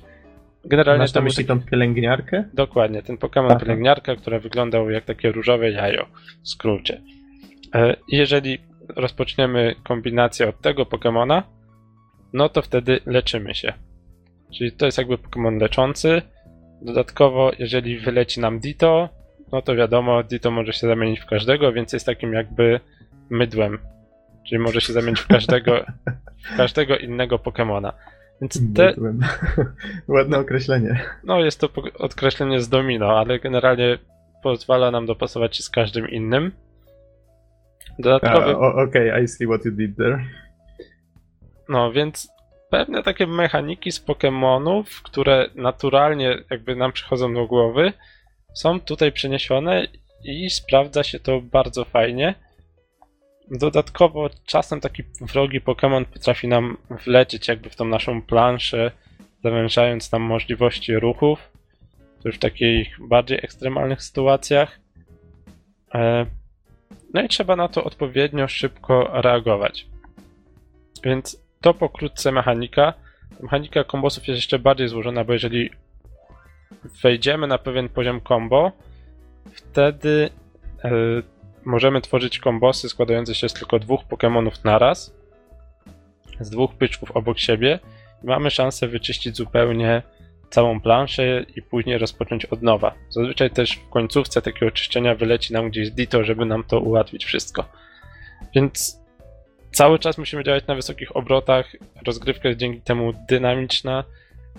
[0.65, 2.43] Generalnie Masz to na myśli tą pielęgniarkę?
[2.53, 6.05] Dokładnie, ten Pokémon pielęgniarka, która wyglądał jak takie różowe jajo
[6.43, 7.01] w skrócie.
[7.75, 8.59] E, Jeżeli
[8.95, 11.43] rozpoczniemy kombinację od tego Pokemona,
[12.33, 13.73] no to wtedy leczymy się.
[14.57, 16.21] Czyli to jest jakby Pokemon leczący.
[16.81, 19.09] Dodatkowo, jeżeli wyleci nam Ditto,
[19.51, 22.79] no to wiadomo, Ditto może się zamienić w każdego, więc jest takim jakby
[23.29, 23.79] mydłem.
[24.47, 25.85] Czyli może się zamienić w każdego,
[26.53, 27.93] w każdego innego Pokemona.
[28.41, 28.93] Więc te.
[30.07, 30.99] Ładne określenie.
[31.23, 31.69] no jest to
[31.99, 33.97] odkreślenie z domino, ale generalnie
[34.43, 36.51] pozwala nam dopasować się z każdym innym.
[37.99, 40.25] Dodatkowy, o- Okej, I see what you did there.
[41.69, 42.29] no więc
[42.69, 47.93] pewne takie mechaniki z Pokemonów, które naturalnie jakby nam przychodzą do głowy,
[48.53, 49.87] są tutaj przeniesione
[50.23, 52.35] i sprawdza się to bardzo fajnie.
[53.51, 58.91] Dodatkowo czasem taki wrogi Pokémon potrafi nam wlecieć jakby w tą naszą planszę,
[59.43, 61.51] zawężając nam możliwości ruchów.
[62.21, 64.79] To już w takich bardziej ekstremalnych sytuacjach.
[65.93, 66.25] E,
[67.13, 69.87] No i trzeba na to odpowiednio szybko reagować.
[71.03, 72.93] Więc to pokrótce mechanika.
[73.39, 75.69] Mechanika kombosów jest jeszcze bardziej złożona, bo jeżeli
[77.03, 78.71] wejdziemy na pewien poziom combo,
[79.53, 80.29] wtedy
[80.83, 80.89] e,
[81.65, 85.13] możemy tworzyć kombosy składające się z tylko dwóch Pokémonów naraz,
[86.39, 87.79] z dwóch pyczków obok siebie
[88.23, 90.01] i mamy szansę wyczyścić zupełnie
[90.49, 92.93] całą planszę i później rozpocząć od nowa.
[93.09, 97.65] Zazwyczaj też w końcówce takiego czyszczenia wyleci nam gdzieś Ditto, żeby nam to ułatwić wszystko.
[98.55, 99.01] Więc
[99.71, 101.75] cały czas musimy działać na wysokich obrotach,
[102.05, 104.03] rozgrywka jest dzięki temu dynamiczna.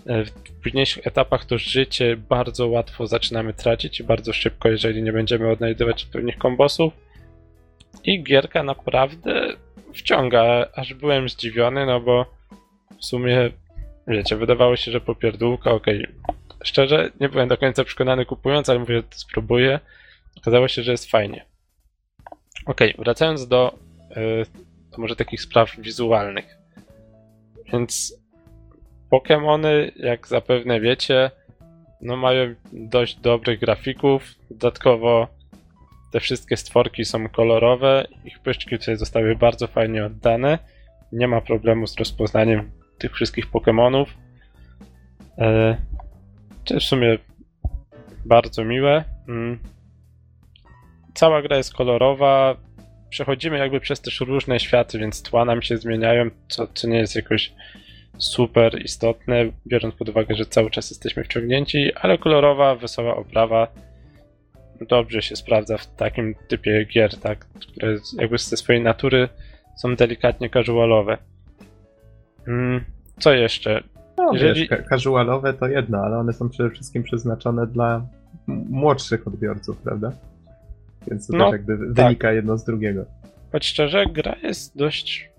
[0.07, 0.33] E, W
[0.63, 6.05] późniejszych etapach to życie bardzo łatwo zaczynamy tracić i bardzo szybko, jeżeli nie będziemy odnajdywać
[6.05, 6.93] odpowiednich kombosów.
[8.05, 9.49] I gierka naprawdę
[9.95, 12.27] wciąga, aż byłem zdziwiony, no bo
[13.01, 13.51] w sumie,
[14.07, 16.07] wiecie, wydawało się, że popierdółka, okej.
[16.65, 19.81] Szczerze, nie byłem do końca przekonany kupując, ale mówię, spróbuję.
[20.37, 21.45] Okazało się, że jest fajnie.
[22.67, 23.79] Okej, wracając do,
[24.11, 24.47] y,
[24.91, 26.57] do może takich spraw wizualnych.
[27.73, 28.22] Więc
[29.13, 31.31] Pokémony, jak zapewne wiecie,
[32.01, 34.35] no mają dość dobrych grafików.
[34.51, 35.29] Dodatkowo
[36.13, 40.59] te wszystkie stworki są kolorowe, ich pyszczki tutaj zostały bardzo fajnie oddane.
[41.13, 44.07] Nie ma problemu z rozpoznaniem tych wszystkich Pokémonów.
[45.39, 45.77] E,
[46.65, 47.19] to jest w sumie
[48.25, 49.05] bardzo miłe.
[49.29, 49.59] Mm.
[51.15, 52.57] Cała gra jest kolorowa.
[53.11, 57.17] Przechodzimy jakby przez też różne światy, więc tła nam się zmieniają, co, co nie jest
[57.17, 57.53] jakoś
[58.19, 63.69] super istotne, biorąc pod uwagę, że cały czas jesteśmy wciągnięci, ale kolorowa, wesoła oprawa
[64.89, 69.29] dobrze się sprawdza w takim typie gier, tak, które jakby ze swojej natury
[69.77, 71.19] są delikatnie casualowe.
[72.49, 72.85] Mm,
[73.19, 73.83] co jeszcze?
[74.17, 78.07] No, Jeżeli- wiesz, casualowe to jedno, ale one są przede wszystkim przeznaczone dla
[78.47, 80.13] młodszych odbiorców, prawda?
[81.11, 83.05] Więc to No, też jakby wynika jedno z drugiego.
[83.53, 85.31] Choć szczerze, gra jest dość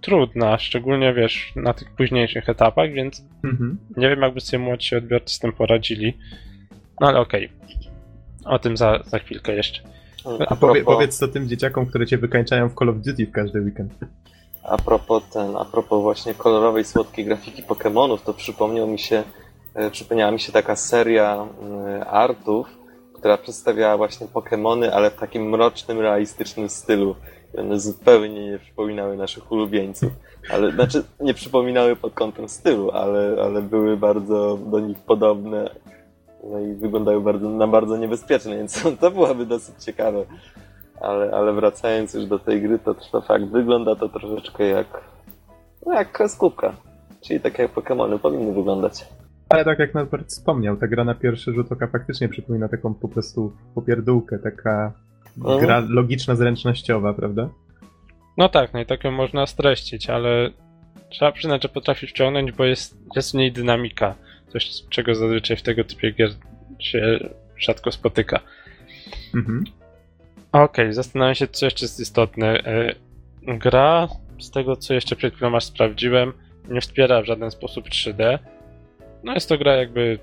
[0.00, 3.78] trudna, szczególnie wiesz, na tych późniejszych etapach, więc Mhm.
[3.96, 6.18] nie wiem, jakby sobie młodsi odbiorcy z tym poradzili.
[7.00, 7.52] No ale okej.
[8.44, 9.80] O tym za, za chwilkę jeszcze.
[10.48, 13.60] A powie, powiedz to tym dzieciakom, które cię wykańczają w Call of Duty w każdy
[13.60, 13.92] weekend.
[14.62, 19.22] A propos ten, a propos właśnie kolorowej, słodkiej grafiki Pokémonów, to przypomniał mi się,
[19.74, 22.68] e, przypomniała mi się taka seria e, artów,
[23.14, 27.16] która przedstawiała właśnie Pokémony, ale w takim mrocznym, realistycznym stylu.
[27.56, 30.12] One zupełnie nie przypominały naszych ulubieńców.
[30.50, 35.70] Ale, znaczy, nie przypominały pod kątem stylu, ale, ale były bardzo do nich podobne.
[36.44, 40.24] No i wyglądały bardzo, na bardzo niebezpieczne, więc to byłoby dosyć ciekawe.
[41.00, 44.86] Ale, ale wracając już do tej gry, to, to fakt wygląda to troszeczkę jak,
[45.86, 46.72] no jak kreskówka.
[47.20, 49.08] Czyli tak jak Pokémony powinny wyglądać.
[49.48, 53.08] Ale tak jak Norbert wspomniał, ta gra na pierwszy rzut oka faktycznie przypomina taką po
[53.08, 54.92] prostu popierdółkę, taka
[55.38, 55.60] Mhm.
[55.60, 57.48] gra logiczna, zręcznościowa, prawda?
[58.36, 60.50] No tak, no i tak ją można streścić, ale
[61.10, 64.14] trzeba przyznać, że potrafi wciągnąć, bo jest, jest w niej dynamika.
[64.48, 66.30] Coś, czego zazwyczaj w tego typie gier
[66.78, 67.18] się
[67.58, 68.40] rzadko spotyka.
[69.34, 69.64] Mhm.
[70.52, 72.64] Okej, zastanawiam się, co jeszcze jest istotne.
[72.64, 72.94] E,
[73.42, 74.08] Gra,
[74.40, 76.32] z tego co jeszcze przed chwilą aż sprawdziłem,
[76.68, 78.38] nie wspiera w żaden sposób 3D.
[79.24, 80.18] No jest to gra jakby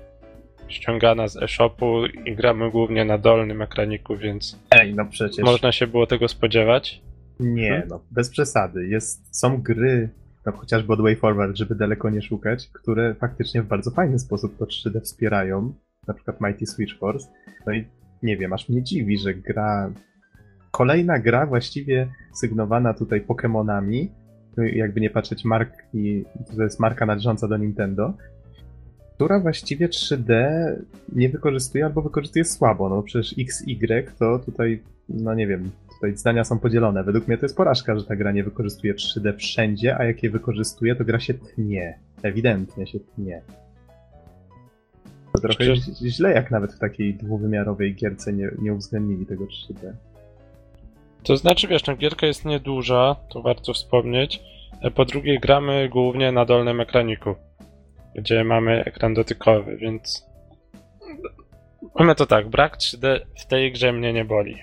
[0.68, 5.44] ściągana z e-shopu i gramy głównie na dolnym ekraniku, więc Ej, no przecież.
[5.44, 7.02] można się było tego spodziewać.
[7.40, 7.88] Nie, Hmm?
[7.88, 8.86] no, bez przesady.
[8.88, 10.08] Jest, są gry,
[10.46, 14.58] no chociażby od Way Forward, żeby daleko nie szukać, które faktycznie w bardzo fajny sposób
[14.58, 15.74] to 3D wspierają.
[16.08, 17.26] Na przykład Mighty Switch Force.
[17.66, 17.84] No i
[18.22, 19.92] nie wiem, aż mnie dziwi, że gra.
[20.70, 24.08] Kolejna gra właściwie sygnowana tutaj Pokémonami,
[24.56, 26.24] no jakby nie patrzeć marki,
[26.56, 28.14] to jest marka należąca do Nintendo,
[29.16, 30.32] która właściwie 3D
[31.12, 32.88] nie wykorzystuje albo wykorzystuje słabo.
[32.88, 37.04] No przecież XY to tutaj, no nie wiem, tutaj zdania są podzielone.
[37.04, 40.30] Według mnie to jest porażka, że ta gra nie wykorzystuje 3D wszędzie, a jak je
[40.30, 41.98] wykorzystuje, to gra się tnie.
[42.22, 43.42] Ewidentnie się tnie.
[45.32, 49.92] To trochę Przecież- źle, jak nawet w takiej dwuwymiarowej gierce nie, nie uwzględnili tego 3D.
[51.22, 54.42] To znaczy, wiesz, no gierka jest nieduża, to warto wspomnieć.
[54.82, 57.34] E, Po drugie, gramy głównie na dolnym ekraniku,
[58.16, 60.26] gdzie mamy ekran dotykowy, więc.
[61.98, 64.56] Mamy to tak, brak 3D w tej grze mnie nie boli.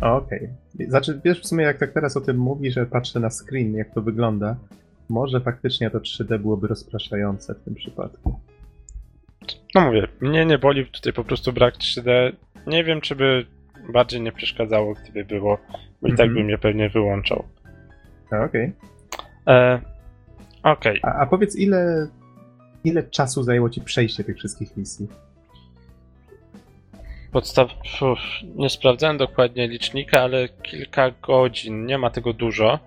[0.00, 0.48] Okej.
[0.88, 3.94] Znaczy, wiesz, w sumie jak tak teraz o tym mówi, że patrzę na screen, jak
[3.94, 4.56] to wygląda,
[5.08, 8.40] może faktycznie to 3D byłoby rozpraszające w tym przypadku.
[9.74, 12.32] No mówię, mnie nie boli tutaj po prostu brak 3D.
[12.66, 13.46] Nie wiem, czy by
[13.92, 15.58] bardziej nie przeszkadzało, gdyby było,
[16.02, 16.34] bo i tak Mhm.
[16.34, 17.44] bym je pewnie wyłączał.
[18.46, 18.72] Okej.
[19.48, 19.80] E,
[20.62, 22.06] Okej, A, a powiedz, ile,
[22.84, 25.08] ile czasu zajęło ci przejście tych wszystkich misji?
[27.32, 27.70] podstaw...
[28.02, 28.18] Uf,
[28.56, 32.78] nie sprawdzałem dokładnie licznika, ale kilka godzin, nie ma tego dużo.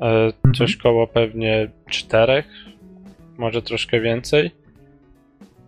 [0.00, 2.46] E, coś koło pewnie czterech,
[3.38, 4.50] może troszkę więcej.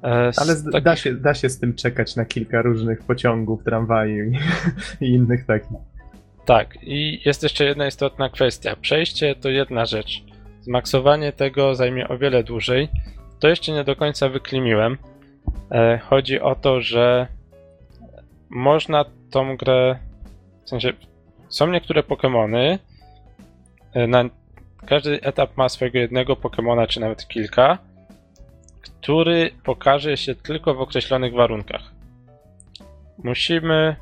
[0.03, 3.65] E, Ale z, takich- da, się, da się z tym czekać na kilka różnych pociągów,
[3.65, 4.39] tramwaju i,
[5.07, 5.79] i innych takich.
[6.45, 8.77] Tak, i jest jeszcze jedna istotna kwestia.
[8.81, 10.25] Przejście to jedna rzecz.
[10.61, 12.89] Zmaksowanie tego zajmie o wiele dłużej.
[13.41, 14.99] To jeszcze nie do końca wyklimiłem.
[15.71, 17.27] E, chodzi o to, że
[18.51, 19.99] można tą grę.
[20.65, 20.93] W sensie,
[21.49, 22.79] są niektóre Pokémony.
[23.93, 24.25] e, Na
[24.87, 27.79] każdy etap ma swojego jednego Pokémona, czy nawet kilka,
[28.81, 31.83] który pokaże się tylko w określonych warunkach.
[33.19, 33.97] Musimy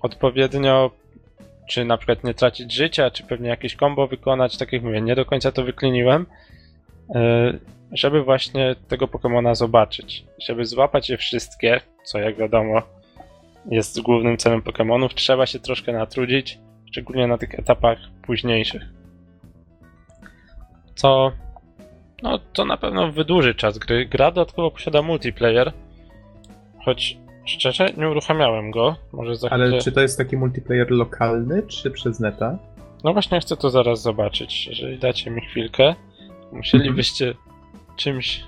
[0.00, 0.90] odpowiednio
[1.68, 5.14] czy na przykład nie tracić życia, czy pewnie jakieś combo wykonać, tak jak mówię, nie
[5.14, 6.26] do końca to wykliniłem,
[7.14, 7.52] e,
[7.92, 10.24] żeby właśnie tego Pokemona zobaczyć.
[10.38, 12.82] Żeby złapać je wszystkie, co jak wiadomo
[13.70, 16.58] jest głównym celem Pokemonów, trzeba się troszkę natrudzić,
[16.90, 18.82] szczególnie na tych etapach późniejszych.
[20.94, 21.32] Co
[22.22, 24.06] no, to na pewno wydłuży czas gry.
[24.06, 25.72] Gra dodatkowo posiada multiplayer,
[26.84, 28.96] choć szczerze nie uruchamiałem go.
[29.12, 29.82] Może za Ale chwilę...
[29.82, 32.58] czy to jest taki multiplayer lokalny, czy przez neta?
[33.04, 34.66] No właśnie chcę to zaraz zobaczyć.
[34.66, 35.94] Jeżeli dacie mi chwilkę,
[36.52, 37.34] musielibyście
[38.02, 38.44] czymś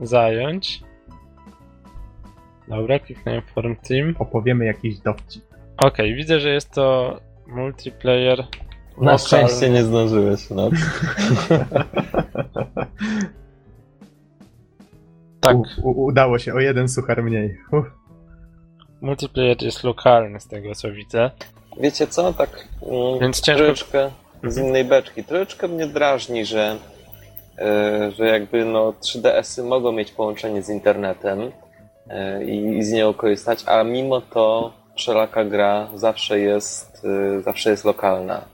[0.00, 0.80] zająć.
[2.68, 4.14] Dobra, kliknąłem Form Team.
[4.18, 5.44] Opowiemy jakiś dowcip.
[5.76, 7.16] Okej, widzę, że jest to
[7.46, 8.44] multiplayer.
[8.98, 10.70] Na szczęście nie zdążyłeś, no.
[15.40, 17.58] Tak, U, u, udało się, o jeden suchar mniej.
[19.00, 21.30] Multiplayer jest lokalny z tego co widzę.
[21.80, 24.10] Wiecie co, tak mm, Więc ciężko- troszeczkę
[24.44, 25.24] z innej beczki.
[25.24, 26.76] Troszeczkę mnie drażni, że,
[28.16, 31.52] że jakby no 3DS-y mogą mieć połączenie z internetem
[32.08, 37.84] e, i, z niego korzystać, a mimo to wszelaka gra zawsze jest, e, zawsze jest
[37.84, 38.44] lokalna.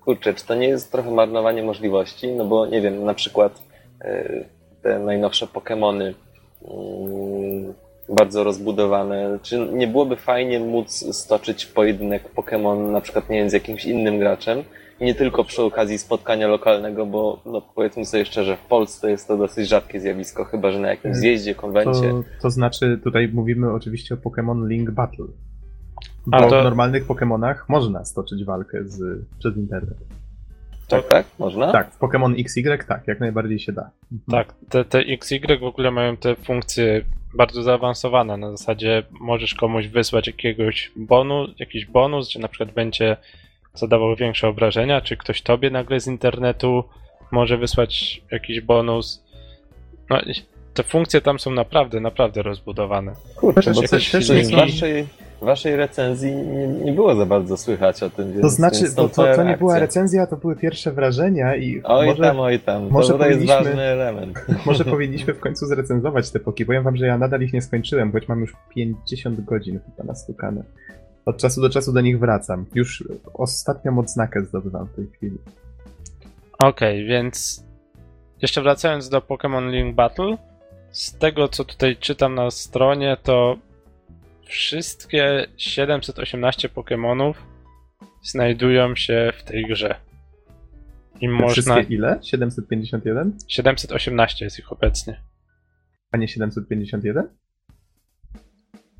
[0.00, 2.28] Kurczę, czy to nie jest trochę marnowanie możliwości?
[2.28, 3.62] No bo nie wiem, na przykład
[4.00, 4.44] e,
[4.82, 6.14] te najnowsze Pokémony
[6.64, 7.74] mm,
[8.08, 9.38] bardzo rozbudowane.
[9.42, 14.18] Czy nie byłoby fajnie móc stoczyć pojedynek Pokémon na przykład nie wiem, z jakimś innym
[14.18, 14.64] graczem?
[15.00, 19.36] Nie tylko przy okazji spotkania lokalnego, bo no, powiedzmy sobie szczerze, w Polsce jest to
[19.36, 21.20] dosyć rzadkie zjawisko, chyba że na jakimś Hmm.
[21.20, 22.10] zjeździe, konwencie.
[22.10, 25.26] To, to znaczy, tutaj mówimy oczywiście o Pokémon Link Battle.
[26.26, 29.98] Bo A to- w normalnych Pokémonach można stoczyć walkę z, przez internet.
[30.88, 31.26] Tak, tak?
[31.38, 31.72] Można?
[31.72, 33.90] Tak, w Pokémon XY tak, jak najbardziej się da.
[34.12, 34.20] Mhm.
[34.44, 37.02] Tak, te, te XY w ogóle mają te funkcje
[37.34, 38.36] bardzo zaawansowane.
[38.36, 43.16] Na zasadzie możesz komuś wysłać jakiegoś bonus, jakiś bonus, że na przykład będzie
[43.78, 46.84] zadawał większe obrażenia, czy ktoś tobie nagle z internetu
[47.30, 49.24] może wysłać jakiś bonus.
[50.10, 50.20] No,
[50.74, 53.12] te funkcje tam są naprawdę, naprawdę rozbudowane.
[53.36, 55.06] Kurczę, bo też- coś, z waszej,
[55.42, 59.22] waszej recenzji nie, nie było za bardzo słychać o tym, więc To znaczy, bo to,
[59.22, 62.88] moja to nie była recenzja, to były pierwsze wrażenia i Oj może, tam, oj tam.
[62.90, 64.46] może to, to jest ważny element.
[64.66, 66.66] może powinniśmy w końcu zrecenzować te poki.
[66.66, 70.62] Powiem wam, że ja nadal ich nie skończyłem, choć mam już 50 godzin chyba nastukane.
[71.26, 72.66] Od czasu do czasu do nich wracam.
[72.74, 73.04] Już
[73.34, 75.38] ostatnią odznakę zdobywam w tej chwili.
[76.58, 77.64] Okej, więc
[78.42, 80.36] jeszcze wracając do Pokémon Link Battle,
[80.90, 83.56] z tego co tutaj czytam na stronie, to
[84.44, 87.34] wszystkie 718 Pokémonów
[88.22, 89.94] znajdują się w tej grze.
[91.20, 91.74] I Te można.
[91.74, 92.18] Wszystkie ile?
[92.22, 93.38] 751?
[93.48, 95.22] 718 jest ich obecnie.
[96.12, 97.28] A nie 751?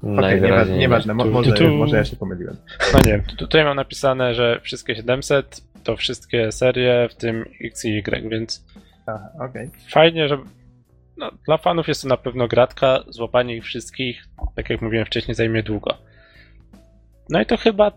[0.03, 1.15] Okej, Najwyraźniej nieważne.
[1.15, 2.57] Mo, może, tu, może ja się pomyliłem.
[2.93, 7.85] No nie, tu- tutaj mam napisane, że wszystkie 700 to wszystkie serie, w tym X
[7.85, 8.65] i Y, więc
[9.07, 9.71] Aha, okej.
[9.91, 10.39] fajnie, że.
[11.17, 13.05] No, dla fanów jest to na pewno gratka.
[13.09, 14.25] Złapanie ich wszystkich,
[14.57, 15.95] tak jak mówiłem wcześniej, zajmie długo.
[17.29, 17.93] No i to chyba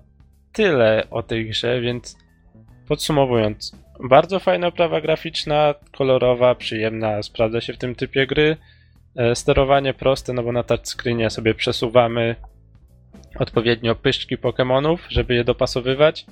[0.53, 2.17] tyle o tej grze, więc
[2.87, 3.75] podsumowując,
[4.09, 8.57] bardzo fajna oprawa graficzna, kolorowa, przyjemna, sprawdza się w tym typie gry.
[9.15, 12.35] E, Sterowanie proste, no bo na touchscreenie sobie przesuwamy
[13.39, 16.25] odpowiednio pyszczki Pokémonów, żeby je dopasowywać.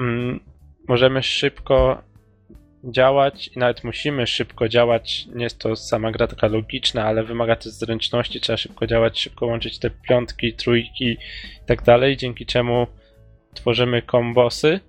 [0.00, 0.40] Mm,
[0.88, 2.02] Możemy szybko
[2.84, 5.26] działać i nawet musimy szybko działać.
[5.34, 8.40] Nie jest to sama gra taka logiczna, ale wymaga też zręczności.
[8.40, 11.18] Trzeba szybko działać, szybko łączyć te piątki, trójki i
[11.66, 12.86] tak dalej, dzięki czemu
[13.54, 14.80] tworzymy kombosy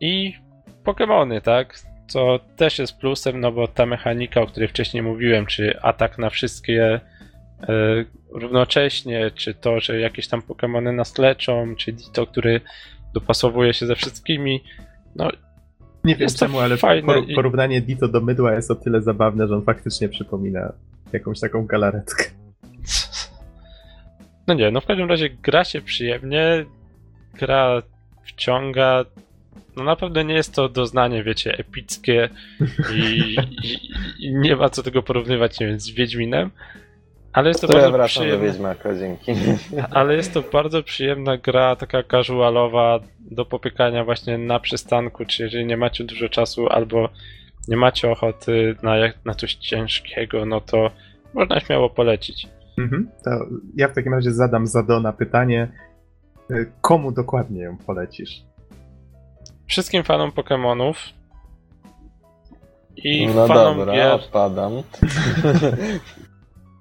[0.00, 0.34] i
[0.84, 1.78] Pokémony, tak?
[2.12, 6.30] Co też jest plusem, no bo ta mechanika, o której wcześniej mówiłem, czy atak na
[6.30, 7.00] wszystkie
[7.68, 12.60] e, równocześnie, czy to, że jakieś tam Pokémony nas leczą, czy Dito, który
[13.14, 14.64] dopasowuje się ze wszystkimi,
[15.16, 15.30] no
[16.04, 19.62] Nie wiem czemu, ale fajne porównanie Dito do mydła jest o tyle zabawne, że on
[19.62, 20.72] faktycznie przypomina
[21.12, 22.24] jakąś taką galaretkę.
[24.46, 26.64] No nie, no w każdym razie gra się przyjemnie,
[27.34, 27.82] gra
[28.24, 29.04] wciąga.
[29.76, 32.28] No naprawdę nie jest to doznanie, wiecie, epickie
[32.94, 36.50] i, i, i nie ma co tego porównywać, nie wiem, z Wiedźminem,
[37.32, 39.32] ale jest to To ja bardzo wracam do przyjemna, Wiedźmaka, dzięki.
[39.90, 45.66] ale jest to bardzo przyjemna gra, taka casualowa, do popykania właśnie na przystanku, czy jeżeli
[45.66, 47.08] nie macie dużo czasu albo
[47.68, 48.94] nie macie ochoty na,
[49.24, 50.90] na coś ciężkiego, no to
[51.34, 52.48] można śmiało polecić.
[52.78, 53.08] Mhm.
[53.24, 53.30] To
[53.76, 55.68] ja w takim razie zadam Zadona pytanie,
[56.50, 58.42] y, komu dokładnie ją polecisz?
[59.66, 60.94] Wszystkim fanom Pokémonów
[62.96, 64.12] i No fanom dobra, gier.
[64.12, 64.72] odpadam.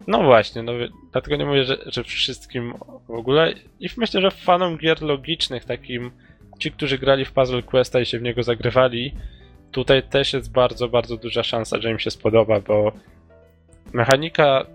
[0.08, 0.72] No właśnie, no,
[1.12, 2.74] dlatego nie mówię, że, że wszystkim
[3.08, 3.53] w ogóle.
[3.80, 6.12] I myślę, że fanom gier logicznych, takim
[6.60, 9.14] ci, którzy grali w Puzzle Questa i się w niego zagrywali,
[9.72, 12.91] tutaj też jest bardzo, bardzo duża szansa, że im się spodoba, bo
[13.94, 14.66] mechanika,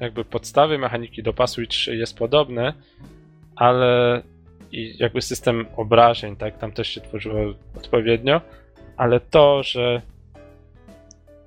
[0.00, 2.72] jakby podstawy mechaniki do Pasuj 3 jest podobne,
[3.56, 4.22] ale
[4.72, 8.40] i jakby system obrażeń, tak, tam też się tworzyło odpowiednio,
[8.96, 10.02] ale to, że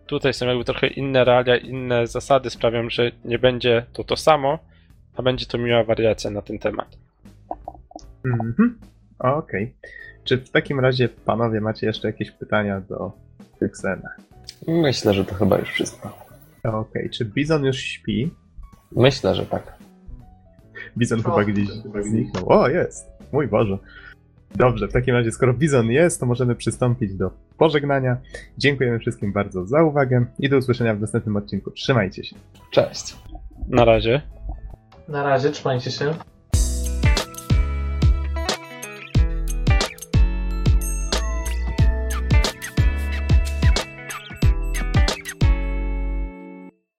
[0.06, 4.60] tutaj są jakby trochę inne realia, inne zasady sprawią, że nie będzie to to samo,
[5.16, 6.98] a będzie to miła wariacja na ten temat.
[8.26, 8.80] Mhm.
[9.20, 9.74] Okej.
[10.24, 13.12] Czy w takim razie panowie macie jeszcze jakieś pytania do
[13.60, 14.10] Pyxena?
[14.68, 16.18] Myślę, że to chyba już wszystko.
[16.64, 18.32] Okej, czy Bizon już śpi?
[18.92, 19.74] Myślę, że tak.
[20.98, 21.24] Bizon O.
[21.24, 21.70] chyba gdzieś
[22.02, 22.50] zniknął.
[22.50, 23.11] O, jest!
[23.32, 23.78] Mój Boże.
[24.56, 28.18] Dobrze, w takim razie, skoro Bizon jest, to możemy przystąpić do pożegnania.
[28.58, 31.72] Dziękujemy wszystkim bardzo za uwagę i do usłyszenia w następnym odcinku.
[31.72, 32.36] Trzymajcie się.
[32.72, 33.18] Cześć.
[33.68, 34.22] Na razie.
[35.08, 36.14] Na razie, trzymajcie się.